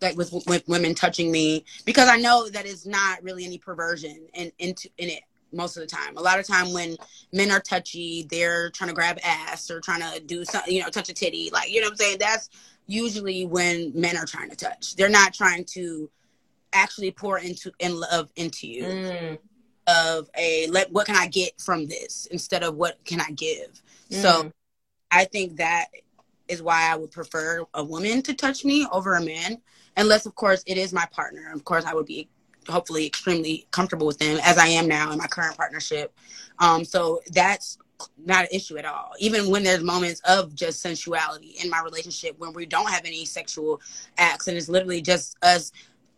like 0.00 0.16
with 0.16 0.32
with 0.46 0.66
women 0.68 0.94
touching 0.94 1.30
me 1.30 1.64
because 1.84 2.08
I 2.08 2.16
know 2.16 2.48
that 2.48 2.66
it's 2.66 2.86
not 2.86 3.22
really 3.22 3.44
any 3.44 3.58
perversion 3.58 4.26
in 4.34 4.52
into 4.58 4.88
in 4.98 5.10
it 5.10 5.22
most 5.52 5.76
of 5.76 5.82
the 5.82 5.86
time. 5.86 6.16
A 6.16 6.20
lot 6.20 6.38
of 6.38 6.46
time 6.46 6.72
when 6.72 6.96
men 7.32 7.50
are 7.50 7.60
touchy, 7.60 8.26
they're 8.30 8.70
trying 8.70 8.88
to 8.88 8.94
grab 8.94 9.18
ass 9.24 9.70
or 9.70 9.80
trying 9.80 10.00
to 10.00 10.20
do 10.20 10.44
something, 10.44 10.74
you 10.74 10.82
know, 10.82 10.88
touch 10.88 11.08
a 11.08 11.14
titty. 11.14 11.50
Like, 11.52 11.70
you 11.70 11.80
know 11.80 11.86
what 11.86 11.92
I'm 11.92 11.96
saying? 11.96 12.16
That's 12.20 12.48
usually 12.86 13.46
when 13.46 13.92
men 13.94 14.16
are 14.16 14.26
trying 14.26 14.50
to 14.50 14.56
touch. 14.56 14.96
They're 14.96 15.08
not 15.08 15.34
trying 15.34 15.64
to 15.72 16.10
actually 16.72 17.10
pour 17.10 17.38
into 17.38 17.72
in 17.78 17.98
love 17.98 18.30
into 18.36 18.66
you. 18.66 18.84
Mm. 18.84 19.38
Of 19.88 20.30
a 20.38 20.68
let 20.68 20.92
what 20.92 21.06
can 21.06 21.16
I 21.16 21.26
get 21.26 21.60
from 21.60 21.88
this 21.88 22.28
instead 22.30 22.62
of 22.62 22.76
what 22.76 23.04
can 23.04 23.20
I 23.20 23.32
give. 23.32 23.82
Mm. 24.10 24.22
So 24.22 24.52
I 25.10 25.24
think 25.24 25.56
that 25.56 25.86
is 26.46 26.62
why 26.62 26.88
I 26.88 26.94
would 26.94 27.10
prefer 27.10 27.64
a 27.74 27.82
woman 27.82 28.22
to 28.22 28.34
touch 28.34 28.64
me 28.64 28.86
over 28.92 29.14
a 29.14 29.24
man. 29.24 29.60
Unless 29.96 30.24
of 30.26 30.36
course 30.36 30.62
it 30.68 30.78
is 30.78 30.92
my 30.92 31.06
partner. 31.10 31.50
Of 31.52 31.64
course 31.64 31.84
I 31.84 31.94
would 31.94 32.06
be 32.06 32.28
hopefully 32.68 33.06
extremely 33.06 33.66
comfortable 33.70 34.06
with 34.06 34.18
them 34.18 34.38
as 34.42 34.58
I 34.58 34.66
am 34.66 34.88
now 34.88 35.12
in 35.12 35.18
my 35.18 35.26
current 35.26 35.56
partnership. 35.56 36.12
Um, 36.58 36.84
so 36.84 37.20
that's 37.32 37.78
not 38.24 38.42
an 38.42 38.48
issue 38.52 38.78
at 38.78 38.84
all. 38.84 39.12
Even 39.18 39.50
when 39.50 39.62
there's 39.62 39.82
moments 39.82 40.20
of 40.26 40.54
just 40.54 40.80
sensuality 40.80 41.54
in 41.62 41.70
my 41.70 41.80
relationship 41.82 42.38
when 42.38 42.52
we 42.52 42.66
don't 42.66 42.90
have 42.90 43.04
any 43.04 43.24
sexual 43.24 43.80
acts 44.18 44.48
and 44.48 44.56
it's 44.56 44.68
literally 44.68 45.00
just 45.00 45.36
us 45.42 45.72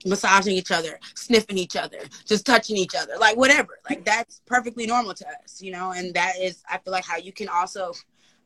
massaging 0.06 0.54
each 0.54 0.70
other, 0.70 0.98
sniffing 1.14 1.58
each 1.58 1.76
other, 1.76 1.98
just 2.26 2.44
touching 2.44 2.76
each 2.76 2.94
other, 2.94 3.14
like 3.18 3.36
whatever. 3.36 3.78
Like 3.88 4.04
that's 4.04 4.40
perfectly 4.46 4.86
normal 4.86 5.14
to 5.14 5.26
us, 5.42 5.62
you 5.62 5.72
know, 5.72 5.92
and 5.92 6.14
that 6.14 6.34
is 6.40 6.62
I 6.68 6.78
feel 6.78 6.92
like 6.92 7.06
how 7.06 7.16
you 7.16 7.32
can 7.32 7.48
also 7.48 7.92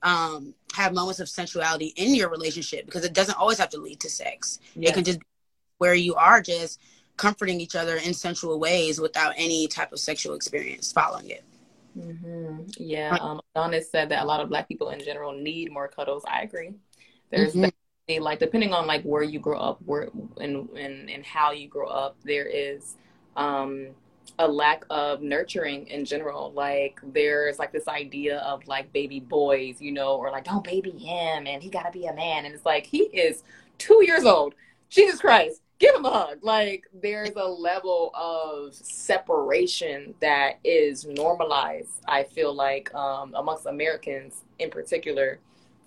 um 0.03 0.55
have 0.75 0.95
moments 0.95 1.19
of 1.19 1.29
sensuality 1.29 1.93
in 1.97 2.15
your 2.15 2.31
relationship 2.31 2.87
because 2.87 3.05
it 3.05 3.13
doesn't 3.13 3.39
always 3.39 3.59
have 3.59 3.71
to 3.71 3.81
lead 3.81 4.01
to 4.01 4.11
sex. 4.11 4.61
Yeah. 4.77 4.91
It 4.91 4.95
can 4.95 5.05
just 5.05 5.19
where 5.79 5.95
you 5.95 6.15
are 6.15 6.41
just 6.41 6.81
comforting 7.19 7.61
each 7.61 7.77
other 7.77 7.97
in 7.97 8.15
sensual 8.15 8.59
ways 8.59 8.99
without 8.99 9.35
any 9.37 9.67
type 9.69 9.93
of 9.93 9.99
sexual 9.99 10.35
experience 10.35 10.91
following 10.91 11.29
it. 11.29 11.45
Mm-hmm. 11.99 12.63
Yeah, 12.79 13.17
um, 13.21 13.41
Adonis 13.55 13.91
said 13.91 14.09
that 14.11 14.23
a 14.23 14.27
lot 14.27 14.41
of 14.41 14.49
Black 14.49 14.69
people 14.69 14.91
in 14.91 15.01
general 15.01 15.33
need 15.33 15.71
more 15.71 15.89
cuddles. 15.89 16.25
I 16.27 16.43
agree. 16.43 16.75
There's 17.31 17.55
mm-hmm. 17.55 18.23
like 18.23 18.39
depending 18.39 18.73
on 18.73 18.87
like 18.87 19.03
where 19.03 19.23
you 19.23 19.41
grow 19.41 19.59
up, 19.59 19.81
where 19.85 20.09
and 20.41 20.69
and 20.71 21.11
and 21.11 21.27
how 21.27 21.53
you 21.53 21.69
grow 21.69 21.89
up, 21.89 22.17
there 22.25 22.47
is 22.47 22.97
um, 23.37 23.89
a 24.39 24.47
lack 24.47 24.85
of 24.91 25.23
nurturing 25.23 25.89
in 25.89 26.05
general. 26.05 26.53
Like 26.53 27.01
there's 27.03 27.59
like 27.59 27.73
this 27.73 27.89
idea 27.89 28.39
of 28.39 28.67
like 28.69 28.93
baby 28.93 29.21
boys, 29.21 29.81
you 29.81 29.93
know, 29.93 30.17
or 30.17 30.31
like 30.31 30.45
don't 30.45 30.65
baby 30.65 30.91
him 30.91 31.47
and 31.47 31.63
he 31.63 31.69
got 31.69 31.83
to 31.83 31.91
be 31.91 32.07
a 32.07 32.15
man, 32.15 32.45
and 32.45 32.55
it's 32.55 32.65
like 32.65 32.87
he 32.87 33.03
is 33.05 33.43
two 33.77 34.05
years 34.07 34.25
old. 34.25 34.55
Jesus 34.89 35.21
Christ 35.21 35.61
give 35.79 35.95
him 35.95 36.05
a 36.05 36.11
hug. 36.11 36.39
Like 36.43 36.85
there's 36.93 37.37
a 37.37 37.47
level 37.47 38.11
of 38.15 38.75
separation 38.75 40.15
that 40.21 40.59
is 40.65 41.07
normalized. 41.07 42.03
I 42.07 42.25
feel 42.25 42.55
like 42.55 42.93
um, 42.95 43.35
amongst 43.35 43.67
Americans 43.67 44.45
in 44.59 44.71
particular, 44.71 45.39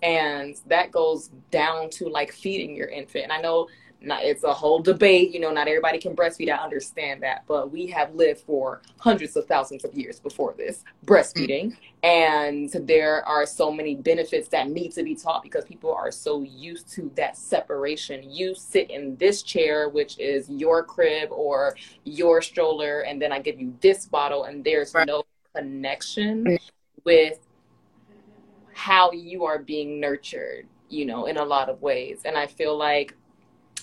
and 0.01 0.55
that 0.67 0.91
goes 0.91 1.29
down 1.51 1.89
to 1.91 2.07
like 2.07 2.31
feeding 2.31 2.75
your 2.75 2.87
infant. 2.87 3.25
And 3.25 3.33
I 3.33 3.41
know 3.41 3.67
not, 4.01 4.23
it's 4.23 4.43
a 4.43 4.53
whole 4.53 4.79
debate. 4.79 5.31
You 5.31 5.39
know, 5.39 5.51
not 5.51 5.67
everybody 5.67 5.99
can 5.99 6.15
breastfeed. 6.15 6.51
I 6.51 6.57
understand 6.57 7.21
that, 7.23 7.43
but 7.47 7.71
we 7.71 7.87
have 7.87 8.13
lived 8.15 8.41
for 8.41 8.81
hundreds 8.99 9.35
of 9.35 9.45
thousands 9.45 9.83
of 9.83 9.93
years 9.93 10.19
before 10.19 10.53
this 10.57 10.83
breastfeeding, 11.05 11.75
and 12.03 12.69
there 12.71 13.23
are 13.27 13.45
so 13.45 13.71
many 13.71 13.95
benefits 13.95 14.47
that 14.49 14.69
need 14.69 14.91
to 14.93 15.03
be 15.03 15.15
taught 15.15 15.43
because 15.43 15.65
people 15.65 15.93
are 15.93 16.11
so 16.11 16.41
used 16.41 16.89
to 16.93 17.11
that 17.15 17.37
separation. 17.37 18.29
You 18.29 18.55
sit 18.55 18.89
in 18.89 19.15
this 19.17 19.43
chair, 19.43 19.89
which 19.89 20.17
is 20.19 20.49
your 20.49 20.83
crib 20.83 21.29
or 21.31 21.75
your 22.03 22.41
stroller, 22.41 23.01
and 23.01 23.21
then 23.21 23.31
I 23.31 23.39
give 23.39 23.59
you 23.59 23.75
this 23.81 24.05
bottle, 24.05 24.45
and 24.45 24.63
there's 24.63 24.93
right. 24.93 25.07
no 25.07 25.23
connection 25.55 26.57
with 27.03 27.39
how 28.73 29.11
you 29.11 29.45
are 29.45 29.59
being 29.59 29.99
nurtured 29.99 30.65
you 30.89 31.05
know 31.05 31.25
in 31.25 31.37
a 31.37 31.43
lot 31.43 31.69
of 31.69 31.81
ways 31.81 32.21
and 32.25 32.37
i 32.37 32.45
feel 32.45 32.77
like 32.77 33.15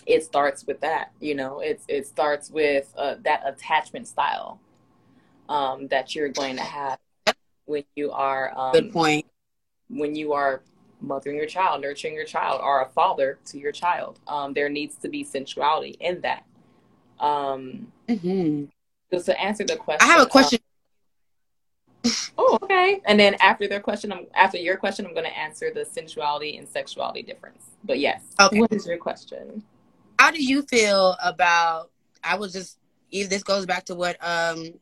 it 0.08 0.24
starts 0.24 0.66
with 0.66 0.80
that 0.80 1.12
you 1.20 1.34
know? 1.34 1.60
It's 1.60 1.84
it 1.86 2.06
starts 2.06 2.50
with 2.50 2.92
uh, 2.96 3.16
that 3.22 3.42
attachment 3.44 4.08
style 4.08 4.58
um, 5.48 5.86
that 5.88 6.14
you're 6.14 6.30
going 6.30 6.56
to 6.56 6.62
have 6.62 6.98
when 7.66 7.84
you 7.94 8.10
are 8.10 8.52
um, 8.56 8.72
good 8.72 8.92
point. 8.92 9.26
when 9.88 10.14
you 10.16 10.32
are 10.32 10.62
mothering 11.00 11.36
your 11.36 11.46
child 11.46 11.80
nurturing 11.80 12.14
your 12.14 12.24
child 12.24 12.60
or 12.62 12.82
a 12.82 12.88
father 12.88 13.38
to 13.44 13.58
your 13.58 13.70
child. 13.70 14.18
Um, 14.26 14.52
there 14.52 14.68
needs 14.68 14.96
to 14.96 15.08
be 15.08 15.22
sensuality 15.22 15.96
in 16.00 16.20
that. 16.22 16.44
Um, 17.20 17.92
mm-hmm. 18.08 18.64
so 19.12 19.22
to 19.32 19.40
answer 19.40 19.64
the 19.64 19.76
question 19.76 20.08
i 20.08 20.12
have 20.12 20.22
a 20.22 20.26
question 20.26 20.60
oh 22.38 22.58
okay. 22.62 23.00
And 23.06 23.18
then 23.18 23.34
after 23.40 23.66
their 23.66 23.80
question 23.80 24.12
I'm, 24.12 24.26
after 24.34 24.56
your 24.56 24.76
question 24.76 25.04
i'm 25.04 25.14
going 25.14 25.26
to 25.26 25.36
answer 25.36 25.72
the 25.74 25.84
sensuality 25.84 26.58
and 26.58 26.68
sexuality 26.68 27.22
difference. 27.22 27.70
But 27.84 27.98
yes 27.98 28.22
okay. 28.40 28.60
what 28.60 28.72
is 28.72 28.86
your 28.86 28.98
question 28.98 29.64
how 30.18 30.30
do 30.30 30.42
you 30.42 30.62
feel 30.62 31.16
about? 31.22 31.90
I 32.22 32.36
was 32.36 32.52
just. 32.52 32.78
If 33.10 33.30
this 33.30 33.42
goes 33.42 33.64
back 33.64 33.86
to 33.86 33.94
what 33.94 34.16
um 34.22 34.74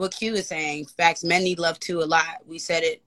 what 0.00 0.14
Q 0.14 0.34
is 0.34 0.48
saying. 0.48 0.86
Facts. 0.86 1.22
Men 1.22 1.44
need 1.44 1.58
love 1.58 1.78
too 1.78 2.00
a 2.00 2.04
lot. 2.04 2.38
We 2.46 2.58
said 2.58 2.82
it. 2.82 3.02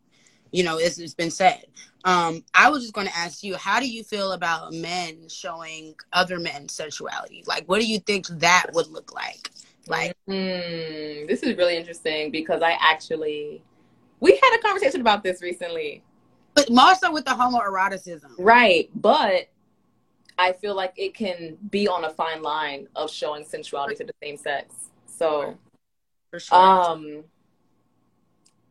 You 0.52 0.64
know, 0.64 0.78
it's, 0.78 1.00
it's 1.00 1.16
been 1.16 1.32
said. 1.32 1.66
Um, 2.06 2.44
I 2.54 2.70
was 2.70 2.84
just 2.84 2.94
going 2.94 3.08
to 3.08 3.18
ask 3.18 3.44
you, 3.44 3.56
how 3.56 3.80
do 3.80 3.90
you 3.90 4.04
feel 4.04 4.34
about 4.34 4.72
men 4.72 5.28
showing 5.28 5.96
other 6.12 6.40
men 6.40 6.70
sexuality? 6.70 7.44
Like, 7.48 7.68
what 7.68 7.82
do 7.82 7.88
you 7.88 8.00
think 8.00 8.28
that 8.28 8.68
would 8.74 8.88
look 8.88 9.14
like? 9.14 9.50
Like, 9.88 10.16
mm, 10.30 11.28
this 11.28 11.42
is 11.42 11.58
really 11.58 11.76
interesting 11.76 12.30
because 12.30 12.62
I 12.62 12.78
actually 12.80 13.64
we 14.20 14.32
had 14.42 14.58
a 14.58 14.62
conversation 14.62 15.02
about 15.02 15.24
this 15.24 15.42
recently. 15.42 16.04
But 16.54 16.70
more 16.70 16.96
so 16.96 17.12
with 17.12 17.26
the 17.26 17.32
homoeroticism. 17.32 18.36
Right. 18.38 18.90
But 18.96 19.50
I 20.38 20.54
feel 20.54 20.76
like 20.76 20.94
it 20.96 21.14
can 21.14 21.58
be 21.70 21.88
on 21.88 22.06
a 22.06 22.10
fine 22.10 22.42
line 22.42 22.88
of 22.96 23.12
showing 23.12 23.44
sensuality 23.44 23.96
to 23.98 24.04
the 24.04 24.14
same 24.22 24.38
sex. 24.38 24.90
So, 25.06 25.58
for 26.32 26.40
sure. 26.40 26.58
Um, 26.58 27.24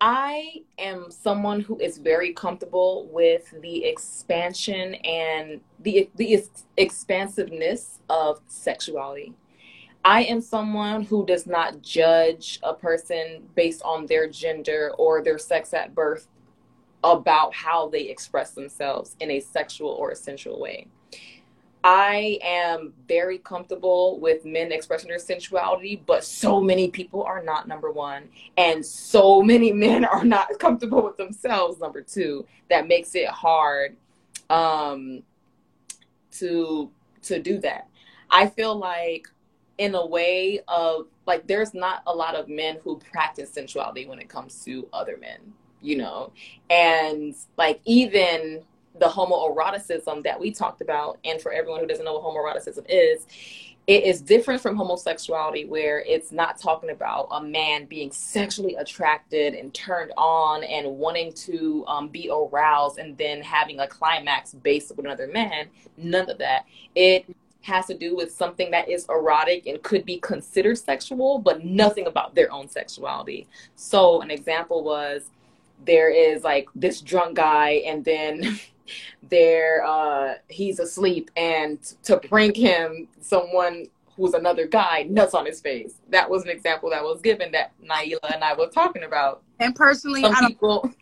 I 0.01 0.63
am 0.79 1.13
someone 1.13 1.61
who 1.61 1.79
is 1.79 1.99
very 1.99 2.33
comfortable 2.33 3.09
with 3.13 3.55
the 3.63 3.85
expansion 3.85 4.95
and 4.97 5.61
the 5.79 6.11
the 6.17 6.45
expansiveness 6.77 8.01
of 8.11 8.41
sexuality. 8.49 9.35
I 10.05 10.25
am 10.25 10.41
someone 10.41 11.05
who 11.05 11.25
does 11.25 11.47
not 11.47 11.83
judge 11.83 12.59
a 12.65 12.75
person 12.75 13.49
based 13.55 13.83
on 13.85 14.07
their 14.07 14.29
gender 14.29 14.93
or 14.99 15.23
their 15.23 15.39
sex 15.39 15.73
at 15.73 15.95
birth 15.95 16.27
about 17.05 17.55
how 17.55 17.89
they 17.89 18.09
express 18.09 18.51
themselves 18.51 19.17
in 19.21 19.31
a 19.31 19.39
sexual 19.39 19.91
or 19.91 20.11
a 20.11 20.17
sensual 20.17 20.61
way. 20.61 20.89
I 21.85 22.39
am 22.43 22.93
very 23.09 23.39
comfortable 23.39 24.21
with 24.21 24.45
men 24.45 24.71
expressing 24.71 25.09
their 25.09 25.19
sensuality, 25.19 26.03
but 26.07 26.23
so 26.23 26.61
many 26.61 26.91
people 26.91 27.25
are 27.25 27.43
not 27.43 27.67
number 27.67 27.91
one. 27.91 28.29
And 28.57 28.85
so 28.85 29.43
many 29.43 29.73
men 29.73 30.05
are 30.05 30.25
not 30.25 30.59
comfortable 30.59 31.03
with 31.03 31.17
themselves, 31.17 31.81
number 31.81 32.01
two. 32.01 32.47
That 32.71 32.87
makes 32.87 33.15
it 33.15 33.29
hard 33.29 33.97
um, 34.49 35.23
to 36.33 36.91
to 37.23 37.41
do 37.41 37.59
that. 37.59 37.89
I 38.31 38.47
feel 38.47 38.77
like 38.77 39.29
in 39.79 39.95
a 39.95 40.07
way 40.07 40.61
of 40.69 41.07
like 41.27 41.47
there's 41.47 41.75
not 41.75 42.03
a 42.07 42.15
lot 42.15 42.35
of 42.35 42.49
men 42.49 42.79
who 42.83 42.99
practice 42.99 43.53
sensuality 43.53 44.07
when 44.07 44.19
it 44.19 44.29
comes 44.29 44.65
to 44.65 44.89
other 44.93 45.17
men, 45.17 45.39
you 45.81 45.97
know. 45.97 46.33
And 46.71 47.35
like 47.57 47.81
even 47.85 48.63
the 48.99 49.07
homoeroticism 49.07 50.23
that 50.25 50.39
we 50.39 50.51
talked 50.51 50.81
about, 50.81 51.19
and 51.25 51.41
for 51.41 51.53
everyone 51.53 51.81
who 51.81 51.87
doesn't 51.87 52.05
know 52.05 52.19
what 52.19 52.25
homoeroticism 52.25 52.85
is, 52.89 53.27
it 53.87 54.05
is 54.05 54.21
different 54.21 54.63
from 54.63 54.77
homosexuality 54.77 55.65
where 55.65 56.01
it's 56.01 56.31
not 56.31 56.59
talking 56.59 56.91
about 56.91 57.27
a 57.33 57.43
man 57.43 57.87
being 57.87 58.13
sexually 58.13 58.77
attracted 58.77 59.55
and 59.55 59.75
turned 59.75 60.13
on 60.17 60.63
and 60.63 60.87
wanting 60.99 61.33
to 61.33 61.85
um, 61.89 62.09
be 62.09 62.31
aroused 62.33 62.99
and 62.99 63.19
then 63.19 63.43
having 63.43 63.81
a 63.81 63.89
climax 63.89 64.55
based 64.55 64.91
with 64.91 65.05
another 65.05 65.27
man. 65.27 65.67
None 65.97 66.31
of 66.31 66.39
that. 66.39 66.65
It 66.95 67.35
has 67.63 67.87
to 67.87 67.95
do 67.97 68.15
with 68.15 68.33
something 68.33 68.71
that 68.71 68.89
is 68.89 69.07
erotic 69.09 69.67
and 69.67 69.83
could 69.83 70.05
be 70.05 70.19
considered 70.19 70.79
sexual 70.79 71.39
but 71.39 71.65
nothing 71.65 72.07
about 72.07 72.35
their 72.37 72.53
own 72.53 72.69
sexuality. 72.69 73.49
So 73.75 74.21
an 74.21 74.31
example 74.31 74.85
was 74.85 75.31
there 75.85 76.11
is 76.11 76.45
like 76.45 76.69
this 76.75 77.01
drunk 77.01 77.37
guy 77.37 77.83
and 77.87 78.05
then 78.05 78.61
there 79.29 79.85
uh 79.85 80.35
he's 80.49 80.79
asleep 80.79 81.31
and 81.37 81.83
to 82.03 82.19
prank 82.19 82.57
him 82.57 83.09
someone 83.21 83.87
who's 84.17 84.35
another 84.35 84.67
guy 84.67 85.07
nuts 85.09 85.35
on 85.35 85.47
his 85.47 85.61
face. 85.61 85.95
That 86.11 86.29
was 86.29 86.43
an 86.45 86.51
example 86.51 86.91
that 86.91 87.03
was 87.03 87.21
given 87.23 87.51
that 87.53 87.73
Nailah 87.83 88.35
and 88.35 88.45
i 88.45 88.55
were 88.55 88.69
talking 88.69 89.05
about. 89.05 89.43
And 89.61 89.75
personally 89.75 90.23
some 90.23 90.35
i 90.35 90.41
don't 90.41 90.51
people 90.51 90.93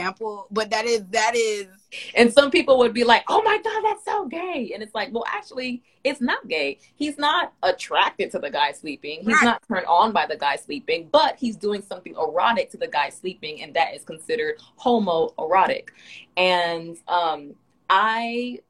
example 0.00 0.46
but 0.50 0.70
that 0.70 0.86
is 0.86 1.04
that 1.10 1.32
is 1.34 1.66
and 2.14 2.32
some 2.32 2.50
people 2.50 2.78
would 2.78 2.94
be 2.94 3.04
like, 3.04 3.24
oh 3.28 3.42
my 3.42 3.58
God, 3.62 3.82
that's 3.82 4.04
so 4.04 4.26
gay. 4.26 4.70
And 4.72 4.82
it's 4.82 4.94
like, 4.94 5.12
well, 5.12 5.24
actually, 5.26 5.82
it's 6.04 6.20
not 6.20 6.46
gay. 6.48 6.78
He's 6.94 7.18
not 7.18 7.52
attracted 7.62 8.30
to 8.32 8.38
the 8.38 8.50
guy 8.50 8.72
sleeping. 8.72 9.20
He's 9.20 9.34
right. 9.34 9.44
not 9.44 9.62
turned 9.66 9.86
on 9.86 10.12
by 10.12 10.26
the 10.26 10.36
guy 10.36 10.56
sleeping, 10.56 11.08
but 11.10 11.36
he's 11.36 11.56
doing 11.56 11.82
something 11.82 12.14
erotic 12.14 12.70
to 12.72 12.76
the 12.76 12.86
guy 12.86 13.08
sleeping. 13.08 13.62
And 13.62 13.74
that 13.74 13.94
is 13.94 14.04
considered 14.04 14.56
homoerotic. 14.78 15.88
And 16.36 16.96
um, 17.08 17.54
I 17.88 18.60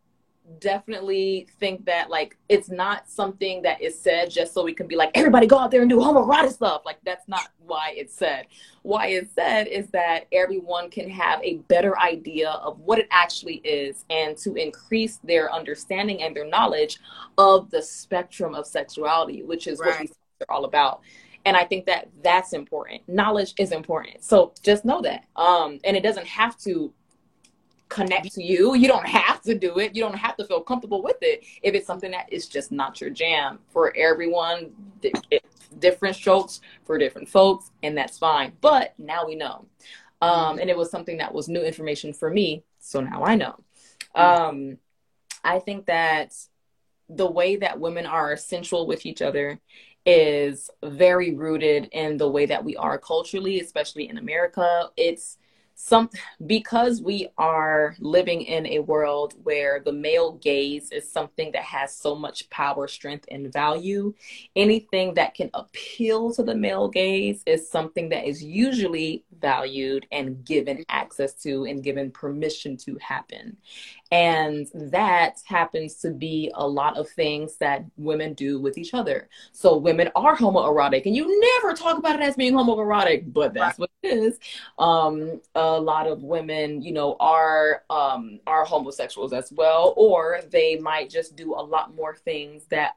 definitely 0.59 1.47
think 1.59 1.85
that 1.85 2.11
like 2.11 2.37
it's 2.49 2.71
not 2.71 3.09
something 3.09 3.63
that 3.63 3.81
is 3.81 3.99
said 3.99 4.31
just 4.31 4.53
so 4.53 4.65
we 4.65 4.75
can 4.75 4.87
be 4.87 4.97
like 4.97 5.11
everybody 5.15 5.47
go 5.47 5.59
out 5.59 5.71
there 5.71 5.83
and 5.83 5.91
do 5.91 5.99
homoerotic 5.99 6.53
stuff. 6.53 6.83
Like 6.85 6.99
that's 7.05 7.29
not 7.29 7.49
why 7.59 7.95
it's 7.97 8.15
said. 8.15 8.47
Why 8.83 9.09
it's 9.09 9.35
said 9.35 9.69
is 9.69 9.89
that 9.91 10.27
everyone 10.33 10.91
can 10.91 11.09
have 11.11 11.43
a 11.43 11.57
better 11.69 11.99
idea 11.99 12.51
of 12.51 12.79
what 12.81 12.99
it 12.99 13.09
actually 13.11 13.57
is 13.57 14.05
and 14.11 14.37
to 14.39 14.55
increase 14.55 15.21
their 15.23 15.53
understanding 15.53 16.23
and 16.23 16.35
their 16.35 16.49
knowledge 16.49 16.99
of 17.39 17.71
the 17.71 17.83
spectrum 17.83 18.55
of 18.55 18.67
sexuality 18.67 19.43
which 19.43 19.67
is 19.67 19.79
right. 19.79 19.91
what 19.91 19.99
these 20.01 20.15
are 20.49 20.55
all 20.55 20.65
about. 20.65 21.01
And 21.45 21.57
i 21.57 21.65
think 21.65 21.87
that 21.87 22.09
that's 22.23 22.53
important. 22.53 23.03
Knowledge 23.09 23.55
is 23.59 23.73
important. 23.73 24.25
So 24.25 24.53
just 24.63 24.85
know 24.85 25.01
that. 25.03 25.25
Um 25.37 25.79
and 25.85 25.97
it 25.97 26.03
doesn't 26.03 26.27
have 26.27 26.59
to 26.59 26.93
connect 27.91 28.33
to 28.33 28.43
you. 28.43 28.75
You 28.75 28.89
don't 28.89 29.07
have 29.07 29.43
to 29.43 29.55
do 29.55 29.79
it. 29.79 29.95
You 29.95 30.03
don't 30.03 30.17
have 30.17 30.37
to 30.39 30.45
feel 30.47 30.63
comfortable 30.63 31.03
with 31.03 31.19
it 31.21 31.45
if 31.63 31.75
it's 31.75 31.87
something 31.87 32.11
that 32.13 32.33
is 32.33 32.49
just 32.49 32.73
not 32.73 33.01
your 33.01 33.11
jam. 33.11 33.59
For 33.69 33.95
everyone, 33.95 34.71
different 35.79 36.17
strokes 36.17 36.61
for 36.85 36.97
different 36.97 37.29
folks, 37.29 37.71
and 37.83 37.99
that's 37.99 38.17
fine. 38.17 38.53
But 38.63 38.95
now 38.99 39.27
we 39.27 39.35
know. 39.35 39.67
Um, 40.23 40.59
and 40.59 40.71
it 40.71 40.77
was 40.77 40.91
something 40.91 41.19
that 41.19 41.35
was 41.35 41.49
new 41.49 41.63
information 41.63 42.13
for 42.13 42.31
me. 42.31 42.65
So 42.79 43.01
now 43.01 43.25
I 43.25 43.35
know. 43.35 43.57
Um, 44.15 44.79
I 45.45 45.59
think 45.59 45.87
that 45.87 46.35
the 47.09 47.31
way 47.31 47.57
that 47.57 47.81
women 47.81 48.07
are 48.07 48.37
sensual 48.37 48.87
with 48.87 49.05
each 49.05 49.21
other 49.21 49.61
is 50.07 50.71
very 50.83 51.35
rooted 51.35 51.89
in 51.93 52.17
the 52.17 52.29
way 52.29 52.47
that 52.47 52.65
we 52.65 52.77
are 52.77 52.99
culturally, 52.99 53.61
especially 53.61 54.09
in 54.09 54.19
America. 54.19 54.91
It's 54.97 55.39
some 55.81 56.11
because 56.47 57.01
we 57.03 57.29
are 57.39 57.97
living 57.99 58.43
in 58.43 58.67
a 58.67 58.79
world 58.81 59.35
where 59.43 59.81
the 59.81 59.93
male 59.93 60.33
gaze 60.33 60.93
is 60.93 61.11
something 61.11 61.51
that 61.53 61.63
has 61.63 61.95
so 61.97 62.15
much 62.15 62.49
power 62.51 62.87
strength 62.87 63.25
and 63.31 63.53
value 63.53 64.13
anything 64.57 65.15
that 65.15 65.35
can 65.35 65.51
appeal 65.55 66.33
to 66.33 66.43
the 66.43 66.55
male 66.55 66.89
gaze 66.89 67.43
is 67.47 67.71
something 67.71 68.09
that 68.09 68.27
is 68.27 68.43
usually 68.43 69.25
valued 69.41 70.07
and 70.13 70.45
given 70.45 70.85
access 70.89 71.35
to 71.35 71.65
and 71.65 71.83
given 71.83 72.11
permission 72.11 72.77
to 72.77 72.97
happen 73.01 73.57
and 74.11 74.67
that 74.75 75.41
happens 75.45 75.95
to 75.97 76.11
be 76.11 76.51
a 76.55 76.67
lot 76.67 76.97
of 76.97 77.09
things 77.09 77.57
that 77.57 77.85
women 77.97 78.35
do 78.35 78.61
with 78.61 78.77
each 78.77 78.93
other. 78.93 79.29
So 79.53 79.77
women 79.77 80.11
are 80.17 80.37
homoerotic, 80.37 81.07
and 81.07 81.15
you 81.15 81.41
never 81.63 81.75
talk 81.75 81.99
about 81.99 82.17
it 82.17 82.23
as 82.23 82.35
being 82.35 82.55
homoerotic, 82.55 83.33
but 83.33 83.55
that's 83.55 83.79
what 83.79 83.91
it 84.03 84.09
is. 84.09 84.39
Um, 84.79 85.41
a 85.55 85.81
lot 85.81 86.07
of 86.09 86.23
women, 86.23 86.83
you 86.83 86.93
know, 86.93 87.17
are 87.21 87.85
um, 87.89 88.41
are 88.47 88.65
homosexuals 88.65 89.33
as 89.33 89.53
well, 89.53 89.95
or 89.97 90.41
they 90.51 90.77
might 90.77 91.09
just 91.11 91.37
do 91.37 91.55
a 91.55 91.63
lot 91.63 91.95
more 91.95 92.17
things 92.17 92.65
that 92.71 92.97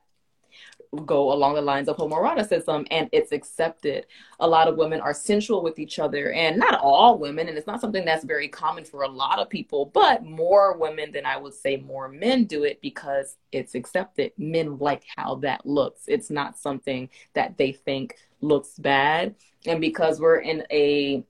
go 1.06 1.32
along 1.34 1.56
the 1.56 1.62
lines 1.62 1.88
of 1.88 1.98
homoeroticism 1.98 2.88
and 2.92 3.10
it's 3.12 3.32
accepted. 3.32 4.06
A 4.40 4.48
lot 4.48 4.68
of 4.68 4.78
women 4.78 5.02
are 5.02 5.14
sensual 5.14 5.64
with 5.64 5.80
each 5.80 6.00
other, 6.00 6.32
and 6.32 6.58
not 6.58 6.80
all 6.80 7.18
women, 7.18 7.48
and 7.48 7.58
it's 7.58 7.68
not 7.68 7.82
something 7.82 8.06
that's 8.06 8.24
very 8.24 8.48
common 8.48 8.86
for 8.86 9.04
a 9.04 9.08
lot 9.08 9.40
of 9.40 9.50
people, 9.50 9.86
but 9.94 10.24
more 10.24 10.78
women 10.78 11.12
than 11.12 11.26
I 11.26 11.38
would 11.38 11.54
say 11.54 11.78
more 11.78 12.08
men 12.10 12.46
do 12.46 12.64
it 12.64 12.82
because 12.82 13.38
it's 13.52 13.76
accepted. 13.76 14.32
Men 14.38 14.78
like 14.78 15.04
how 15.16 15.36
that 15.36 15.66
looks. 15.66 16.04
It's 16.08 16.30
not 16.30 16.58
something 16.58 17.10
that 17.34 17.58
they 17.58 17.72
think 17.72 18.16
looks 18.42 18.78
bad. 18.78 19.36
And 19.66 19.80
because 19.80 20.20
we're 20.20 20.40
in 20.40 20.64
a 20.72 21.24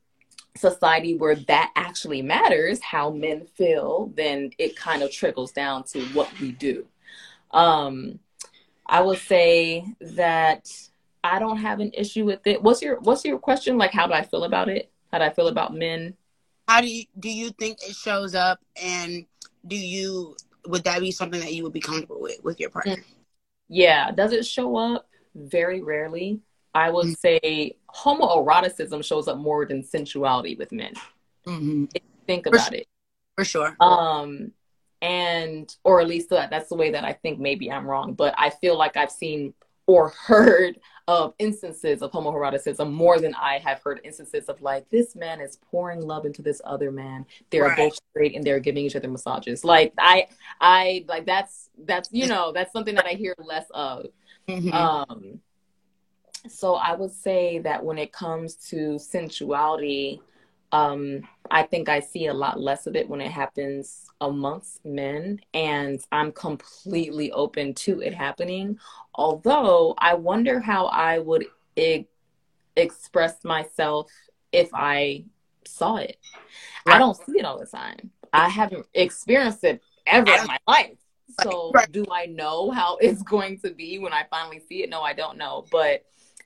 society 0.56 1.16
where 1.16 1.36
that 1.36 1.72
actually 1.76 2.22
matters, 2.22 2.82
how 2.82 3.10
men 3.12 3.46
feel, 3.56 4.12
then 4.16 4.52
it 4.58 4.76
kind 4.76 5.04
of 5.04 5.12
trickles 5.12 5.52
down 5.52 5.84
to 5.84 6.02
what 6.08 6.30
we 6.40 6.52
do. 6.52 6.86
Um, 7.52 8.20
I 8.86 9.02
would 9.02 9.20
say 9.20 9.86
that 10.02 10.70
I 11.24 11.40
don't 11.40 11.58
have 11.58 11.80
an 11.80 11.92
issue 11.94 12.26
with 12.26 12.46
it. 12.46 12.62
What's 12.62 12.82
your 12.82 13.00
What's 13.00 13.24
your 13.26 13.40
question? 13.40 13.78
Like, 13.78 13.92
how 13.92 14.08
do 14.08 14.14
I 14.14 14.24
feel 14.24 14.44
about 14.44 14.70
it? 14.70 14.92
How 15.12 15.20
do 15.20 15.26
I 15.26 15.30
feel 15.30 15.48
about 15.48 15.74
men? 15.74 16.16
How 16.68 16.82
do 16.82 16.88
you 16.88 17.06
do 17.20 17.30
you 17.30 17.52
think 17.52 17.80
it 17.82 17.96
shows 17.96 18.36
up, 18.36 18.60
and 18.82 19.26
do 19.66 19.76
you 19.76 20.36
would 20.66 20.84
that 20.84 21.02
be 21.02 21.12
something 21.12 21.40
that 21.40 21.54
you 21.54 21.64
would 21.64 21.74
be 21.74 21.80
comfortable 21.80 22.22
with 22.22 22.44
with 22.44 22.60
your 22.60 22.70
partner? 22.70 22.98
Mm. 22.98 23.04
Yeah, 23.70 24.12
does 24.12 24.34
it 24.34 24.46
show 24.46 24.76
up? 24.76 25.08
Very 25.36 25.82
rarely. 25.82 26.42
I 26.76 26.90
would 26.90 27.06
mm-hmm. 27.06 27.14
say 27.14 27.78
homoeroticism 27.94 29.04
shows 29.04 29.28
up 29.28 29.38
more 29.38 29.66
than 29.66 29.84
sensuality 29.84 30.56
with 30.56 30.72
men. 30.72 30.94
Mm-hmm. 31.46 31.86
Think 32.28 32.48
about 32.48 32.70
For 32.70 32.76
it. 32.76 32.88
For 33.36 33.46
sure. 33.46 33.76
Um, 33.80 34.52
and 35.04 35.76
or 35.84 36.00
at 36.00 36.08
least 36.08 36.30
that, 36.30 36.50
that's 36.50 36.70
the 36.70 36.76
way 36.76 36.90
that 36.92 37.04
I 37.04 37.12
think 37.12 37.38
maybe 37.38 37.70
I'm 37.70 37.86
wrong, 37.86 38.14
but 38.14 38.34
I 38.38 38.50
feel 38.50 38.78
like 38.78 38.98
I've 38.98 39.12
seen 39.12 39.54
or 39.86 40.10
heard 40.10 40.80
of 41.10 41.34
instances 41.38 42.02
of 42.02 42.10
homoeroticism 42.12 42.90
more 42.90 43.20
than 43.20 43.36
I 43.36 43.60
have 43.60 43.82
heard 43.84 44.00
instances 44.06 44.46
of 44.46 44.62
like 44.62 44.90
this 44.90 45.14
man 45.14 45.42
is 45.42 45.58
pouring 45.70 46.02
love 46.02 46.26
into 46.26 46.42
this 46.42 46.62
other 46.64 46.90
man. 46.90 47.26
They're 47.50 47.66
right. 47.66 47.78
both 47.78 48.00
straight 48.12 48.34
and 48.34 48.46
they're 48.46 48.62
giving 48.62 48.86
each 48.86 48.96
other 48.96 49.10
massages. 49.10 49.66
Like 49.66 49.94
I 50.00 50.28
I 50.62 51.04
like 51.10 51.26
that's 51.26 51.70
that's 51.78 52.08
you 52.14 52.28
know, 52.28 52.54
that's 52.54 52.72
something 52.72 52.96
that 52.96 53.06
I 53.06 53.12
hear 53.12 53.36
less 53.38 53.66
of. 53.72 54.08
Mm-hmm. 54.48 54.74
Um 54.74 55.42
so 56.48 56.76
I 56.76 56.96
would 56.96 57.12
say 57.12 57.60
that 57.60 57.84
when 57.84 57.98
it 57.98 58.14
comes 58.14 58.56
to 58.70 58.98
sensuality, 59.00 60.22
um, 60.72 61.22
I 61.52 61.64
think 61.64 61.90
I 61.90 62.00
see 62.00 62.28
a 62.28 62.34
lot 62.34 62.60
less 62.60 62.88
of 62.88 62.96
it 62.96 63.08
when 63.08 63.22
it 63.22 63.32
happens 63.32 64.06
amongst 64.22 64.84
men, 64.86 65.40
and 65.54 66.00
I'm 66.12 66.32
completely 66.32 67.32
open 67.32 67.74
to 67.76 68.02
it 68.02 68.14
happening. 68.14 68.80
Although 69.16 69.94
I 69.98 70.16
wonder 70.16 70.60
how 70.60 70.88
I 70.88 71.20
would 71.20 71.46
e- 71.76 72.06
express 72.76 73.44
myself 73.44 74.12
if 74.52 74.70
I 74.74 75.26
saw 75.66 75.98
it. 75.98 76.18
Right. 76.86 76.96
I 76.96 77.00
don't 77.00 77.18
see 77.18 77.34
it 77.38 77.46
all 77.46 77.60
the 77.60 77.66
time. 77.66 78.12
I 78.32 78.50
haven't 78.50 78.88
experienced 78.94 79.64
it 79.64 79.82
ever 80.08 80.32
in 80.32 80.48
my 80.48 80.58
life. 80.68 80.98
So, 81.42 81.72
right. 81.74 81.92
do 81.92 82.06
I 82.12 82.26
know 82.26 82.72
how 82.72 82.98
it's 83.02 83.24
going 83.24 83.60
to 83.60 83.72
be 83.72 84.00
when 84.00 84.14
I 84.14 84.26
finally 84.30 84.62
see 84.68 84.84
it? 84.84 84.90
No, 84.90 85.02
I 85.02 85.14
don't 85.14 85.38
know. 85.38 85.66
But 85.72 86.04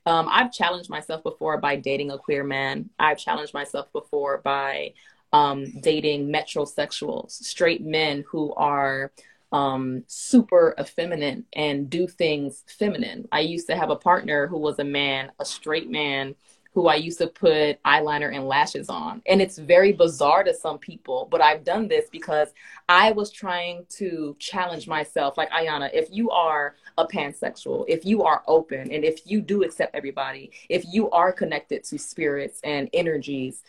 um, 0.08 0.30
I've 0.32 0.54
challenged 0.54 0.90
myself 0.90 1.22
before 1.22 1.58
by 1.58 1.76
dating 1.76 2.12
a 2.12 2.18
queer 2.18 2.46
man. 2.46 2.90
I've 2.98 3.18
challenged 3.18 3.54
myself 3.54 3.92
before 3.92 4.38
by 4.38 4.94
um, 5.34 5.82
dating 5.82 6.30
metrosexuals, 6.30 7.32
straight 7.32 7.84
men 7.84 8.24
who 8.30 8.54
are 8.54 9.12
um, 9.52 10.06
super 10.08 10.74
effeminate 10.80 11.44
and 11.52 11.90
do 11.90 12.08
things 12.08 12.64
feminine. 12.80 13.28
I 13.34 13.42
used 13.42 13.68
to 13.68 13.76
have 13.76 13.90
a 13.90 13.98
partner 13.98 14.48
who 14.48 14.58
was 14.58 14.80
a 14.80 14.86
man, 14.86 15.34
a 15.40 15.46
straight 15.46 15.90
man, 15.92 16.36
who 16.78 16.88
I 16.88 16.94
used 16.94 17.18
to 17.18 17.26
put 17.26 17.82
eyeliner 17.82 18.36
and 18.36 18.48
lashes 18.48 18.88
on. 18.88 19.24
And 19.26 19.42
it's 19.42 19.58
very 19.58 19.94
bizarre 19.94 20.44
to 20.44 20.54
some 20.54 20.78
people, 20.78 21.28
but 21.32 21.42
I've 21.42 21.64
done 21.64 21.88
this 21.88 22.08
because 22.12 22.50
I 22.88 23.14
was 23.14 23.32
trying 23.32 23.88
to 23.98 24.36
challenge 24.38 24.88
myself. 24.88 25.40
Like, 25.40 25.50
Iyanna, 25.50 25.90
if 25.92 26.10
you 26.12 26.30
are 26.30 26.76
a 27.00 27.08
pansexual, 27.08 27.86
if 27.88 28.06
you 28.06 28.22
are 28.22 28.44
open, 28.48 28.92
and 28.92 29.04
if 29.04 29.22
you 29.26 29.42
do 29.42 29.64
accept 29.64 29.96
everybody, 29.96 30.52
if 30.70 30.86
you 30.88 31.10
are 31.10 31.32
connected 31.32 31.84
to 31.86 31.98
spirits 31.98 32.60
and 32.64 32.92
energies, 32.94 33.64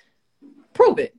prove 0.75 0.99
it. 0.99 1.17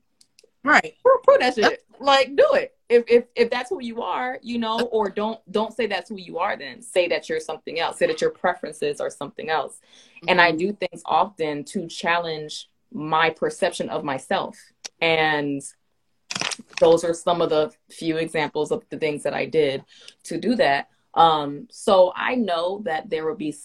Right. 0.64 0.94
Prove, 1.04 1.24
prove 1.24 1.40
that 1.40 1.56
shit. 1.56 1.84
Like, 2.00 2.36
do 2.36 2.48
it. 2.54 2.78
If, 2.90 3.04
if 3.08 3.26
if 3.36 3.50
that's 3.50 3.70
who 3.70 3.82
you 3.82 4.02
are, 4.02 4.40
you 4.42 4.58
know, 4.58 4.80
or 4.92 5.10
don't 5.10 5.40
don't 5.52 5.74
say 5.74 5.86
that's 5.86 6.10
who 6.10 6.18
you 6.18 6.40
are 6.40 6.58
then. 6.58 6.82
Say 6.82 7.08
that 7.08 7.30
you're 7.30 7.40
something 7.40 7.80
else. 7.80 8.00
Say 8.00 8.08
that 8.08 8.20
your 8.20 8.32
preferences 8.32 9.00
are 9.00 9.12
something 9.12 9.50
else. 9.50 9.76
Mm-hmm. 10.18 10.30
And 10.30 10.42
I 10.42 10.50
mm-hmm. 10.50 10.58
do 10.58 10.74
things 10.74 11.02
often 11.06 11.64
to 11.66 11.88
challenge 11.88 12.68
my 12.92 13.30
perception 13.30 13.90
of 13.90 14.04
myself. 14.04 14.58
And 15.00 15.62
those 16.80 17.04
are 17.04 17.14
some 17.14 17.42
of 17.42 17.50
the 17.50 17.72
few 17.92 18.18
examples 18.18 18.72
of 18.72 18.84
the 18.90 18.98
things 18.98 19.24
that 19.24 19.34
I 19.34 19.46
did 19.46 19.84
to 20.24 20.40
do 20.40 20.56
that. 20.56 20.90
Um, 21.14 21.68
so 21.70 22.12
I 22.16 22.36
know 22.36 22.82
that 22.86 23.10
there 23.10 23.26
will 23.26 23.36
be 23.36 23.56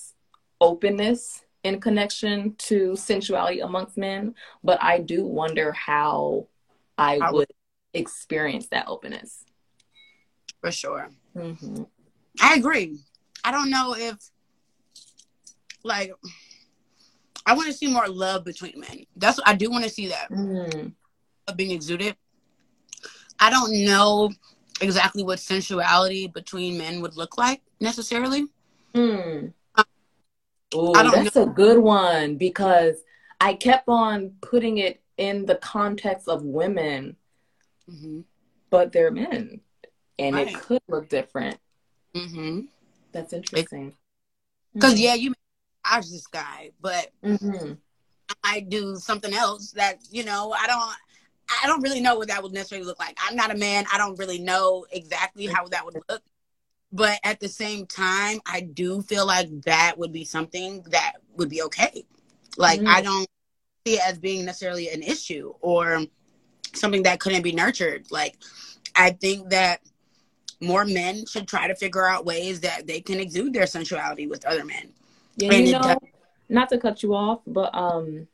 openness 0.61 1.45
in 1.63 1.81
connection 1.81 2.55
to 2.59 2.95
sensuality 2.95 3.61
amongst 3.61 3.97
men, 3.97 4.35
but 4.63 4.83
I 4.83 4.99
do 4.99 5.25
wonder 5.25 5.73
how 5.73 6.47
I 6.99 7.31
would 7.31 7.51
experience 7.95 8.67
that 8.69 8.89
openness. 8.89 9.45
For 10.61 10.71
sure. 10.71 11.11
Mm-hmm. 11.37 11.85
I 12.41 12.55
agree. 12.55 12.99
I 13.45 13.51
don't 13.51 13.71
know 13.71 13.95
if, 13.97 14.17
like, 15.83 16.13
I 17.47 17.55
want 17.55 17.67
to 17.69 17.73
see 17.73 17.87
more 17.87 18.09
love 18.09 18.45
between 18.45 18.81
men. 18.81 19.05
That's 19.17 19.39
what 19.39 19.49
I 19.49 19.55
do 19.55 19.71
want 19.71 19.85
to 19.85 19.91
see 19.91 20.09
that 20.09 20.31
mm. 20.31 20.93
being 21.57 21.71
exuded. 21.71 22.17
I 23.39 23.51
don't 23.51 23.85
know 23.85 24.33
exactly 24.81 25.23
what 25.23 25.39
sensuality 25.39 26.27
between 26.27 26.79
men 26.79 27.01
would 27.03 27.17
look 27.17 27.37
like 27.37 27.61
necessarily. 27.81 28.47
Mm. 28.95 29.53
Ooh, 30.75 30.93
that's 30.93 31.37
know. 31.37 31.43
a 31.43 31.47
good 31.47 31.79
one 31.79 32.37
because 32.37 32.97
I 33.41 33.55
kept 33.55 33.89
on 33.89 34.33
putting 34.41 34.79
it 34.79 35.03
in 35.19 35.47
the 35.47 35.57
context 35.57 36.29
of 36.29 36.43
women, 36.43 37.17
mm-hmm. 37.91 38.21
but 38.71 38.93
they're 38.93 39.11
men, 39.11 39.61
and 40.19 40.37
right. 40.37 40.49
it 40.49 40.55
could 40.55 40.83
look 40.89 41.09
different. 41.09 41.59
Mm-hmm. 42.15 42.61
That's 43.13 43.33
interesting. 43.33 43.95
Because 44.73 44.99
yeah, 45.01 45.15
you 45.15 45.35
I 45.85 45.99
was 45.99 46.11
this 46.11 46.27
guy, 46.27 46.71
but 46.81 47.11
mm-hmm. 47.25 47.75
I 48.43 48.61
do 48.61 48.97
something 48.97 49.33
else 49.33 49.73
that 49.73 49.99
you 50.11 50.25
know 50.25 50.53
I 50.53 50.67
don't. 50.67 50.97
I 51.63 51.67
don't 51.67 51.83
really 51.83 52.01
know 52.01 52.17
what 52.17 52.29
that 52.29 52.43
would 52.43 52.53
necessarily 52.53 52.87
look 52.87 52.99
like. 52.99 53.19
I'm 53.21 53.37
not 53.37 53.51
a 53.51 53.55
man. 53.55 53.85
I 53.93 53.99
don't 53.99 54.19
really 54.19 54.39
know 54.39 54.87
exactly 54.91 55.47
how 55.47 55.69
that 55.69 55.85
would 55.85 55.99
look. 56.09 56.23
But 56.91 57.21
at 57.23 57.39
the 57.39 57.49
same 57.49 57.87
time, 57.87 58.41
I 58.47 58.63
do 58.63 59.03
feel 59.03 59.27
like 59.27 59.49
that 59.63 59.99
would 59.99 60.13
be 60.13 60.25
something 60.25 60.83
that 60.91 61.15
would 61.37 61.51
be 61.51 61.63
okay. 61.65 62.07
Like 62.57 62.81
mm-hmm. 62.81 62.89
I 62.89 63.03
don't 63.03 63.29
see 63.87 63.95
it 63.95 64.09
as 64.09 64.19
being 64.19 64.47
necessarily 64.47 64.89
an 64.89 65.03
issue 65.03 65.53
or 65.61 66.07
something 66.75 67.03
that 67.05 67.21
couldn't 67.21 67.43
be 67.43 67.53
nurtured. 67.53 68.07
Like 68.11 68.37
I 68.95 69.11
think 69.11 69.51
that 69.51 69.81
more 70.61 70.85
men 70.85 71.27
should 71.27 71.47
try 71.49 71.69
to 71.69 71.75
figure 71.75 72.07
out 72.07 72.25
ways 72.25 72.61
that 72.61 72.87
they 72.87 73.01
can 73.01 73.21
exude 73.21 73.53
their 73.53 73.67
sensuality 73.67 74.27
with 74.27 74.45
other 74.47 74.65
men. 74.65 74.93
Yeah, 75.37 75.53
and 75.53 75.67
you 75.67 75.73
know, 75.73 75.81
does- 75.81 75.97
not 76.49 76.69
to 76.71 76.79
cut 76.79 77.03
you 77.03 77.15
off, 77.15 77.41
but 77.47 77.75
um 77.75 78.29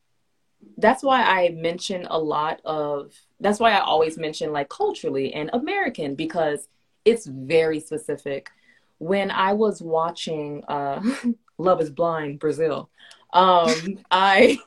that's 0.76 1.02
why 1.02 1.22
I 1.22 1.50
mention 1.50 2.06
a 2.10 2.18
lot 2.18 2.60
of 2.64 3.14
that's 3.40 3.58
why 3.60 3.72
I 3.72 3.80
always 3.80 4.18
mention 4.18 4.52
like 4.52 4.68
culturally 4.68 5.32
and 5.32 5.50
American 5.52 6.14
because 6.14 6.68
it's 7.04 7.26
very 7.26 7.80
specific. 7.80 8.50
When 8.98 9.30
I 9.30 9.54
was 9.54 9.80
watching 9.80 10.64
uh 10.68 11.02
Love 11.58 11.80
is 11.80 11.90
Blind 11.90 12.38
Brazil, 12.38 12.90
um 13.32 13.98
I 14.10 14.58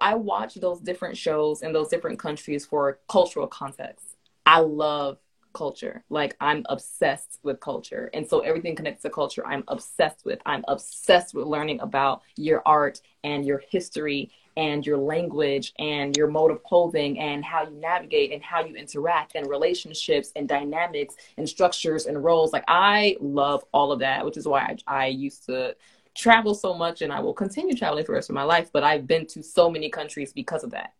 I 0.00 0.14
watch 0.14 0.54
those 0.54 0.80
different 0.80 1.16
shows 1.16 1.62
in 1.62 1.72
those 1.72 1.88
different 1.88 2.18
countries 2.18 2.66
for 2.66 2.98
cultural 3.08 3.46
context. 3.46 4.16
I 4.46 4.60
love 4.60 5.18
culture. 5.52 6.04
Like 6.08 6.36
I'm 6.40 6.64
obsessed 6.68 7.38
with 7.42 7.60
culture. 7.60 8.10
And 8.14 8.28
so 8.28 8.40
everything 8.40 8.74
connects 8.74 9.02
to 9.02 9.10
culture 9.10 9.46
I'm 9.46 9.64
obsessed 9.68 10.24
with. 10.24 10.40
I'm 10.46 10.64
obsessed 10.68 11.34
with 11.34 11.46
learning 11.46 11.80
about 11.80 12.22
your 12.36 12.62
art 12.66 13.00
and 13.24 13.44
your 13.44 13.62
history 13.70 14.30
and 14.56 14.84
your 14.84 14.98
language 14.98 15.72
and 15.78 16.16
your 16.16 16.26
mode 16.26 16.50
of 16.50 16.62
clothing 16.62 17.18
and 17.18 17.44
how 17.44 17.64
you 17.64 17.74
navigate 17.80 18.32
and 18.32 18.42
how 18.42 18.62
you 18.64 18.74
interact 18.76 19.34
and 19.34 19.48
relationships 19.48 20.32
and 20.36 20.48
dynamics 20.48 21.16
and 21.38 21.48
structures 21.48 22.06
and 22.06 22.22
roles. 22.22 22.52
Like 22.52 22.64
I 22.68 23.16
love 23.20 23.64
all 23.72 23.92
of 23.92 24.00
that, 24.00 24.24
which 24.24 24.36
is 24.36 24.46
why 24.46 24.76
I, 24.86 25.04
I 25.04 25.06
used 25.06 25.46
to 25.46 25.74
travel 26.14 26.54
so 26.54 26.74
much 26.74 27.02
and 27.02 27.12
I 27.12 27.20
will 27.20 27.34
continue 27.34 27.74
traveling 27.74 28.04
for 28.04 28.12
the 28.12 28.16
rest 28.16 28.30
of 28.30 28.34
my 28.34 28.42
life. 28.42 28.70
But 28.72 28.84
I've 28.84 29.06
been 29.06 29.26
to 29.28 29.42
so 29.42 29.70
many 29.70 29.88
countries 29.88 30.32
because 30.32 30.64
of 30.64 30.70
that. 30.70 30.92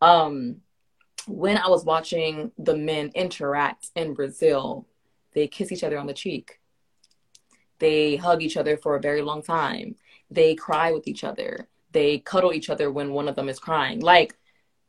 Um, 0.00 0.56
when 1.26 1.56
I 1.56 1.68
was 1.68 1.84
watching 1.84 2.52
the 2.58 2.76
men 2.76 3.10
interact 3.14 3.90
in 3.96 4.14
Brazil, 4.14 4.86
they 5.32 5.48
kiss 5.48 5.72
each 5.72 5.84
other 5.84 5.98
on 5.98 6.06
the 6.06 6.12
cheek. 6.12 6.60
They 7.78 8.16
hug 8.16 8.42
each 8.42 8.56
other 8.56 8.76
for 8.76 8.96
a 8.96 9.00
very 9.00 9.22
long 9.22 9.42
time. 9.42 9.96
They 10.30 10.54
cry 10.54 10.92
with 10.92 11.08
each 11.08 11.24
other 11.24 11.68
they 11.94 12.18
cuddle 12.18 12.52
each 12.52 12.68
other 12.68 12.90
when 12.90 13.12
one 13.12 13.28
of 13.28 13.36
them 13.36 13.48
is 13.48 13.58
crying. 13.58 14.00
Like 14.00 14.36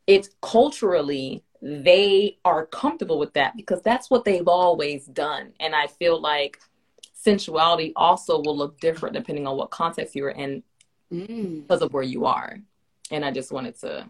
it's 0.07 0.29
culturally 0.41 1.43
they 1.61 2.37
are 2.43 2.65
comfortable 2.65 3.17
with 3.17 3.33
that 3.33 3.55
because 3.55 3.81
that's 3.81 4.11
what 4.11 4.25
they've 4.25 4.47
always 4.47 5.05
done. 5.05 5.53
And 5.59 5.73
I 5.73 5.87
feel 5.87 6.19
like 6.19 6.59
sensuality 7.25 7.91
also 7.95 8.39
will 8.39 8.55
look 8.55 8.79
different 8.79 9.15
depending 9.15 9.47
on 9.47 9.57
what 9.57 9.71
context 9.71 10.15
you're 10.15 10.29
in 10.29 10.61
mm. 11.11 11.61
because 11.63 11.81
of 11.81 11.91
where 11.91 12.03
you 12.03 12.25
are. 12.25 12.59
And 13.11 13.25
I 13.25 13.31
just 13.31 13.51
wanted 13.51 13.77
to 13.81 14.07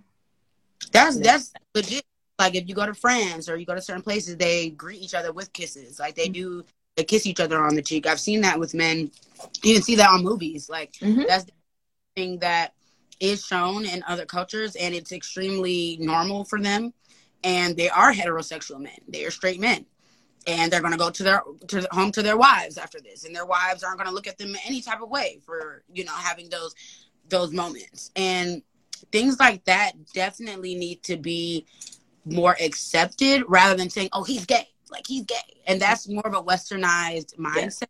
That's 0.91 1.18
that's 1.18 1.53
legit. 1.74 2.03
Like 2.38 2.55
if 2.55 2.68
you 2.68 2.76
go 2.76 2.86
to 2.86 2.93
France 2.93 3.47
or 3.47 3.55
you 3.55 3.66
go 3.66 3.74
to 3.74 3.82
certain 3.82 4.03
places, 4.03 4.36
they 4.36 4.70
greet 4.70 5.01
each 5.01 5.13
other 5.13 5.32
with 5.32 5.53
kisses. 5.53 5.97
Like 5.97 6.16
they 6.16 6.26
mm-hmm. 6.26 6.59
do 6.59 6.66
they 6.97 7.05
kiss 7.05 7.26
each 7.26 7.39
other 7.39 7.59
on 7.61 7.76
the 7.76 7.82
cheek. 7.82 8.05
I've 8.05 8.20
seen 8.20 8.41
that 8.41 8.59
with 8.59 8.74
men. 8.74 9.09
You 9.63 9.74
can 9.76 9.82
see 9.82 9.95
that 9.95 10.09
on 10.09 10.22
movies. 10.22 10.70
Like 10.70 10.91
mm-hmm. 10.93 11.24
that's 11.28 11.45
the 11.45 11.53
thing 12.16 12.39
that 12.39 12.74
is 13.22 13.45
shown 13.45 13.86
in 13.86 14.03
other 14.07 14.26
cultures 14.26 14.76
and 14.76 14.93
it's 14.93 15.13
extremely 15.13 15.97
normal 16.01 16.43
for 16.43 16.59
them 16.61 16.93
and 17.43 17.78
they 17.78 17.89
are 17.89 18.11
heterosexual 18.11 18.80
men 18.80 18.97
they 19.07 19.24
are 19.24 19.32
straight 19.32 19.59
men 19.59 19.86
and 20.48 20.72
they're 20.72 20.82
going 20.82 20.91
to 20.91 20.98
go 20.98 21.10
to 21.10 21.24
their 21.24 21.41
to 21.68 21.88
home 21.91 22.12
to 22.12 22.22
their 22.22 22.38
wives 22.38 22.78
after 22.78 23.00
this 23.00 23.26
and 23.26 23.36
their 23.36 23.46
wives 23.46 23.84
aren't 23.84 23.98
going 23.98 24.08
to 24.08 24.14
look 24.14 24.28
at 24.28 24.38
them 24.38 24.50
in 24.50 24.58
any 24.66 24.82
type 24.82 25.02
of 25.02 25.10
way 25.10 25.39
for 25.46 25.84
you 25.91 26.04
know 26.04 26.14
having 26.14 26.50
those 26.50 26.76
those 27.30 27.52
moments. 27.52 28.12
And 28.16 28.62
things 29.12 29.39
like 29.39 29.64
that 29.66 29.93
definitely 30.14 30.76
need 30.76 31.04
to 31.04 31.18
be 31.18 31.66
more 32.26 32.56
accepted 32.60 33.43
rather 33.48 33.76
than 33.76 33.89
saying 33.89 34.10
oh 34.14 34.24
he's 34.24 34.46
gay. 34.46 34.68
Like 34.91 35.08
he's 35.08 35.26
gay. 35.26 35.36
And 35.68 35.82
that's 35.82 36.08
more 36.08 36.26
of 36.26 36.34
a 36.34 36.43
westernized 36.43 37.36
mindset. 37.36 37.88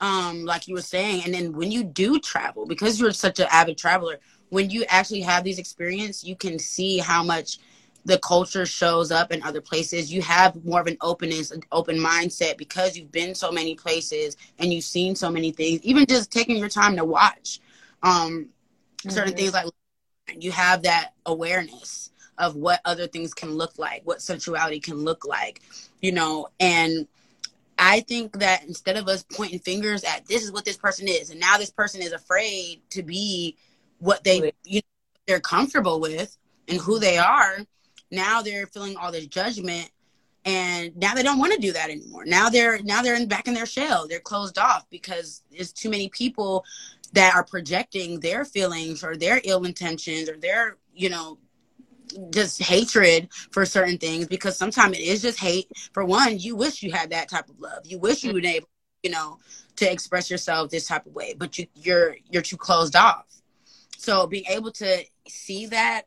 Um, 0.00 0.46
like 0.46 0.66
you 0.66 0.74
were 0.74 0.82
saying. 0.82 1.24
And 1.24 1.34
then 1.34 1.52
when 1.52 1.70
you 1.70 1.84
do 1.84 2.18
travel, 2.18 2.64
because 2.64 2.98
you're 2.98 3.12
such 3.12 3.38
an 3.38 3.48
avid 3.50 3.76
traveler, 3.76 4.18
when 4.48 4.70
you 4.70 4.84
actually 4.88 5.20
have 5.20 5.44
these 5.44 5.58
experiences, 5.58 6.24
you 6.24 6.36
can 6.36 6.58
see 6.58 6.98
how 6.98 7.22
much 7.22 7.58
the 8.04 8.18
culture 8.18 8.64
shows 8.66 9.10
up 9.10 9.32
in 9.32 9.42
other 9.42 9.60
places. 9.60 10.12
You 10.12 10.22
have 10.22 10.64
more 10.64 10.80
of 10.80 10.86
an 10.86 10.96
openness, 11.00 11.50
an 11.50 11.62
open 11.70 11.98
mindset 11.98 12.56
because 12.56 12.96
you've 12.96 13.12
been 13.12 13.34
so 13.34 13.52
many 13.52 13.74
places 13.74 14.36
and 14.58 14.72
you've 14.72 14.84
seen 14.84 15.14
so 15.14 15.30
many 15.30 15.52
things. 15.52 15.80
Even 15.82 16.06
just 16.06 16.30
taking 16.30 16.56
your 16.56 16.68
time 16.68 16.96
to 16.96 17.04
watch 17.04 17.60
um, 18.02 18.48
certain 19.08 19.32
mm-hmm. 19.32 19.38
things, 19.38 19.52
like 19.52 19.66
you 20.38 20.52
have 20.52 20.82
that 20.82 21.12
awareness 21.26 22.10
of 22.38 22.56
what 22.56 22.80
other 22.84 23.06
things 23.06 23.34
can 23.34 23.50
look 23.50 23.78
like, 23.78 24.02
what 24.04 24.22
sensuality 24.22 24.80
can 24.80 24.96
look 24.96 25.26
like, 25.26 25.60
you 26.00 26.12
know, 26.12 26.48
and 26.58 27.06
I 27.78 28.00
think 28.00 28.40
that 28.40 28.64
instead 28.64 28.96
of 28.96 29.08
us 29.08 29.24
pointing 29.32 29.58
fingers 29.58 30.04
at 30.04 30.26
this 30.26 30.42
is 30.42 30.52
what 30.52 30.64
this 30.64 30.76
person 30.76 31.08
is, 31.08 31.30
and 31.30 31.40
now 31.40 31.56
this 31.56 31.70
person 31.70 32.02
is 32.02 32.12
afraid 32.12 32.82
to 32.90 33.02
be 33.02 33.56
what 33.98 34.24
they 34.24 34.52
you 34.64 34.76
know, 34.76 34.80
they're 35.26 35.40
comfortable 35.40 36.00
with 36.00 36.36
and 36.68 36.78
who 36.78 36.98
they 36.98 37.18
are, 37.18 37.58
now 38.10 38.42
they're 38.42 38.66
feeling 38.66 38.96
all 38.96 39.12
this 39.12 39.26
judgment, 39.26 39.90
and 40.44 40.96
now 40.96 41.14
they 41.14 41.22
don't 41.22 41.38
want 41.38 41.52
to 41.52 41.58
do 41.58 41.72
that 41.72 41.90
anymore. 41.90 42.24
Now 42.24 42.48
they're 42.48 42.82
now 42.82 43.02
they're 43.02 43.14
in, 43.14 43.28
back 43.28 43.48
in 43.48 43.54
their 43.54 43.66
shell. 43.66 44.08
They're 44.08 44.20
closed 44.20 44.58
off 44.58 44.86
because 44.90 45.42
there's 45.50 45.72
too 45.72 45.90
many 45.90 46.08
people 46.08 46.64
that 47.12 47.34
are 47.34 47.44
projecting 47.44 48.20
their 48.20 48.44
feelings 48.44 49.02
or 49.04 49.16
their 49.16 49.40
ill 49.44 49.64
intentions 49.64 50.28
or 50.28 50.36
their 50.36 50.76
you 50.94 51.10
know 51.10 51.38
just 52.30 52.62
hatred 52.62 53.28
for 53.50 53.64
certain 53.64 53.98
things 53.98 54.26
because 54.26 54.56
sometimes 54.56 54.98
it 54.98 55.02
is 55.02 55.22
just 55.22 55.38
hate. 55.38 55.68
For 55.92 56.04
one, 56.04 56.38
you 56.38 56.56
wish 56.56 56.82
you 56.82 56.90
had 56.92 57.10
that 57.10 57.28
type 57.28 57.48
of 57.48 57.60
love. 57.60 57.84
You 57.84 57.98
wish 57.98 58.24
you 58.24 58.32
would 58.32 58.44
able, 58.44 58.68
you 59.02 59.10
know, 59.10 59.38
to 59.76 59.90
express 59.90 60.30
yourself 60.30 60.70
this 60.70 60.86
type 60.88 61.06
of 61.06 61.14
way, 61.14 61.34
but 61.36 61.58
you 61.58 61.66
you're 61.74 62.16
you're 62.30 62.42
too 62.42 62.56
closed 62.56 62.96
off. 62.96 63.26
So 63.98 64.26
being 64.26 64.46
able 64.46 64.72
to 64.72 65.04
see 65.28 65.66
that 65.66 66.02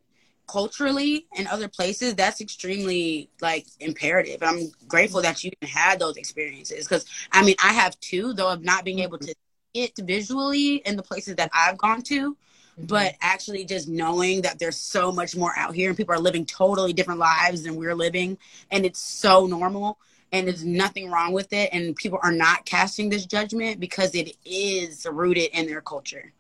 culturally 0.54 1.26
in 1.36 1.48
other 1.48 1.68
places, 1.68 2.14
that's 2.14 2.40
extremely 2.40 3.28
like 3.42 3.66
imperative. 3.80 4.44
I'm 4.44 4.72
grateful 4.88 5.24
that 5.24 5.44
you 5.44 5.50
had 5.64 6.00
those 6.00 6.16
experiences 6.16 6.88
because 6.88 7.06
I 7.32 7.44
mean 7.44 7.56
I 7.64 7.74
have 7.74 8.00
two, 8.00 8.34
though 8.34 8.52
of 8.52 8.64
not 8.64 8.86
being 8.86 9.00
able 9.00 9.18
to 9.18 9.26
see 9.26 9.34
it 9.74 9.94
visually 9.98 10.76
in 10.76 10.96
the 10.96 11.02
places 11.02 11.38
that 11.38 11.50
I've 11.54 11.80
gone 11.80 12.04
to. 12.04 12.34
mm-hmm. 12.34 12.86
but 12.86 13.16
actually 13.20 13.66
just 13.66 13.88
knowing 13.88 14.44
that 14.44 14.60
there's 14.60 14.78
so 14.78 15.12
much 15.12 15.36
more 15.36 15.54
out 15.58 15.74
here 15.74 15.90
and 15.90 15.98
people 15.98 16.14
are 16.14 16.20
living 16.20 16.46
totally 16.46 16.94
different 16.94 17.20
lives 17.20 17.64
than 17.64 17.76
we're 17.76 17.96
living 17.96 18.38
and 18.70 18.86
it's 18.86 19.00
so 19.00 19.48
normal 19.48 19.98
and 20.32 20.48
there's 20.48 20.66
nothing 20.66 21.10
wrong 21.12 21.34
with 21.34 21.52
it 21.54 21.70
and 21.74 21.96
people 21.96 22.20
are 22.24 22.32
not 22.32 22.66
casting 22.66 23.10
this 23.10 23.26
judgment 23.26 23.80
because 23.80 24.14
it 24.16 24.36
is 24.46 25.08
rooted 25.12 25.50
in 25.54 25.66
their 25.66 25.82
culture 25.82 26.32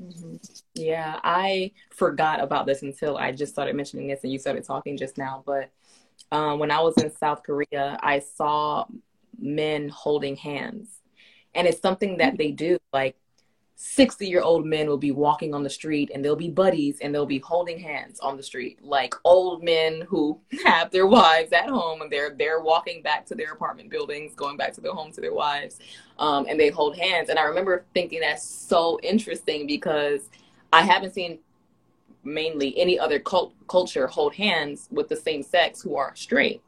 mm-hmm. 0.00 0.36
Yeah 0.74 1.20
i 1.22 1.70
forgot 1.90 2.40
about 2.40 2.66
this 2.66 2.82
until 2.82 3.16
i 3.18 3.30
just 3.30 3.52
started 3.52 3.76
mentioning 3.76 4.08
this 4.08 4.22
and 4.22 4.32
you 4.32 4.38
started 4.38 4.64
talking 4.64 4.96
just 4.96 5.18
now 5.18 5.42
but 5.46 5.70
um, 6.30 6.58
when 6.58 6.70
i 6.70 6.80
was 6.80 6.96
in 7.02 7.14
south 7.14 7.42
korea 7.42 7.98
i 8.02 8.18
saw 8.18 8.84
men 9.42 9.88
holding 9.88 10.36
hands. 10.36 11.00
And 11.54 11.66
it's 11.66 11.80
something 11.80 12.16
that 12.18 12.38
they 12.38 12.50
do 12.50 12.78
like 12.92 13.16
60 13.74 14.26
year 14.28 14.42
old 14.42 14.64
men 14.64 14.86
will 14.86 14.96
be 14.96 15.10
walking 15.10 15.54
on 15.54 15.64
the 15.64 15.70
street 15.70 16.10
and 16.14 16.24
they'll 16.24 16.36
be 16.36 16.48
buddies 16.48 16.98
and 17.00 17.12
they'll 17.12 17.26
be 17.26 17.40
holding 17.40 17.80
hands 17.80 18.20
on 18.20 18.36
the 18.36 18.42
street 18.42 18.78
like 18.80 19.12
old 19.24 19.64
men 19.64 20.02
who 20.08 20.40
have 20.64 20.90
their 20.92 21.06
wives 21.06 21.52
at 21.52 21.68
home 21.68 22.00
and 22.00 22.10
they're 22.10 22.34
they're 22.38 22.60
walking 22.60 23.02
back 23.02 23.26
to 23.26 23.34
their 23.34 23.52
apartment 23.52 23.90
buildings 23.90 24.34
going 24.36 24.56
back 24.56 24.72
to 24.72 24.80
their 24.80 24.92
home 24.92 25.10
to 25.10 25.20
their 25.20 25.34
wives 25.34 25.80
um, 26.18 26.46
and 26.48 26.60
they 26.60 26.68
hold 26.70 26.96
hands. 26.96 27.28
And 27.28 27.38
i 27.38 27.42
remember 27.42 27.84
thinking 27.92 28.20
that's 28.20 28.44
so 28.44 29.00
interesting 29.02 29.66
because 29.66 30.30
i 30.72 30.82
haven't 30.82 31.12
seen 31.12 31.38
mainly 32.24 32.78
any 32.78 32.98
other 32.98 33.18
cult- 33.18 33.54
culture 33.68 34.06
hold 34.06 34.34
hands 34.34 34.88
with 34.90 35.08
the 35.08 35.16
same 35.16 35.42
sex 35.42 35.82
who 35.82 35.96
are 35.96 36.14
straight 36.14 36.62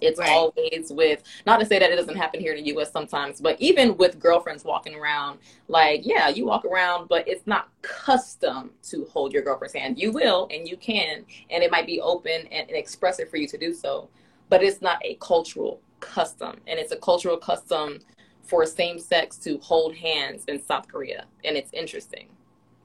it's 0.00 0.18
right. 0.18 0.30
always 0.30 0.90
with 0.90 1.22
not 1.46 1.60
to 1.60 1.66
say 1.66 1.78
that 1.78 1.90
it 1.90 1.96
doesn't 1.96 2.16
happen 2.16 2.40
here 2.40 2.54
in 2.54 2.64
the 2.64 2.76
US 2.76 2.92
sometimes, 2.92 3.40
but 3.40 3.60
even 3.60 3.96
with 3.96 4.18
girlfriends 4.18 4.64
walking 4.64 4.94
around, 4.94 5.38
like, 5.68 6.02
yeah, 6.04 6.28
you 6.28 6.46
walk 6.46 6.64
around, 6.64 7.08
but 7.08 7.26
it's 7.28 7.46
not 7.46 7.68
custom 7.82 8.70
to 8.84 9.04
hold 9.06 9.32
your 9.32 9.42
girlfriend's 9.42 9.74
hand. 9.74 9.98
You 9.98 10.12
will 10.12 10.48
and 10.50 10.68
you 10.68 10.76
can, 10.76 11.24
and 11.50 11.62
it 11.62 11.70
might 11.70 11.86
be 11.86 12.00
open 12.00 12.46
and, 12.50 12.68
and 12.68 12.76
expressive 12.76 13.28
for 13.28 13.36
you 13.36 13.48
to 13.48 13.58
do 13.58 13.74
so, 13.74 14.08
but 14.48 14.62
it's 14.62 14.80
not 14.80 15.04
a 15.04 15.16
cultural 15.16 15.80
custom. 16.00 16.56
And 16.66 16.78
it's 16.78 16.92
a 16.92 16.96
cultural 16.96 17.36
custom 17.36 17.98
for 18.42 18.64
same 18.66 18.98
sex 18.98 19.36
to 19.38 19.58
hold 19.58 19.94
hands 19.94 20.44
in 20.48 20.62
South 20.62 20.88
Korea. 20.88 21.26
And 21.44 21.56
it's 21.56 21.72
interesting 21.72 22.28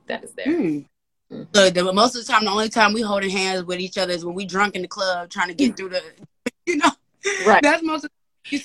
that 0.07 0.23
is 0.23 0.33
there. 0.33 0.45
Mm. 0.45 0.85
So 1.53 1.93
most 1.93 2.15
of 2.15 2.25
the 2.25 2.31
time, 2.31 2.45
the 2.45 2.51
only 2.51 2.69
time 2.69 2.93
we 2.93 3.01
holding 3.01 3.31
hands 3.31 3.63
with 3.63 3.79
each 3.79 3.97
other 3.97 4.13
is 4.13 4.23
when 4.23 4.35
we 4.35 4.45
drunk 4.45 4.75
in 4.75 4.83
the 4.83 4.87
club 4.87 5.29
trying 5.29 5.47
to 5.47 5.53
get 5.55 5.75
through 5.75 5.89
the, 5.89 6.01
you 6.65 6.77
know, 6.77 6.91
Right. 7.45 7.61
That's 7.61 7.83
most. 7.83 8.05
Of, 8.05 8.11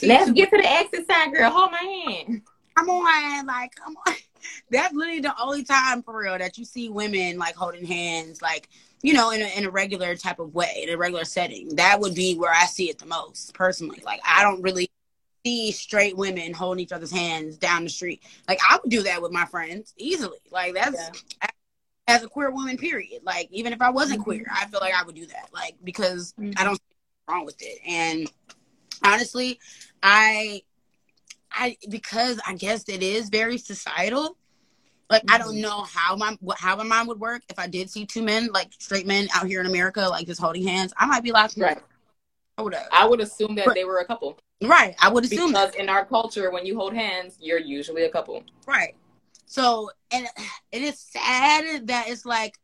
Let's 0.02 0.30
get 0.32 0.50
to 0.50 0.58
the 0.58 0.70
exit 0.70 1.06
sign, 1.10 1.32
girl. 1.32 1.50
Hold 1.50 1.72
my 1.72 1.78
hand. 1.78 2.42
Come 2.76 2.90
on, 2.90 3.46
like 3.46 3.74
come 3.74 3.96
on. 4.06 4.14
That's 4.70 4.94
literally 4.94 5.20
the 5.20 5.34
only 5.40 5.64
time 5.64 6.02
for 6.02 6.18
real 6.18 6.38
that 6.38 6.58
you 6.58 6.64
see 6.64 6.88
women 6.88 7.38
like 7.38 7.54
holding 7.54 7.84
hands, 7.84 8.42
like 8.42 8.68
you 9.02 9.14
know, 9.14 9.30
in 9.30 9.40
a, 9.40 9.58
in 9.58 9.64
a 9.64 9.70
regular 9.70 10.14
type 10.16 10.38
of 10.38 10.54
way, 10.54 10.84
in 10.86 10.90
a 10.90 10.96
regular 10.96 11.24
setting. 11.24 11.74
That 11.76 12.00
would 12.00 12.14
be 12.14 12.36
where 12.36 12.52
I 12.52 12.66
see 12.66 12.90
it 12.90 12.98
the 12.98 13.06
most, 13.06 13.54
personally. 13.54 14.02
Like 14.04 14.20
I 14.26 14.42
don't 14.42 14.62
really 14.62 14.90
see 15.44 15.72
straight 15.72 16.16
women 16.16 16.52
holding 16.52 16.82
each 16.82 16.92
other's 16.92 17.10
hands 17.10 17.56
down 17.56 17.84
the 17.84 17.90
street. 17.90 18.22
Like 18.48 18.58
I 18.68 18.78
would 18.82 18.90
do 18.90 19.02
that 19.04 19.22
with 19.22 19.32
my 19.32 19.44
friends 19.46 19.94
easily. 19.96 20.38
Like 20.50 20.74
that's 20.74 21.10
yeah. 21.42 21.48
as 22.08 22.22
a 22.22 22.28
queer 22.28 22.50
woman, 22.50 22.76
period. 22.76 23.22
Like 23.22 23.48
even 23.50 23.72
if 23.72 23.80
I 23.80 23.90
wasn't 23.90 24.20
mm-hmm. 24.20 24.24
queer, 24.24 24.46
I 24.50 24.66
feel 24.66 24.80
like 24.80 24.94
I 24.94 25.02
would 25.04 25.14
do 25.14 25.26
that. 25.26 25.48
Like 25.52 25.76
because 25.82 26.34
mm-hmm. 26.38 26.52
I 26.56 26.64
don't 26.64 26.76
see 26.76 26.96
wrong 27.28 27.44
with 27.44 27.56
it. 27.60 27.78
And 27.86 28.30
honestly, 29.04 29.58
I 30.02 30.62
I 31.52 31.76
because 31.88 32.40
I 32.46 32.54
guess 32.54 32.84
it 32.88 33.02
is 33.02 33.28
very 33.28 33.58
societal. 33.58 34.36
Like 35.08 35.22
mm-hmm. 35.22 35.34
I 35.34 35.38
don't 35.38 35.54
mm-hmm. 35.54 35.62
know 35.62 35.82
how 35.82 36.16
my 36.16 36.36
how 36.56 36.76
my 36.76 36.84
mind 36.84 37.08
would 37.08 37.20
work 37.20 37.42
if 37.48 37.58
I 37.58 37.66
did 37.66 37.90
see 37.90 38.06
two 38.06 38.22
men, 38.22 38.50
like 38.52 38.70
straight 38.78 39.06
men 39.06 39.28
out 39.34 39.46
here 39.46 39.60
in 39.60 39.66
America, 39.66 40.00
like 40.08 40.26
just 40.26 40.40
holding 40.40 40.66
hands. 40.66 40.92
I 40.96 41.06
might 41.06 41.22
be 41.22 41.32
like, 41.32 41.50
right. 41.56 41.78
Hold 42.60 42.74
up. 42.74 42.86
I 42.92 43.06
would 43.06 43.20
assume 43.20 43.54
that 43.56 43.68
they 43.74 43.84
were 43.84 43.98
a 43.98 44.04
couple. 44.04 44.38
Right. 44.62 44.94
I 45.00 45.08
would 45.08 45.24
assume 45.24 45.52
because 45.52 45.72
that. 45.72 45.80
in 45.80 45.88
our 45.88 46.04
culture, 46.04 46.50
when 46.50 46.66
you 46.66 46.76
hold 46.76 46.92
hands, 46.92 47.38
you're 47.40 47.58
usually 47.58 48.04
a 48.04 48.10
couple. 48.10 48.42
Right. 48.66 48.94
So 49.46 49.90
and 50.10 50.26
it 50.70 50.82
is 50.82 50.98
sad 50.98 51.86
that 51.86 52.08
it's 52.08 52.24
like 52.24 52.58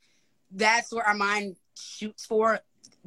that's 0.50 0.92
where 0.92 1.04
our 1.04 1.14
mind 1.14 1.56
shoots 1.76 2.26
for 2.26 2.60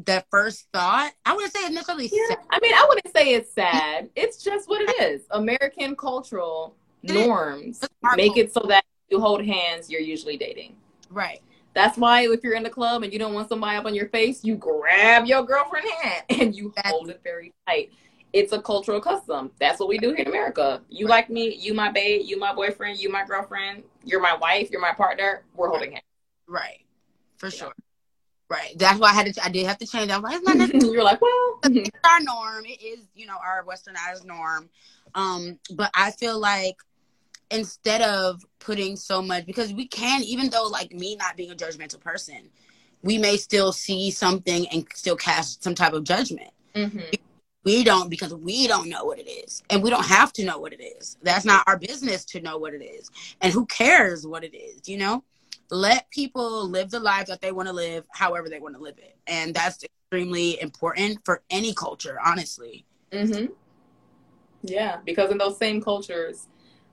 the 0.03 0.23
first 0.31 0.67
thought. 0.73 1.11
I 1.25 1.33
wouldn't 1.35 1.53
say 1.53 1.59
it's 1.61 1.71
necessarily 1.71 2.09
yeah. 2.11 2.29
sad. 2.29 2.37
I 2.49 2.59
mean, 2.61 2.73
I 2.73 2.85
wouldn't 2.89 3.15
say 3.15 3.33
it's 3.33 3.53
sad. 3.53 4.09
It's 4.15 4.43
just 4.43 4.67
what 4.67 4.81
it 4.81 5.01
is. 5.01 5.21
American 5.31 5.95
cultural 5.95 6.75
norms 7.03 7.85
make 8.15 8.37
it 8.37 8.53
so 8.53 8.65
that 8.67 8.83
you 9.09 9.19
hold 9.19 9.45
hands, 9.45 9.89
you're 9.89 10.01
usually 10.01 10.37
dating. 10.37 10.75
Right. 11.09 11.41
That's 11.79 11.97
why 11.97 12.27
if 12.27 12.43
you're 12.43 12.55
in 12.55 12.63
the 12.63 12.69
club 12.69 13.03
and 13.03 13.13
you 13.13 13.17
don't 13.17 13.33
want 13.33 13.47
somebody 13.47 13.77
up 13.77 13.85
on 13.85 13.95
your 13.95 14.09
face, 14.09 14.43
you 14.43 14.55
grab 14.55 15.25
your 15.25 15.43
girlfriend 15.43 15.87
hand 16.01 16.23
and 16.41 16.53
you 16.53 16.73
That's 16.75 16.89
hold 16.89 17.09
it 17.09 17.21
very 17.23 17.53
tight. 17.65 17.93
It's 18.33 18.51
a 18.51 18.61
cultural 18.61 18.99
custom. 18.99 19.51
That's 19.61 19.79
what 19.79 19.87
we 19.87 19.97
do 19.97 20.09
here 20.09 20.25
in 20.25 20.27
America. 20.27 20.81
You 20.89 21.05
right. 21.05 21.11
like 21.11 21.29
me, 21.29 21.55
you 21.55 21.73
my 21.73 21.89
babe, 21.89 22.23
you 22.25 22.37
my 22.37 22.53
boyfriend, 22.53 22.99
you 22.99 23.09
my 23.09 23.23
girlfriend, 23.23 23.83
you're 24.03 24.19
my 24.19 24.35
wife, 24.35 24.69
you're 24.69 24.81
my 24.81 24.91
partner. 24.91 25.43
We're 25.55 25.69
holding 25.69 25.93
hands. 25.93 26.03
Right. 26.49 26.81
For 27.37 27.49
sure. 27.49 27.71
Right. 28.49 28.77
That's 28.77 28.99
why 28.99 29.11
I 29.11 29.13
had 29.13 29.33
to. 29.33 29.45
I 29.45 29.47
did 29.47 29.65
have 29.65 29.77
to 29.77 29.87
change. 29.87 30.09
that. 30.09 30.21
like, 30.21 30.73
You're 30.83 31.01
like, 31.01 31.21
well, 31.21 31.59
it's 31.63 31.89
our 32.03 32.19
norm. 32.19 32.65
It 32.65 32.83
is, 32.83 33.07
you 33.15 33.25
know, 33.25 33.37
our 33.41 33.63
westernized 33.63 34.25
norm. 34.25 34.69
Um, 35.15 35.59
but 35.75 35.91
I 35.93 36.11
feel 36.11 36.37
like 36.39 36.75
instead 37.51 38.01
of 38.01 38.45
putting 38.59 38.95
so 38.95 39.21
much, 39.21 39.45
because 39.45 39.73
we 39.73 39.87
can, 39.87 40.23
even 40.23 40.49
though 40.49 40.67
like 40.67 40.91
me 40.91 41.15
not 41.15 41.37
being 41.37 41.51
a 41.51 41.55
judgmental 41.55 41.99
person, 41.99 42.49
we 43.01 43.17
may 43.17 43.37
still 43.37 43.71
see 43.71 44.11
something 44.11 44.67
and 44.69 44.85
still 44.93 45.15
cast 45.15 45.63
some 45.63 45.75
type 45.75 45.93
of 45.93 46.03
judgment. 46.03 46.51
Mm-hmm. 46.75 46.99
We 47.65 47.83
don't 47.83 48.09
because 48.09 48.33
we 48.33 48.67
don't 48.67 48.89
know 48.89 49.03
what 49.03 49.19
it 49.19 49.29
is, 49.29 49.63
and 49.69 49.83
we 49.83 49.89
don't 49.89 50.05
have 50.05 50.31
to 50.33 50.45
know 50.45 50.59
what 50.59 50.73
it 50.73 50.81
is. 50.81 51.17
That's 51.21 51.45
not 51.45 51.63
our 51.67 51.77
business 51.77 52.23
to 52.25 52.41
know 52.41 52.57
what 52.57 52.73
it 52.73 52.83
is, 52.83 53.11
and 53.41 53.51
who 53.51 53.65
cares 53.65 54.25
what 54.25 54.43
it 54.43 54.55
is, 54.55 54.87
you 54.87 54.97
know 54.97 55.23
let 55.71 56.09
people 56.09 56.67
live 56.67 56.89
the 56.89 56.99
lives 56.99 57.29
that 57.29 57.41
they 57.41 57.51
want 57.51 57.67
to 57.67 57.73
live 57.73 58.05
however 58.11 58.49
they 58.49 58.59
want 58.59 58.75
to 58.75 58.81
live 58.81 58.97
it 58.97 59.15
and 59.27 59.53
that's 59.53 59.83
extremely 59.83 60.59
important 60.61 61.19
for 61.23 61.43
any 61.49 61.73
culture 61.73 62.17
honestly 62.25 62.85
mm-hmm. 63.11 63.51
yeah 64.63 64.97
because 65.05 65.31
in 65.31 65.37
those 65.37 65.57
same 65.57 65.81
cultures 65.81 66.47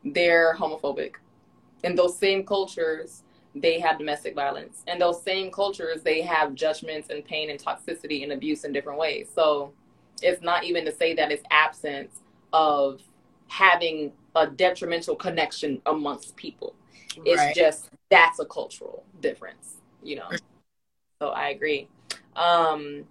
they're 0.06 0.54
homophobic 0.56 1.14
in 1.84 1.94
those 1.94 2.16
same 2.16 2.44
cultures 2.44 3.22
they 3.54 3.80
have 3.80 3.98
domestic 3.98 4.34
violence 4.34 4.82
in 4.86 4.98
those 4.98 5.22
same 5.22 5.50
cultures 5.50 6.02
they 6.02 6.20
have 6.20 6.54
judgments 6.54 7.08
and 7.10 7.24
pain 7.24 7.50
and 7.50 7.62
toxicity 7.62 8.22
and 8.22 8.32
abuse 8.32 8.64
in 8.64 8.72
different 8.72 8.98
ways 8.98 9.28
so 9.34 9.72
it's 10.22 10.42
not 10.42 10.64
even 10.64 10.84
to 10.84 10.92
say 10.92 11.14
that 11.14 11.30
it's 11.30 11.44
absence 11.50 12.20
of 12.52 13.02
having 13.48 14.12
a 14.34 14.46
detrimental 14.46 15.14
connection 15.14 15.80
amongst 15.86 16.36
people 16.36 16.74
it's 17.24 17.40
right. 17.40 17.54
just 17.54 17.90
that's 18.10 18.38
a 18.38 18.44
cultural 18.44 19.04
difference, 19.20 19.76
you 20.02 20.16
know. 20.16 20.28
So 21.20 21.28
I 21.28 21.48
agree. 21.48 21.88
Um, 22.34 23.04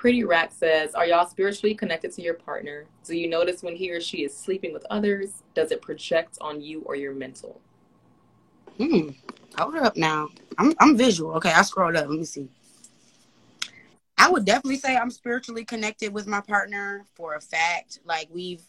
Pretty 0.00 0.24
Rack 0.24 0.50
says, 0.50 0.94
Are 0.94 1.04
y'all 1.04 1.28
spiritually 1.28 1.74
connected 1.74 2.10
to 2.12 2.22
your 2.22 2.32
partner? 2.32 2.86
Do 3.04 3.14
you 3.14 3.28
notice 3.28 3.62
when 3.62 3.76
he 3.76 3.90
or 3.90 4.00
she 4.00 4.24
is 4.24 4.34
sleeping 4.34 4.72
with 4.72 4.86
others? 4.88 5.42
Does 5.54 5.72
it 5.72 5.82
project 5.82 6.38
on 6.40 6.62
you 6.62 6.80
or 6.86 6.96
your 6.96 7.12
mental? 7.12 7.60
Hmm. 8.78 9.10
Hold 9.58 9.76
up 9.76 9.98
now. 9.98 10.30
I'm 10.56 10.72
I'm 10.80 10.96
visual. 10.96 11.32
Okay, 11.32 11.52
I 11.52 11.60
scrolled 11.60 11.96
up. 11.96 12.08
Let 12.08 12.18
me 12.18 12.24
see. 12.24 12.48
I 14.16 14.30
would 14.30 14.46
definitely 14.46 14.78
say 14.78 14.96
I'm 14.96 15.10
spiritually 15.10 15.66
connected 15.66 16.14
with 16.14 16.26
my 16.26 16.40
partner 16.40 17.04
for 17.14 17.34
a 17.34 17.40
fact. 17.42 17.98
Like 18.06 18.28
we've 18.32 18.64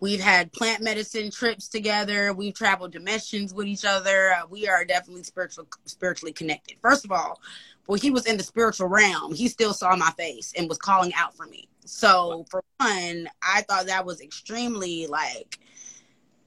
We've 0.00 0.20
had 0.20 0.52
plant 0.52 0.82
medicine 0.82 1.30
trips 1.30 1.68
together. 1.68 2.32
We've 2.32 2.54
traveled 2.54 2.92
dimensions 2.92 3.52
with 3.52 3.66
each 3.66 3.84
other. 3.84 4.32
Uh, 4.32 4.46
we 4.48 4.66
are 4.66 4.84
definitely 4.84 5.24
spiritual, 5.24 5.68
spiritually 5.84 6.32
connected. 6.32 6.76
First 6.80 7.04
of 7.04 7.12
all, 7.12 7.40
when 7.86 8.00
he 8.00 8.10
was 8.10 8.26
in 8.26 8.38
the 8.38 8.42
spiritual 8.42 8.88
realm, 8.88 9.34
he 9.34 9.48
still 9.48 9.74
saw 9.74 9.94
my 9.96 10.10
face 10.12 10.54
and 10.56 10.68
was 10.68 10.78
calling 10.78 11.12
out 11.14 11.36
for 11.36 11.46
me. 11.46 11.68
So, 11.84 12.46
for 12.50 12.62
one, 12.78 13.28
I 13.42 13.62
thought 13.62 13.86
that 13.86 14.06
was 14.06 14.20
extremely 14.20 15.06
like 15.06 15.58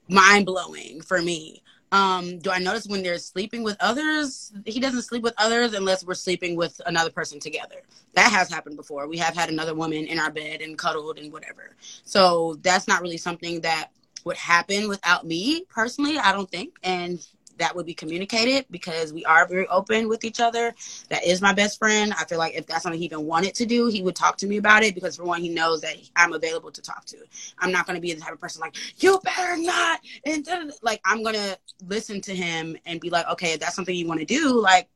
mind 0.08 0.46
blowing 0.46 1.00
for 1.00 1.22
me. 1.22 1.62
Um, 1.94 2.40
do 2.40 2.50
I 2.50 2.58
notice 2.58 2.88
when 2.88 3.04
they're 3.04 3.18
sleeping 3.18 3.62
with 3.62 3.76
others? 3.78 4.52
He 4.66 4.80
doesn't 4.80 5.02
sleep 5.02 5.22
with 5.22 5.34
others 5.38 5.74
unless 5.74 6.04
we're 6.04 6.14
sleeping 6.14 6.56
with 6.56 6.80
another 6.86 7.10
person 7.10 7.38
together. 7.38 7.82
That 8.14 8.32
has 8.32 8.50
happened 8.50 8.76
before. 8.76 9.06
We 9.06 9.16
have 9.18 9.36
had 9.36 9.48
another 9.48 9.74
woman 9.76 10.06
in 10.06 10.18
our 10.18 10.32
bed 10.32 10.60
and 10.60 10.76
cuddled 10.76 11.18
and 11.20 11.32
whatever. 11.32 11.76
So 12.04 12.56
that's 12.62 12.88
not 12.88 13.00
really 13.00 13.16
something 13.16 13.60
that 13.60 13.90
would 14.24 14.36
happen 14.36 14.88
without 14.88 15.24
me 15.24 15.66
personally, 15.70 16.18
I 16.18 16.32
don't 16.32 16.50
think. 16.50 16.74
And 16.82 17.24
that 17.58 17.74
would 17.74 17.86
be 17.86 17.94
communicated 17.94 18.66
because 18.70 19.12
we 19.12 19.24
are 19.24 19.46
very 19.46 19.66
open 19.68 20.08
with 20.08 20.24
each 20.24 20.40
other. 20.40 20.74
That 21.08 21.24
is 21.24 21.40
my 21.40 21.52
best 21.52 21.78
friend. 21.78 22.12
I 22.18 22.24
feel 22.24 22.38
like 22.38 22.54
if 22.54 22.66
that's 22.66 22.82
something 22.82 22.98
he 22.98 23.06
even 23.06 23.26
wanted 23.26 23.54
to 23.56 23.66
do, 23.66 23.86
he 23.86 24.02
would 24.02 24.16
talk 24.16 24.36
to 24.38 24.46
me 24.46 24.56
about 24.56 24.82
it 24.82 24.94
because 24.94 25.16
for 25.16 25.24
one, 25.24 25.40
he 25.40 25.48
knows 25.48 25.80
that 25.82 25.96
I'm 26.16 26.32
available 26.32 26.70
to 26.70 26.82
talk 26.82 27.04
to. 27.06 27.16
I'm 27.58 27.72
not 27.72 27.86
going 27.86 27.96
to 27.96 28.00
be 28.00 28.12
the 28.12 28.20
type 28.20 28.32
of 28.32 28.40
person 28.40 28.60
like 28.60 28.76
you 29.02 29.20
better 29.24 29.56
not, 29.56 30.00
and 30.26 30.46
like 30.82 31.00
I'm 31.04 31.22
going 31.22 31.34
to 31.34 31.58
listen 31.86 32.20
to 32.22 32.34
him 32.34 32.76
and 32.86 33.00
be 33.00 33.10
like, 33.10 33.28
okay, 33.28 33.52
if 33.52 33.60
that's 33.60 33.74
something 33.74 33.94
you 33.94 34.06
want 34.06 34.20
to 34.20 34.26
do, 34.26 34.60
like 34.60 34.88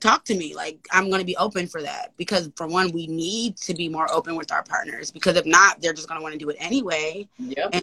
talk 0.00 0.24
to 0.24 0.36
me 0.36 0.54
like 0.54 0.86
i'm 0.92 1.08
going 1.08 1.18
to 1.18 1.26
be 1.26 1.36
open 1.36 1.66
for 1.66 1.82
that 1.82 2.12
because 2.16 2.50
for 2.56 2.66
one 2.66 2.92
we 2.92 3.06
need 3.08 3.56
to 3.56 3.74
be 3.74 3.88
more 3.88 4.10
open 4.12 4.36
with 4.36 4.52
our 4.52 4.62
partners 4.62 5.10
because 5.10 5.36
if 5.36 5.44
not 5.44 5.80
they're 5.80 5.92
just 5.92 6.08
going 6.08 6.18
to 6.18 6.22
want 6.22 6.32
to 6.32 6.38
do 6.38 6.48
it 6.48 6.56
anyway 6.60 7.28
yep. 7.38 7.70
and 7.72 7.82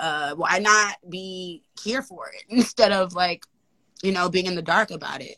uh, 0.00 0.34
why 0.34 0.58
not 0.58 0.96
be 1.08 1.62
here 1.82 2.02
for 2.02 2.28
it 2.28 2.44
instead 2.48 2.92
of 2.92 3.14
like, 3.14 3.46
you 4.02 4.12
know, 4.12 4.28
being 4.28 4.46
in 4.46 4.54
the 4.54 4.62
dark 4.62 4.90
about 4.90 5.20
it? 5.20 5.36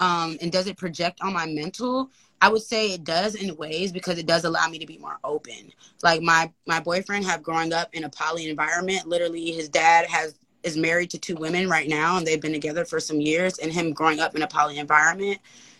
Um, 0.00 0.36
and 0.40 0.50
does 0.50 0.66
it 0.66 0.76
project 0.76 1.20
on 1.20 1.32
my 1.32 1.46
mental? 1.46 2.10
I 2.40 2.48
would 2.48 2.62
say 2.62 2.92
it 2.92 3.04
does 3.04 3.34
in 3.34 3.56
ways 3.56 3.90
because 3.90 4.18
it 4.18 4.26
does 4.26 4.44
allow 4.44 4.68
me 4.68 4.78
to 4.78 4.86
be 4.86 4.98
more 4.98 5.18
open. 5.24 5.72
Like 6.02 6.22
my 6.22 6.50
my 6.66 6.80
boyfriend 6.80 7.24
have 7.24 7.42
growing 7.42 7.72
up 7.72 7.88
in 7.94 8.04
a 8.04 8.08
poly 8.08 8.48
environment. 8.48 9.08
Literally, 9.08 9.50
his 9.50 9.68
dad 9.68 10.06
has 10.06 10.38
is 10.62 10.76
married 10.76 11.10
to 11.10 11.18
two 11.18 11.36
women 11.36 11.68
right 11.68 11.88
now, 11.88 12.16
and 12.16 12.26
they've 12.26 12.40
been 12.40 12.52
together 12.52 12.84
for 12.84 13.00
some 13.00 13.20
years. 13.20 13.58
And 13.58 13.72
him 13.72 13.92
growing 13.92 14.20
up 14.20 14.36
in 14.36 14.42
a 14.42 14.46
poly 14.46 14.78
environment, 14.78 15.38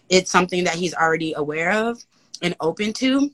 it's 0.09 0.31
something 0.31 0.65
that 0.65 0.75
he's 0.75 0.95
already 0.95 1.35
aware 1.35 1.73
of 1.73 2.05
and 2.43 2.57
open 2.61 2.93
to. 2.95 3.31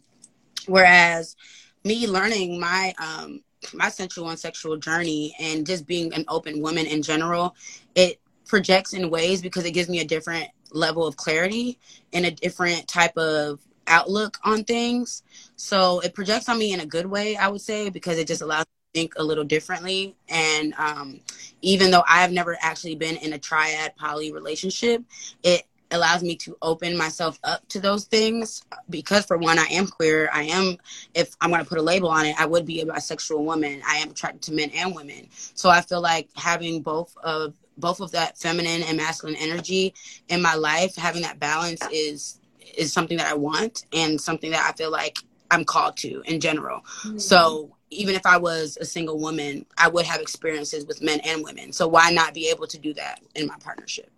Whereas 0.67 1.37
me 1.85 2.07
learning 2.07 2.59
my 2.59 2.95
um, 2.99 3.43
my 3.73 3.89
sensual 3.89 4.29
and 4.29 4.39
sexual 4.39 4.77
journey 4.77 5.35
and 5.41 5.67
just 5.67 5.87
being 5.87 6.13
an 6.15 6.25
open 6.29 6.61
woman 6.61 6.87
in 6.87 7.03
general, 7.03 7.55
it 7.95 8.21
projects 8.47 8.93
in 8.93 9.11
ways 9.11 9.41
because 9.41 9.65
it 9.65 9.73
gives 9.73 9.89
me 9.89 10.01
a 10.01 10.05
different 10.05 10.49
level 10.71 11.07
of 11.07 11.17
clarity 11.17 11.79
and 12.13 12.27
a 12.27 12.31
different 12.31 12.87
type 12.89 13.17
of 13.17 13.61
outlook 13.87 14.39
on 14.45 14.65
things. 14.65 15.23
So 15.57 16.01
it 16.01 16.15
projects 16.15 16.49
on 16.49 16.59
me 16.59 16.73
in 16.73 16.81
a 16.81 16.87
good 16.87 17.07
way, 17.07 17.37
I 17.37 17.49
would 17.49 17.61
say, 17.61 17.91
because 17.91 18.19
it 18.19 18.27
just 18.27 18.43
allows 18.43 18.61
me 18.61 18.65
to 18.65 19.01
think 19.01 19.15
a 19.17 19.25
little 19.25 19.45
differently. 19.45 20.17
And 20.29 20.75
um, 20.75 21.21
even 21.63 21.91
though 21.91 22.05
I 22.09 22.23
have 22.23 22.33
never 22.33 22.57
actually 22.61 22.97
been 22.97 23.17
in 23.17 23.33
a 23.33 23.39
triad 23.39 23.97
poly 23.97 24.33
relationship, 24.33 25.03
it 25.43 25.65
allows 25.95 26.23
me 26.23 26.37
to 26.37 26.57
open 26.63 26.97
myself 26.97 27.39
up 27.45 27.67
to 27.69 27.81
those 27.81 28.05
things 28.05 28.63
because 28.91 29.25
for 29.25 29.39
one 29.39 29.59
i 29.59 29.67
am 29.67 29.87
queer. 29.87 30.29
I 30.33 30.43
am 30.45 30.77
if 31.15 31.37
i'm 31.41 31.51
going 31.51 31.63
to 31.63 31.69
put 31.69 31.79
a 31.79 31.83
label 31.83 32.09
on 32.09 32.27
it 32.27 32.39
i 32.39 32.47
would 32.47 32.67
be 32.67 32.81
a 32.81 32.87
bisexual 32.87 33.45
woman. 33.45 33.81
I 33.87 33.97
am 33.97 34.11
attracted 34.11 34.43
to 34.43 34.53
men 34.53 34.71
and 34.71 34.95
women. 34.95 35.29
So 35.31 35.71
i 35.71 35.81
feel 35.81 36.01
like 36.01 36.29
having 36.37 36.83
both 36.83 37.17
of 37.19 37.55
both 37.79 38.01
of 38.01 38.13
that 38.13 38.39
feminine 38.39 38.83
and 38.83 38.97
masculine 38.97 39.37
energy 39.37 39.95
in 40.29 40.41
my 40.41 40.55
life 40.55 40.95
having 40.97 41.23
that 41.23 41.41
balance 41.41 41.81
is 41.93 42.41
is 42.77 42.93
something 42.93 43.17
that 43.17 43.27
i 43.27 43.35
want 43.35 43.85
and 43.93 44.21
something 44.21 44.51
that 44.51 44.69
i 44.69 44.77
feel 44.77 44.91
like 44.91 45.19
i'm 45.51 45.65
called 45.65 45.97
to 45.97 46.23
in 46.27 46.41
general. 46.41 46.81
Mm-hmm. 47.03 47.19
so 47.19 47.75
even 47.91 48.15
if 48.15 48.27
i 48.27 48.37
was 48.37 48.79
a 48.81 48.85
single 48.85 49.19
woman 49.19 49.67
i 49.79 49.89
would 49.89 50.07
have 50.07 50.21
experiences 50.21 50.87
with 50.87 51.03
men 51.03 51.21
and 51.25 51.45
women. 51.45 51.73
So 51.73 51.89
why 51.89 52.11
not 52.11 52.35
be 52.35 52.49
able 52.49 52.67
to 52.69 52.79
do 52.79 52.95
that 52.95 53.21
in 53.35 53.47
my 53.47 53.57
partnership 53.61 54.11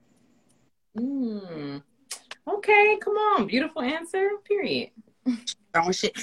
Mm. 0.96 1.82
Okay, 2.48 2.98
come 3.00 3.14
on. 3.14 3.46
Beautiful 3.46 3.82
answer. 3.82 4.30
Period. 4.44 4.90
Oh 5.74 5.92
shit. 5.92 6.16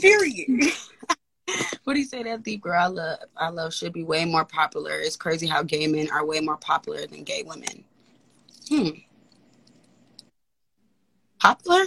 Period. 0.00 0.48
what 1.84 1.94
do 1.94 2.00
you 2.00 2.06
say 2.06 2.22
that 2.22 2.42
deep 2.42 2.62
girl 2.62 2.80
I 2.80 2.86
love 2.86 3.18
I 3.36 3.48
love 3.48 3.74
should 3.74 3.92
be 3.92 4.04
way 4.04 4.24
more 4.24 4.44
popular. 4.44 4.92
It's 4.92 5.16
crazy 5.16 5.46
how 5.46 5.62
gay 5.62 5.86
men 5.86 6.10
are 6.10 6.24
way 6.24 6.40
more 6.40 6.56
popular 6.56 7.06
than 7.06 7.24
gay 7.24 7.42
women. 7.44 7.84
Hmm. 8.68 8.88
Popular? 11.40 11.84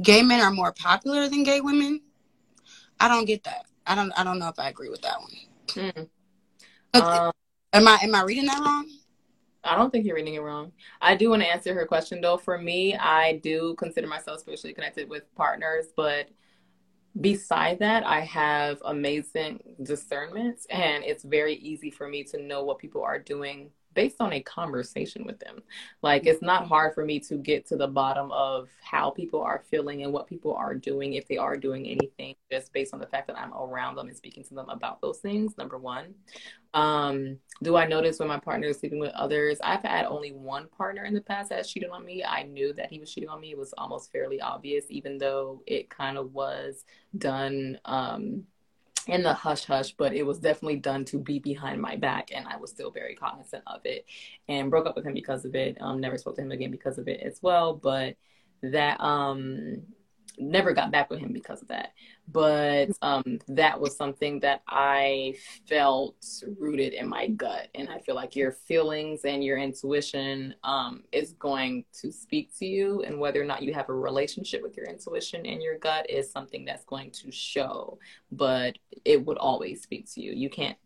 Gay 0.00 0.22
men 0.22 0.40
are 0.40 0.52
more 0.52 0.72
popular 0.72 1.28
than 1.28 1.42
gay 1.42 1.60
women? 1.60 2.00
I 3.00 3.08
don't 3.08 3.24
get 3.24 3.42
that. 3.44 3.66
I 3.86 3.94
don't 3.94 4.12
I 4.16 4.22
don't 4.22 4.38
know 4.38 4.48
if 4.48 4.58
I 4.58 4.68
agree 4.68 4.90
with 4.90 5.02
that 5.02 5.18
one. 5.20 5.94
Hmm. 5.94 6.02
Um, 6.94 7.32
am 7.72 7.88
I 7.88 7.98
am 8.02 8.14
I 8.14 8.22
reading 8.22 8.46
that 8.46 8.60
wrong? 8.60 8.86
I 9.64 9.76
don't 9.76 9.90
think 9.90 10.06
you're 10.06 10.16
reading 10.16 10.34
it 10.34 10.42
wrong. 10.42 10.72
I 11.00 11.14
do 11.14 11.30
want 11.30 11.42
to 11.42 11.48
answer 11.48 11.74
her 11.74 11.86
question 11.86 12.20
though. 12.20 12.36
For 12.36 12.58
me, 12.58 12.96
I 12.96 13.38
do 13.42 13.74
consider 13.76 14.06
myself 14.06 14.40
spiritually 14.40 14.74
connected 14.74 15.08
with 15.08 15.34
partners, 15.34 15.86
but 15.96 16.28
beside 17.20 17.78
that, 17.80 18.06
I 18.06 18.20
have 18.20 18.80
amazing 18.84 19.60
discernment 19.82 20.60
and 20.70 21.04
it's 21.04 21.24
very 21.24 21.56
easy 21.56 21.90
for 21.90 22.08
me 22.08 22.24
to 22.24 22.42
know 22.42 22.64
what 22.64 22.78
people 22.78 23.02
are 23.02 23.18
doing 23.18 23.70
based 23.94 24.16
on 24.20 24.32
a 24.32 24.40
conversation 24.40 25.24
with 25.24 25.38
them. 25.40 25.62
Like 26.02 26.26
it's 26.26 26.42
not 26.42 26.66
hard 26.66 26.94
for 26.94 27.04
me 27.04 27.18
to 27.20 27.36
get 27.36 27.66
to 27.66 27.76
the 27.76 27.88
bottom 27.88 28.30
of 28.30 28.68
how 28.80 29.10
people 29.10 29.40
are 29.42 29.64
feeling 29.70 30.02
and 30.02 30.12
what 30.12 30.26
people 30.26 30.54
are 30.54 30.74
doing 30.74 31.14
if 31.14 31.26
they 31.28 31.36
are 31.36 31.56
doing 31.56 31.86
anything 31.86 32.34
just 32.50 32.72
based 32.72 32.94
on 32.94 33.00
the 33.00 33.06
fact 33.06 33.26
that 33.26 33.38
I'm 33.38 33.52
around 33.54 33.96
them 33.96 34.08
and 34.08 34.16
speaking 34.16 34.44
to 34.44 34.54
them 34.54 34.68
about 34.68 35.00
those 35.00 35.18
things. 35.18 35.56
Number 35.58 35.78
1. 35.78 36.14
Um, 36.74 37.38
do 37.62 37.76
I 37.76 37.86
notice 37.86 38.18
when 38.18 38.28
my 38.28 38.38
partner 38.38 38.68
is 38.68 38.78
sleeping 38.78 38.98
with 38.98 39.12
others? 39.12 39.58
I've 39.62 39.82
had 39.82 40.06
only 40.06 40.32
one 40.32 40.68
partner 40.68 41.04
in 41.04 41.14
the 41.14 41.20
past 41.20 41.50
that 41.50 41.66
cheated 41.66 41.90
on 41.90 42.04
me. 42.04 42.22
I 42.22 42.44
knew 42.44 42.72
that 42.74 42.90
he 42.90 42.98
was 42.98 43.12
cheating 43.12 43.28
on 43.28 43.40
me. 43.40 43.50
It 43.50 43.58
was 43.58 43.74
almost 43.78 44.12
fairly 44.12 44.40
obvious, 44.40 44.84
even 44.88 45.18
though 45.18 45.62
it 45.66 45.90
kind 45.90 46.18
of 46.18 46.34
was 46.34 46.84
done 47.16 47.78
um, 47.84 48.44
in 49.08 49.22
the 49.22 49.32
hush 49.32 49.64
hush, 49.64 49.92
but 49.92 50.14
it 50.14 50.22
was 50.22 50.38
definitely 50.38 50.76
done 50.76 51.04
to 51.06 51.18
be 51.18 51.38
behind 51.38 51.80
my 51.80 51.96
back, 51.96 52.30
and 52.32 52.46
I 52.46 52.58
was 52.58 52.70
still 52.70 52.90
very 52.90 53.14
cognizant 53.14 53.64
of 53.66 53.80
it, 53.84 54.04
and 54.48 54.70
broke 54.70 54.86
up 54.86 54.94
with 54.94 55.06
him 55.06 55.14
because 55.14 55.44
of 55.44 55.54
it. 55.54 55.78
Um, 55.80 56.00
never 56.00 56.18
spoke 56.18 56.36
to 56.36 56.42
him 56.42 56.52
again 56.52 56.70
because 56.70 56.98
of 56.98 57.08
it 57.08 57.20
as 57.20 57.40
well. 57.42 57.74
But 57.74 58.16
that 58.62 59.00
um 59.00 59.82
never 60.38 60.72
got 60.72 60.92
back 60.92 61.10
with 61.10 61.20
him 61.20 61.32
because 61.32 61.62
of 61.62 61.68
that. 61.68 61.92
But 62.30 62.90
um, 63.02 63.38
that 63.48 63.80
was 63.80 63.96
something 63.96 64.40
that 64.40 64.62
I 64.68 65.36
felt 65.68 66.16
rooted 66.58 66.92
in 66.92 67.08
my 67.08 67.28
gut. 67.28 67.68
And 67.74 67.88
I 67.88 67.98
feel 67.98 68.14
like 68.14 68.36
your 68.36 68.52
feelings 68.52 69.24
and 69.24 69.42
your 69.42 69.58
intuition 69.58 70.54
um, 70.62 71.04
is 71.12 71.32
going 71.34 71.84
to 72.00 72.12
speak 72.12 72.50
to 72.58 72.66
you. 72.66 73.02
And 73.02 73.18
whether 73.18 73.40
or 73.40 73.46
not 73.46 73.62
you 73.62 73.72
have 73.74 73.88
a 73.88 73.94
relationship 73.94 74.62
with 74.62 74.76
your 74.76 74.86
intuition 74.86 75.46
and 75.46 75.62
your 75.62 75.78
gut 75.78 76.08
is 76.10 76.30
something 76.30 76.64
that's 76.64 76.84
going 76.84 77.10
to 77.12 77.30
show. 77.32 77.98
But 78.30 78.76
it 79.04 79.24
would 79.24 79.38
always 79.38 79.82
speak 79.82 80.12
to 80.14 80.20
you. 80.20 80.32
You 80.32 80.50
can't 80.50 80.76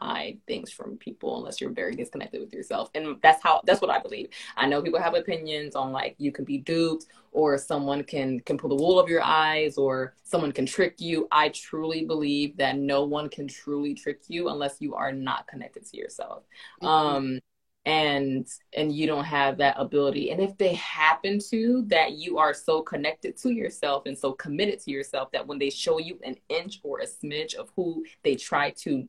hide 0.00 0.38
things 0.46 0.70
from 0.70 0.96
people 0.96 1.38
unless 1.38 1.60
you're 1.60 1.70
very 1.70 1.94
disconnected 1.94 2.40
with 2.40 2.52
yourself. 2.52 2.90
And 2.94 3.16
that's 3.22 3.42
how 3.42 3.62
that's 3.64 3.80
what 3.80 3.90
I 3.90 3.98
believe. 3.98 4.28
I 4.56 4.66
know 4.66 4.82
people 4.82 5.00
have 5.00 5.14
opinions 5.14 5.74
on 5.74 5.92
like 5.92 6.14
you 6.18 6.32
can 6.32 6.44
be 6.44 6.58
duped 6.58 7.06
or 7.32 7.58
someone 7.58 8.04
can 8.04 8.40
can 8.40 8.58
pull 8.58 8.70
the 8.70 8.76
wool 8.76 8.98
over 8.98 9.08
your 9.08 9.22
eyes 9.22 9.76
or 9.76 10.14
someone 10.22 10.52
can 10.52 10.66
trick 10.66 11.00
you. 11.00 11.28
I 11.30 11.50
truly 11.50 12.04
believe 12.04 12.56
that 12.58 12.78
no 12.78 13.04
one 13.04 13.28
can 13.28 13.48
truly 13.48 13.94
trick 13.94 14.22
you 14.28 14.48
unless 14.48 14.76
you 14.80 14.94
are 14.94 15.12
not 15.12 15.46
connected 15.46 15.86
to 15.86 15.96
yourself. 15.96 16.44
Mm-hmm. 16.82 16.86
Um 16.86 17.40
and 17.86 18.48
and 18.72 18.92
you 18.92 19.06
don't 19.06 19.24
have 19.24 19.58
that 19.58 19.76
ability 19.78 20.30
and 20.30 20.40
if 20.40 20.56
they 20.56 20.72
happen 20.74 21.38
to 21.38 21.84
that 21.86 22.12
you 22.12 22.38
are 22.38 22.54
so 22.54 22.80
connected 22.80 23.36
to 23.36 23.50
yourself 23.50 24.04
and 24.06 24.16
so 24.16 24.32
committed 24.32 24.80
to 24.80 24.90
yourself 24.90 25.30
that 25.32 25.46
when 25.46 25.58
they 25.58 25.68
show 25.68 25.98
you 25.98 26.18
an 26.24 26.34
inch 26.48 26.80
or 26.82 27.00
a 27.00 27.06
smidge 27.06 27.54
of 27.54 27.70
who 27.76 28.02
they 28.22 28.34
try 28.36 28.70
to 28.70 29.06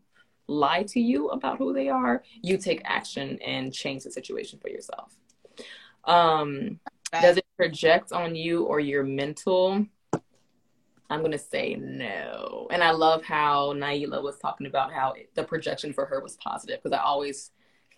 lie 0.47 0.83
to 0.83 0.99
you 0.99 1.29
about 1.29 1.57
who 1.57 1.73
they 1.73 1.89
are, 1.89 2.23
you 2.41 2.57
take 2.57 2.81
action 2.85 3.39
and 3.45 3.73
change 3.73 4.03
the 4.03 4.11
situation 4.11 4.59
for 4.59 4.69
yourself. 4.69 5.15
Um, 6.05 6.79
does 7.11 7.37
it 7.37 7.45
project 7.57 8.11
on 8.11 8.35
you 8.35 8.63
or 8.63 8.79
your 8.79 9.03
mental? 9.03 9.85
I'm 11.09 11.19
going 11.19 11.31
to 11.31 11.37
say 11.37 11.75
no. 11.75 12.67
And 12.71 12.83
I 12.83 12.91
love 12.91 13.23
how 13.23 13.73
Nailah 13.73 14.23
was 14.23 14.37
talking 14.39 14.67
about 14.67 14.91
how 14.91 15.13
the 15.35 15.43
projection 15.43 15.93
for 15.93 16.05
her 16.05 16.19
was 16.19 16.35
positive 16.37 16.81
because 16.81 16.97
I 16.97 17.01
always 17.03 17.51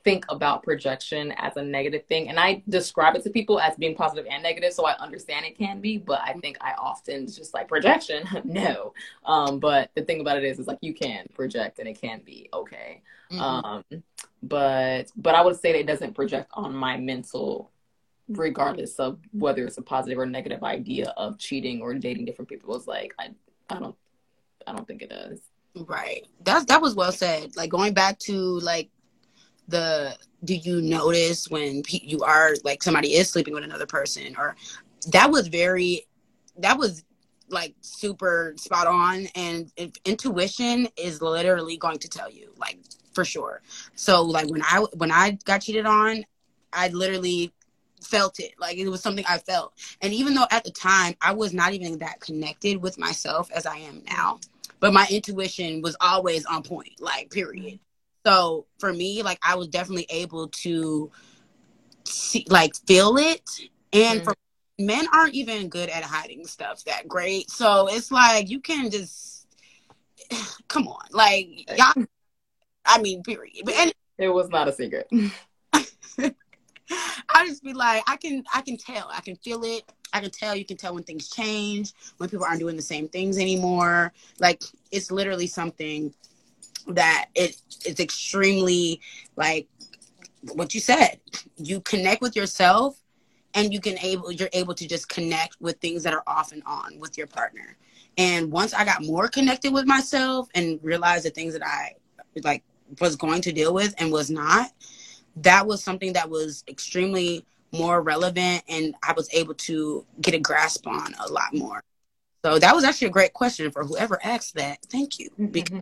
think 0.04 0.26
about 0.30 0.64
projection 0.64 1.34
as 1.34 1.58
a 1.58 1.62
negative 1.62 2.06
thing. 2.06 2.30
And 2.30 2.40
I 2.40 2.64
describe 2.70 3.16
it 3.16 3.24
to 3.24 3.30
people 3.30 3.60
as 3.60 3.76
being 3.76 3.96
positive 3.96 4.26
and 4.30 4.42
negative, 4.42 4.74
so 4.74 4.86
I 4.86 4.96
understand 5.00 5.46
it 5.46 5.58
can 5.58 5.82
be, 5.82 5.98
but 5.98 6.22
I 6.24 6.34
think 6.34 6.58
I 6.62 6.74
often 6.78 7.28
just 7.28 7.54
like 7.54 7.68
projection, 7.68 8.24
no. 8.44 8.94
Um, 9.26 9.60
but 9.60 9.92
the 9.96 10.04
thing 10.04 10.22
about 10.22 10.38
it 10.38 10.44
is 10.44 10.60
is 10.60 10.68
like 10.68 10.80
you 10.82 10.94
can 10.94 11.26
project 11.34 11.80
and 11.80 11.88
it 11.88 12.00
can 12.00 12.22
be 12.26 12.50
okay. 12.54 13.02
Mm-hmm. 13.32 13.42
Um, 13.42 13.84
but 14.44 15.12
but 15.18 15.36
I 15.36 15.42
would 15.42 15.60
say 15.60 15.74
that 15.74 15.80
it 15.80 15.88
doesn't 15.88 16.14
project 16.14 16.50
on 16.54 16.74
my 16.74 16.98
mental 16.98 17.72
regardless 18.30 19.00
of 19.00 19.20
whether 19.32 19.66
it's 19.66 19.78
a 19.78 19.82
positive 19.82 20.20
or 20.20 20.26
negative 20.26 20.64
idea 20.64 21.14
of 21.18 21.38
cheating 21.38 21.82
or 21.82 21.94
dating 21.94 22.26
different 22.26 22.50
people. 22.50 22.76
It's 22.76 22.88
like 22.88 23.14
I 23.20 23.30
I 23.70 23.80
don't 23.80 23.96
I 24.66 24.74
don't 24.74 24.88
think 24.88 25.02
it 25.02 25.10
does. 25.10 25.40
Right. 25.76 26.26
That's 26.44 26.66
that 26.66 26.82
was 26.82 26.96
well 26.96 27.12
said. 27.12 27.56
Like 27.56 27.70
going 27.70 27.94
back 27.94 28.20
to 28.20 28.34
like 28.34 28.90
the 29.68 30.16
do 30.44 30.56
you 30.56 30.82
notice 30.82 31.50
when 31.50 31.84
you 31.90 32.22
are 32.22 32.54
like 32.64 32.84
somebody 32.84 33.16
is 33.16 33.30
sleeping 33.30 33.54
with 33.54 33.64
another 33.64 33.86
person 33.86 34.36
or 34.38 34.56
that 35.12 35.30
was 35.32 35.48
very 35.48 36.06
that 36.58 36.78
was 36.78 37.04
like 37.50 37.74
super 37.82 38.54
spot 38.58 38.88
on 38.88 39.28
and 39.36 39.72
intuition 40.06 40.88
is 40.98 41.22
literally 41.22 41.78
going 41.78 41.98
to 41.98 42.08
tell 42.08 42.30
you 42.30 42.52
like 42.58 42.78
for 43.14 43.26
sure. 43.26 43.62
So 43.96 44.22
like 44.22 44.48
when 44.50 44.62
I 44.62 44.86
when 44.94 45.12
I 45.12 45.40
got 45.44 45.62
cheated 45.62 45.88
on, 45.88 46.24
I 46.72 46.90
literally 46.90 47.52
felt 48.04 48.40
it. 48.40 48.54
Like 48.60 48.78
it 48.78 48.88
was 48.88 49.02
something 49.02 49.26
I 49.28 49.40
felt. 49.40 49.74
And 50.02 50.14
even 50.14 50.36
though 50.36 50.46
at 50.52 50.64
the 50.64 50.72
time 50.72 51.16
I 51.22 51.34
was 51.34 51.52
not 51.52 51.74
even 51.74 51.98
that 51.98 52.20
connected 52.20 52.78
with 52.78 53.00
myself 53.00 53.50
as 53.52 53.66
I 53.66 53.78
am 53.78 54.04
now, 54.08 54.40
but 54.80 54.94
my 54.94 55.08
intuition 55.10 55.82
was 55.82 55.98
always 56.00 56.46
on 56.46 56.62
point, 56.62 57.00
like 57.00 57.32
period. 57.32 57.80
So 58.28 58.66
for 58.78 58.92
me, 58.92 59.24
like 59.24 59.40
I 59.42 59.56
was 59.56 59.70
definitely 59.70 60.06
able 60.10 60.50
to 60.50 61.10
see 62.04 62.46
like 62.50 62.76
feel 62.86 63.16
it. 63.16 63.50
And 63.94 64.20
mm. 64.20 64.24
for 64.26 64.36
men 64.78 65.06
aren't 65.14 65.34
even 65.34 65.70
good 65.70 65.88
at 65.88 66.04
hiding 66.04 66.46
stuff 66.46 66.84
that 66.84 67.08
great. 67.08 67.50
So 67.50 67.88
it's 67.88 68.12
like 68.12 68.50
you 68.50 68.60
can 68.60 68.92
just 68.92 69.48
come 70.68 70.90
on. 70.90 71.06
Like 71.12 71.48
y'all 71.78 72.06
I 72.86 73.02
mean, 73.02 73.24
period. 73.24 73.62
But 73.64 73.76
and, 73.76 73.94
it 74.18 74.28
was 74.28 74.50
not 74.50 74.68
a 74.68 74.74
secret. 74.74 75.08
I 75.74 77.46
just 77.48 77.64
be 77.64 77.72
like, 77.72 78.04
I 78.08 78.18
can 78.18 78.44
I 78.54 78.60
can 78.60 78.76
tell. 78.76 79.10
I 79.10 79.22
can 79.22 79.38
feel 79.38 79.64
it. 79.64 79.84
I 80.12 80.20
can 80.20 80.32
tell 80.32 80.54
you 80.54 80.66
can 80.66 80.76
tell 80.76 80.94
when 80.94 81.04
things 81.04 81.30
change, 81.30 81.94
when 82.18 82.28
people 82.28 82.46
aren't 82.46 82.60
doing 82.60 82.76
the 82.76 82.82
same 82.82 83.08
things 83.08 83.38
anymore. 83.38 84.12
Like 84.38 84.62
it's 84.92 85.12
literally 85.12 85.48
something 85.48 86.14
that 86.90 87.28
it 87.36 87.62
it's 87.86 88.00
extremely 88.00 89.02
like 89.36 89.68
what 90.54 90.74
you 90.74 90.80
said. 90.80 91.20
You 91.58 91.82
connect 91.82 92.22
with 92.22 92.36
yourself 92.36 93.02
and 93.54 93.74
you 93.74 93.80
can 93.80 93.98
able 94.00 94.32
you're 94.32 94.50
able 94.54 94.74
to 94.76 94.88
just 94.88 95.10
connect 95.10 95.60
with 95.60 95.78
things 95.80 96.04
that 96.04 96.14
are 96.14 96.24
off 96.28 96.52
and 96.52 96.64
on 96.66 97.00
with 97.00 97.18
your 97.18 97.28
partner. 97.28 97.78
And 98.18 98.52
once 98.52 98.74
I 98.74 98.84
got 98.84 99.04
more 99.04 99.28
connected 99.28 99.74
with 99.74 99.86
myself 99.86 100.50
and 100.56 100.80
realized 100.82 101.26
the 101.26 101.30
things 101.30 101.54
that 101.54 101.66
I 101.66 101.96
like 102.44 102.64
was 103.00 103.16
going 103.16 103.42
to 103.42 103.52
deal 103.52 103.74
with 103.74 103.94
and 104.00 104.12
was 104.12 104.30
not, 104.30 104.72
that 105.38 105.68
was 105.68 105.84
something 105.84 106.14
that 106.14 106.30
was 106.30 106.64
extremely 106.68 107.46
more 107.72 108.02
relevant 108.02 108.64
and 108.68 108.96
I 109.04 109.14
was 109.14 109.30
able 109.34 109.54
to 109.56 110.06
get 110.22 110.34
a 110.34 110.40
grasp 110.40 110.88
on 110.88 111.14
a 111.20 111.32
lot 111.32 111.54
more. 111.54 111.84
So 112.44 112.60
that 112.60 112.74
was 112.76 112.84
actually 112.84 113.08
a 113.08 113.12
great 113.12 113.34
question 113.34 113.72
for 113.72 113.84
whoever 113.84 114.20
asked 114.24 114.56
that. 114.56 114.80
Thank 114.90 115.20
you. 115.20 115.30
Mm-hmm. 115.32 115.48
Because 115.48 115.82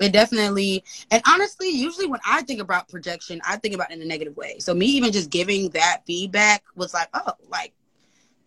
it 0.00 0.12
definitely 0.12 0.84
and 1.10 1.22
honestly, 1.26 1.70
usually 1.70 2.06
when 2.06 2.20
I 2.26 2.42
think 2.42 2.60
about 2.60 2.88
projection, 2.88 3.40
I 3.46 3.56
think 3.56 3.74
about 3.74 3.90
it 3.90 3.94
in 3.94 4.02
a 4.02 4.06
negative 4.06 4.36
way. 4.36 4.58
So 4.58 4.74
me 4.74 4.86
even 4.86 5.12
just 5.12 5.30
giving 5.30 5.70
that 5.70 6.02
feedback 6.06 6.62
was 6.74 6.92
like, 6.94 7.08
oh, 7.14 7.32
like 7.50 7.72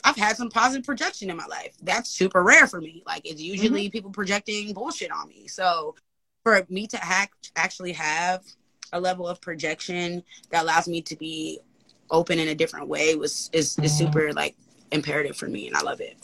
I've 0.04 0.16
had 0.16 0.38
some 0.38 0.50
positive 0.50 0.86
projection 0.86 1.30
in 1.30 1.38
my 1.38 1.46
life. 1.46 1.76
That's 1.82 2.10
super 2.10 2.44
rare 2.44 2.68
for 2.68 2.80
me. 2.80 3.04
Like 3.06 3.30
it's 3.30 3.42
usually 3.42 3.86
mm-hmm. 3.86 3.92
people 3.92 4.12
projecting 4.12 4.74
bullshit 4.74 5.12
on 5.12 5.28
me. 5.28 5.48
So 5.48 5.96
for 6.44 6.66
me 6.70 6.88
to 6.88 6.98
hack, 6.98 7.32
actually 7.56 7.94
have 7.94 8.44
a 8.94 9.00
level 9.00 9.28
of 9.28 9.42
projection 9.42 10.24
that 10.52 10.64
allows 10.64 10.88
me 10.88 11.02
to 11.02 11.16
be 11.16 11.60
open 12.12 12.40
in 12.40 12.48
a 12.48 12.56
different 12.56 12.88
way 12.88 13.16
was 13.16 13.50
is, 13.54 13.78
is 13.80 13.94
mm-hmm. 13.94 14.06
super 14.06 14.34
like 14.34 14.56
imperative 14.92 15.38
for 15.38 15.48
me 15.48 15.68
and 15.68 15.76
I 15.76 15.82
love 15.82 16.02
it. 16.02 16.18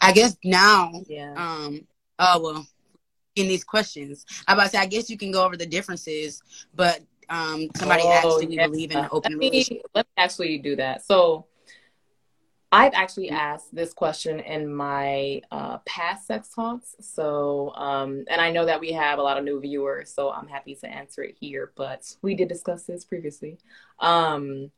I 0.00 0.12
guess 0.12 0.36
now 0.44 0.92
yeah. 1.08 1.34
um 1.36 1.86
oh 2.18 2.40
well 2.40 2.66
in 3.38 3.48
these 3.48 3.64
questions. 3.64 4.26
I 4.46 4.52
about 4.52 4.64
to 4.64 4.68
say 4.70 4.78
I 4.78 4.86
guess 4.86 5.08
you 5.08 5.18
can 5.18 5.30
go 5.30 5.44
over 5.44 5.56
the 5.56 5.66
differences, 5.66 6.42
but 6.74 7.00
um 7.30 7.68
somebody 7.76 8.02
oh, 8.04 8.12
asked 8.12 8.40
do 8.40 8.46
we 8.46 8.56
yeah. 8.56 8.66
believe 8.66 8.90
in 8.90 8.98
an 8.98 9.08
open 9.12 9.32
let 9.32 9.38
me, 9.38 9.50
relationship? 9.50 9.86
Let 9.94 10.06
me 10.06 10.22
actually 10.22 10.58
do 10.58 10.76
that. 10.76 11.04
So 11.04 11.46
I've 12.70 12.92
actually 12.92 13.30
asked 13.30 13.74
this 13.74 13.94
question 13.94 14.40
in 14.40 14.72
my 14.72 15.40
uh, 15.50 15.78
past 15.86 16.26
sex 16.26 16.50
talks. 16.54 16.96
So, 17.00 17.72
um, 17.74 18.26
and 18.28 18.42
I 18.42 18.50
know 18.50 18.66
that 18.66 18.78
we 18.78 18.92
have 18.92 19.18
a 19.18 19.22
lot 19.22 19.38
of 19.38 19.44
new 19.44 19.58
viewers, 19.58 20.12
so 20.12 20.30
I'm 20.30 20.48
happy 20.48 20.74
to 20.74 20.86
answer 20.86 21.22
it 21.22 21.34
here, 21.40 21.72
but 21.76 22.14
we 22.20 22.34
did 22.34 22.48
discuss 22.48 22.82
this 22.82 23.06
previously. 23.06 23.58
Um, 24.00 24.70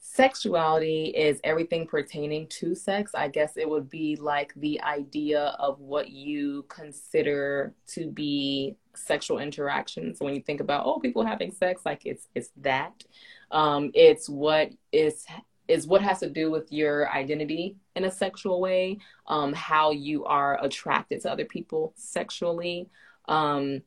sexuality 0.00 1.06
is 1.06 1.40
everything 1.44 1.86
pertaining 1.86 2.46
to 2.48 2.74
sex. 2.74 3.12
I 3.14 3.28
guess 3.28 3.56
it 3.56 3.68
would 3.68 3.88
be 3.90 4.16
like 4.16 4.52
the 4.56 4.80
idea 4.82 5.54
of 5.58 5.78
what 5.78 6.10
you 6.10 6.64
consider 6.68 7.74
to 7.88 8.10
be 8.10 8.76
sexual 8.94 9.38
interactions. 9.38 10.18
So 10.18 10.24
when 10.24 10.34
you 10.34 10.40
think 10.40 10.60
about, 10.60 10.86
oh, 10.86 10.98
people 10.98 11.24
having 11.24 11.52
sex, 11.52 11.82
like 11.84 12.06
it's, 12.06 12.28
it's 12.34 12.50
that. 12.62 13.04
Um, 13.50 13.90
it's 13.94 14.28
what 14.28 14.70
is 14.92 15.26
is 15.68 15.86
what 15.86 16.02
has 16.02 16.18
to 16.18 16.28
do 16.28 16.50
with 16.50 16.72
your 16.72 17.08
identity 17.10 17.76
in 17.94 18.04
a 18.04 18.10
sexual 18.10 18.60
way, 18.60 18.98
um, 19.28 19.52
how 19.52 19.92
you 19.92 20.24
are 20.24 20.58
attracted 20.64 21.20
to 21.20 21.30
other 21.30 21.44
people 21.44 21.92
sexually, 21.96 22.88
um, 23.28 23.80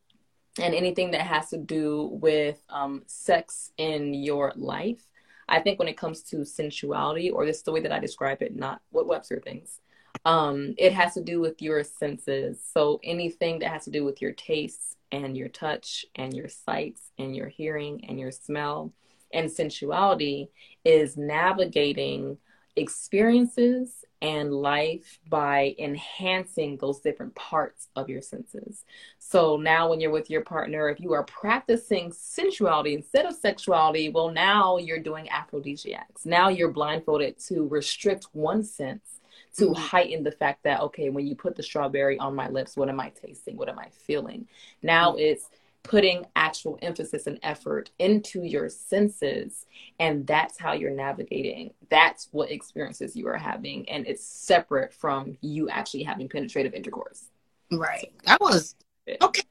and 0.62 0.74
anything 0.74 1.12
that 1.12 1.28
has 1.28 1.50
to 1.50 1.58
do 1.58 2.10
with 2.14 2.64
um, 2.70 3.04
sex 3.06 3.72
in 3.78 4.14
your 4.14 4.54
life. 4.56 5.04
I 5.48 5.60
think 5.60 5.80
when 5.80 5.88
it 5.88 5.98
comes 5.98 6.22
to 6.24 6.38
sensuality, 6.46 7.32
or 7.32 7.46
this 7.46 7.58
is 7.58 7.64
the 7.64 7.72
way 7.72 7.82
that 7.82 7.92
I 7.92 8.00
describe 8.00 8.42
it, 8.42 8.56
not 8.56 8.82
what 8.92 9.08
Webster 9.08 9.40
thinks, 9.40 9.80
um, 10.26 10.74
it 10.78 10.94
has 10.94 11.14
to 11.16 11.24
do 11.24 11.40
with 11.40 11.62
your 11.62 11.84
senses. 11.84 12.62
So 12.74 13.00
anything 13.04 13.60
that 13.60 13.72
has 13.72 13.86
to 13.86 13.92
do 13.92 14.04
with 14.06 14.22
your 14.22 14.32
tastes 14.32 14.96
and 15.12 15.38
your 15.38 15.50
touch 15.50 16.06
and 16.16 16.34
your 16.34 16.48
sights 16.48 17.12
and 17.18 17.36
your 17.36 17.48
hearing 17.48 18.06
and 18.08 18.20
your 18.20 18.32
smell 18.32 18.94
and 19.34 19.52
sensuality 19.52 20.50
is 20.86 21.18
navigating 21.18 22.38
experiences 22.76 24.03
and 24.24 24.54
life 24.54 25.20
by 25.30 25.76
enhancing 25.78 26.78
those 26.78 27.02
different 27.02 27.36
parts 27.36 27.90
of 27.98 28.10
your 28.10 28.22
senses. 28.22 28.86
So 29.20 29.58
now, 29.58 29.90
when 29.90 30.00
you're 30.00 30.12
with 30.12 30.30
your 30.30 30.42
partner, 30.42 30.90
if 30.90 31.02
you 31.02 31.12
are 31.12 31.24
practicing 31.24 32.12
sensuality 32.12 32.96
instead 32.96 33.26
of 33.26 33.36
sexuality, 33.36 34.10
well, 34.10 34.32
now 34.32 34.78
you're 34.78 35.00
doing 35.00 35.30
aphrodisiacs. 35.30 36.26
Now 36.26 36.48
you're 36.48 36.72
blindfolded 36.72 37.38
to 37.48 37.68
restrict 37.68 38.28
one 38.32 38.64
sense 38.64 39.20
to 39.58 39.66
mm-hmm. 39.66 39.82
heighten 39.82 40.24
the 40.24 40.32
fact 40.32 40.64
that, 40.64 40.80
okay, 40.82 41.10
when 41.10 41.28
you 41.28 41.36
put 41.36 41.58
the 41.58 41.64
strawberry 41.64 42.18
on 42.18 42.34
my 42.34 42.48
lips, 42.48 42.78
what 42.78 42.90
am 42.90 43.02
I 43.02 43.10
tasting? 43.10 43.58
What 43.58 43.70
am 43.70 43.78
I 43.78 43.90
feeling? 43.90 44.48
Now 44.82 45.12
mm-hmm. 45.12 45.20
it's 45.20 45.50
putting 45.84 46.26
actual 46.36 46.80
emphasis 46.82 47.28
and 47.28 47.38
effort 47.44 47.92
into 48.00 48.42
your 48.42 48.70
senses 48.70 49.66
and 50.00 50.26
that's 50.26 50.58
how 50.58 50.72
you're 50.74 50.92
navigating. 50.92 51.74
That's 51.90 52.30
what 52.32 52.52
experiences 52.52 53.16
you 53.16 53.28
are 53.28 53.38
having 53.38 53.88
and 53.90 54.08
it's 54.08 54.26
separate 54.26 54.94
from 54.94 55.38
you 55.42 55.70
actually 55.70 56.04
having 56.04 56.30
penetrative 56.30 56.74
intercourse. 56.74 57.26
Right. 57.72 58.12
That 58.26 58.40
was 58.40 58.76
okay. 59.22 59.44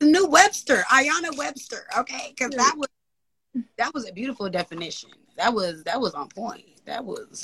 New 0.00 0.26
webster 0.26 0.84
Iyanna 0.90 1.36
webster 1.36 1.86
okay 1.96 2.34
because 2.36 2.54
that 2.54 2.74
was 2.76 2.88
that 3.78 3.92
was 3.94 4.08
a 4.08 4.12
beautiful 4.12 4.48
definition. 4.50 5.10
That 5.36 5.54
was 5.54 5.82
that 5.84 6.00
was 6.00 6.14
on 6.14 6.28
point. 6.28 6.84
That 6.84 7.04
was 7.04 7.42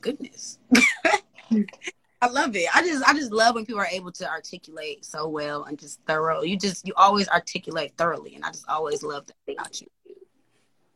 goodness 0.00 0.58
I 2.22 2.28
love 2.28 2.56
it. 2.56 2.66
I 2.74 2.82
just 2.82 3.04
I 3.06 3.12
just 3.12 3.30
love 3.30 3.54
when 3.54 3.66
people 3.66 3.80
are 3.80 3.88
able 3.90 4.10
to 4.12 4.28
articulate 4.28 5.04
so 5.04 5.28
well 5.28 5.64
and 5.64 5.78
just 5.78 6.00
thorough. 6.06 6.42
You 6.42 6.56
just 6.56 6.86
you 6.86 6.94
always 6.96 7.28
articulate 7.28 7.92
thoroughly, 7.98 8.34
and 8.34 8.44
I 8.44 8.48
just 8.48 8.68
always 8.68 9.02
love 9.02 9.26
that 9.26 9.52
about 9.52 9.80
you. 9.80 9.88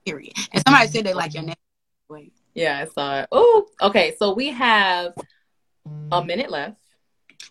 Period. 0.06 0.32
And 0.52 0.62
somebody 0.66 0.88
said 0.88 1.04
they 1.04 1.12
like 1.12 1.34
your 1.34 1.42
name. 1.42 1.54
Wait. 2.08 2.32
Yeah, 2.54 2.78
I 2.80 2.86
saw 2.86 3.20
it. 3.20 3.28
Oh, 3.32 3.66
okay. 3.82 4.14
So 4.18 4.32
we 4.32 4.48
have 4.48 5.14
a 6.10 6.24
minute 6.24 6.50
left. 6.50 6.76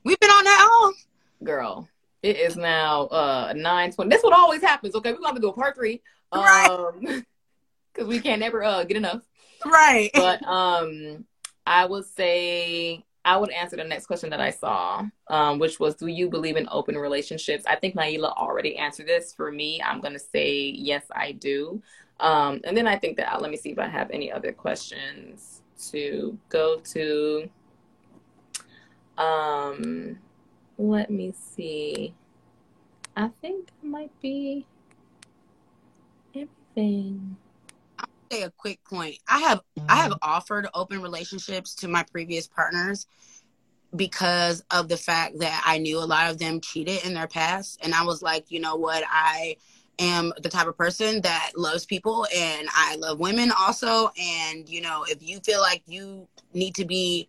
We've 0.03 0.19
been 0.19 0.29
on 0.29 0.43
that 0.43 0.69
long. 0.81 0.95
Girl, 1.43 1.87
it 2.23 2.37
is 2.37 2.57
now 2.57 3.03
uh 3.07 3.53
nine 3.55 3.91
twenty. 3.91 4.09
That's 4.09 4.23
what 4.23 4.33
always 4.33 4.61
happens. 4.61 4.95
Okay, 4.95 5.13
we're 5.13 5.19
gonna 5.19 5.39
do 5.39 5.49
a 5.49 5.53
part 5.53 5.75
three. 5.75 6.01
Um 6.31 7.01
because 7.93 8.07
we 8.07 8.19
can't 8.19 8.39
never 8.39 8.63
uh 8.63 8.83
get 8.83 8.97
enough. 8.97 9.21
Right. 9.63 10.09
But 10.13 10.43
um 10.43 11.25
I 11.67 11.85
would 11.85 12.05
say 12.05 13.05
I 13.29 13.37
would 13.37 13.51
answer 13.51 13.75
the 13.75 13.83
next 13.83 14.07
question 14.07 14.31
that 14.31 14.41
I 14.41 14.49
saw, 14.49 15.05
um, 15.27 15.59
which 15.59 15.79
was, 15.79 15.93
do 15.93 16.07
you 16.07 16.31
believe 16.31 16.57
in 16.57 16.67
open 16.71 16.97
relationships? 16.97 17.63
I 17.67 17.75
think 17.75 17.95
Nailah 17.95 18.33
already 18.35 18.75
answered 18.75 19.05
this. 19.05 19.33
For 19.33 19.51
me, 19.51 19.79
I'm 19.83 20.01
going 20.01 20.13
to 20.13 20.19
say, 20.19 20.73
yes, 20.75 21.05
I 21.11 21.33
do. 21.33 21.79
Um, 22.19 22.59
and 22.63 22.75
then 22.75 22.87
I 22.87 22.97
think 22.97 23.17
that, 23.17 23.39
let 23.39 23.51
me 23.51 23.57
see 23.57 23.69
if 23.69 23.77
I 23.77 23.87
have 23.87 24.09
any 24.09 24.31
other 24.31 24.51
questions 24.51 25.61
to 25.91 26.39
go 26.49 26.79
to. 26.79 27.47
Um, 29.19 30.17
let 30.79 31.11
me 31.11 31.31
see. 31.37 32.15
I 33.15 33.29
think 33.41 33.67
that 33.67 33.87
might 33.87 34.21
be 34.21 34.65
everything 36.33 37.37
say 38.31 38.43
a 38.43 38.51
quick 38.51 38.83
point. 38.83 39.17
I 39.27 39.39
have 39.39 39.61
I 39.87 39.97
have 39.97 40.11
mm-hmm. 40.11 40.29
offered 40.29 40.67
open 40.73 41.01
relationships 41.01 41.75
to 41.75 41.87
my 41.87 42.03
previous 42.03 42.47
partners 42.47 43.07
because 43.95 44.63
of 44.69 44.87
the 44.87 44.97
fact 44.97 45.39
that 45.39 45.63
I 45.65 45.79
knew 45.79 45.97
a 45.97 46.05
lot 46.05 46.29
of 46.29 46.37
them 46.37 46.61
cheated 46.61 47.05
in 47.05 47.13
their 47.13 47.27
past 47.27 47.79
and 47.81 47.93
I 47.93 48.03
was 48.03 48.21
like, 48.21 48.51
you 48.51 48.59
know 48.59 48.75
what, 48.75 49.03
I 49.09 49.55
am 49.97 50.31
the 50.41 50.49
type 50.49 50.67
of 50.67 50.77
person 50.77 51.21
that 51.21 51.51
loves 51.55 51.85
people 51.85 52.27
and 52.35 52.67
I 52.71 52.95
love 52.97 53.19
women 53.19 53.51
also 53.57 54.11
and 54.19 54.69
you 54.69 54.81
know, 54.81 55.05
if 55.07 55.27
you 55.27 55.39
feel 55.39 55.61
like 55.61 55.81
you 55.87 56.27
need 56.53 56.75
to 56.75 56.85
be, 56.85 57.27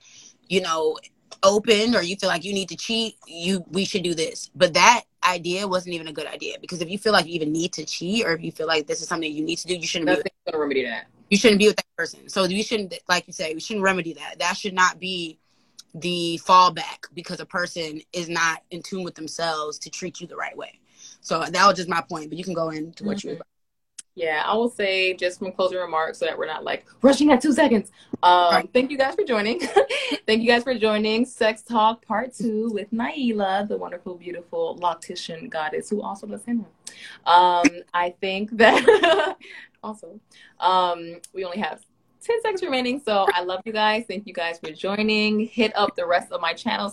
you 0.48 0.61
know, 0.61 0.98
open 1.42 1.94
or 1.94 2.03
you 2.03 2.16
feel 2.16 2.28
like 2.28 2.44
you 2.44 2.53
need 2.53 2.68
to 2.68 2.76
cheat, 2.76 3.16
you 3.26 3.64
we 3.70 3.84
should 3.84 4.03
do 4.03 4.14
this. 4.14 4.51
But 4.55 4.74
that 4.74 5.05
idea 5.24 5.66
wasn't 5.66 5.94
even 5.94 6.08
a 6.08 6.12
good 6.12 6.26
idea 6.26 6.56
because 6.60 6.80
if 6.80 6.90
you 6.90 6.98
feel 6.98 7.12
like 7.12 7.26
you 7.26 7.34
even 7.34 7.52
need 7.52 7.72
to 7.74 7.84
cheat 7.84 8.24
or 8.24 8.32
if 8.32 8.42
you 8.42 8.50
feel 8.50 8.66
like 8.66 8.86
this 8.86 9.02
is 9.02 9.08
something 9.08 9.30
you 9.30 9.44
need 9.44 9.56
to 9.56 9.66
do, 9.66 9.76
you 9.76 9.86
shouldn't 9.86 10.06
Nothing's 10.06 10.24
be. 10.24 10.50
gonna 10.52 10.60
remedy 10.60 10.84
that. 10.84 11.06
You 11.28 11.36
shouldn't 11.36 11.60
be 11.60 11.66
with 11.66 11.76
that 11.76 11.96
person. 11.96 12.28
So 12.28 12.44
you 12.44 12.62
shouldn't, 12.62 12.94
like 13.08 13.26
you 13.26 13.32
say, 13.32 13.54
we 13.54 13.60
shouldn't 13.60 13.84
remedy 13.84 14.14
that. 14.14 14.38
That 14.38 14.56
should 14.56 14.74
not 14.74 14.98
be 14.98 15.38
the 15.94 16.40
fallback 16.44 17.06
because 17.14 17.40
a 17.40 17.46
person 17.46 18.00
is 18.12 18.28
not 18.28 18.62
in 18.70 18.82
tune 18.82 19.04
with 19.04 19.14
themselves 19.14 19.78
to 19.80 19.90
treat 19.90 20.20
you 20.20 20.26
the 20.26 20.36
right 20.36 20.56
way. 20.56 20.80
So 21.20 21.44
that 21.44 21.66
was 21.66 21.76
just 21.76 21.88
my 21.88 22.00
point. 22.00 22.30
But 22.30 22.38
you 22.38 22.44
can 22.44 22.54
go 22.54 22.70
into 22.70 23.04
what 23.04 23.22
you. 23.22 23.32
Mm-hmm. 23.32 23.42
Yeah, 24.16 24.42
I 24.44 24.54
will 24.54 24.68
say 24.68 25.14
just 25.14 25.38
from 25.38 25.52
closing 25.52 25.78
remarks 25.78 26.18
so 26.18 26.26
that 26.26 26.36
we're 26.36 26.46
not 26.46 26.64
like 26.64 26.84
rushing 27.00 27.30
at 27.30 27.40
two 27.40 27.52
seconds. 27.52 27.90
Um, 28.22 28.52
Right. 28.52 28.70
Thank 28.72 28.90
you 28.90 28.98
guys 28.98 29.14
for 29.14 29.24
joining. 29.24 29.61
thank 30.26 30.42
you 30.42 30.48
guys 30.48 30.64
for 30.64 30.76
joining 30.76 31.24
Sex 31.24 31.62
Talk 31.62 32.04
Part 32.04 32.34
2 32.34 32.70
with 32.72 32.90
Nailah, 32.92 33.68
the 33.68 33.76
wonderful, 33.76 34.16
beautiful 34.16 34.76
loctician 34.80 35.48
goddess 35.48 35.88
who 35.88 36.02
also 36.02 36.26
does 36.26 36.44
Henna. 36.44 36.64
Um, 37.24 37.64
I 37.94 38.14
think 38.20 38.50
that 38.56 39.36
also, 39.82 40.20
um, 40.58 41.20
we 41.32 41.44
only 41.44 41.58
have 41.58 41.80
10 42.22 42.42
seconds 42.42 42.62
remaining. 42.62 43.00
So 43.00 43.26
I 43.32 43.42
love 43.42 43.62
you 43.64 43.72
guys. 43.72 44.04
Thank 44.06 44.26
you 44.26 44.34
guys 44.34 44.58
for 44.58 44.70
joining. 44.72 45.46
Hit 45.46 45.74
up 45.76 45.96
the 45.96 46.06
rest 46.06 46.32
of 46.32 46.40
my 46.40 46.52
channels 46.52 46.88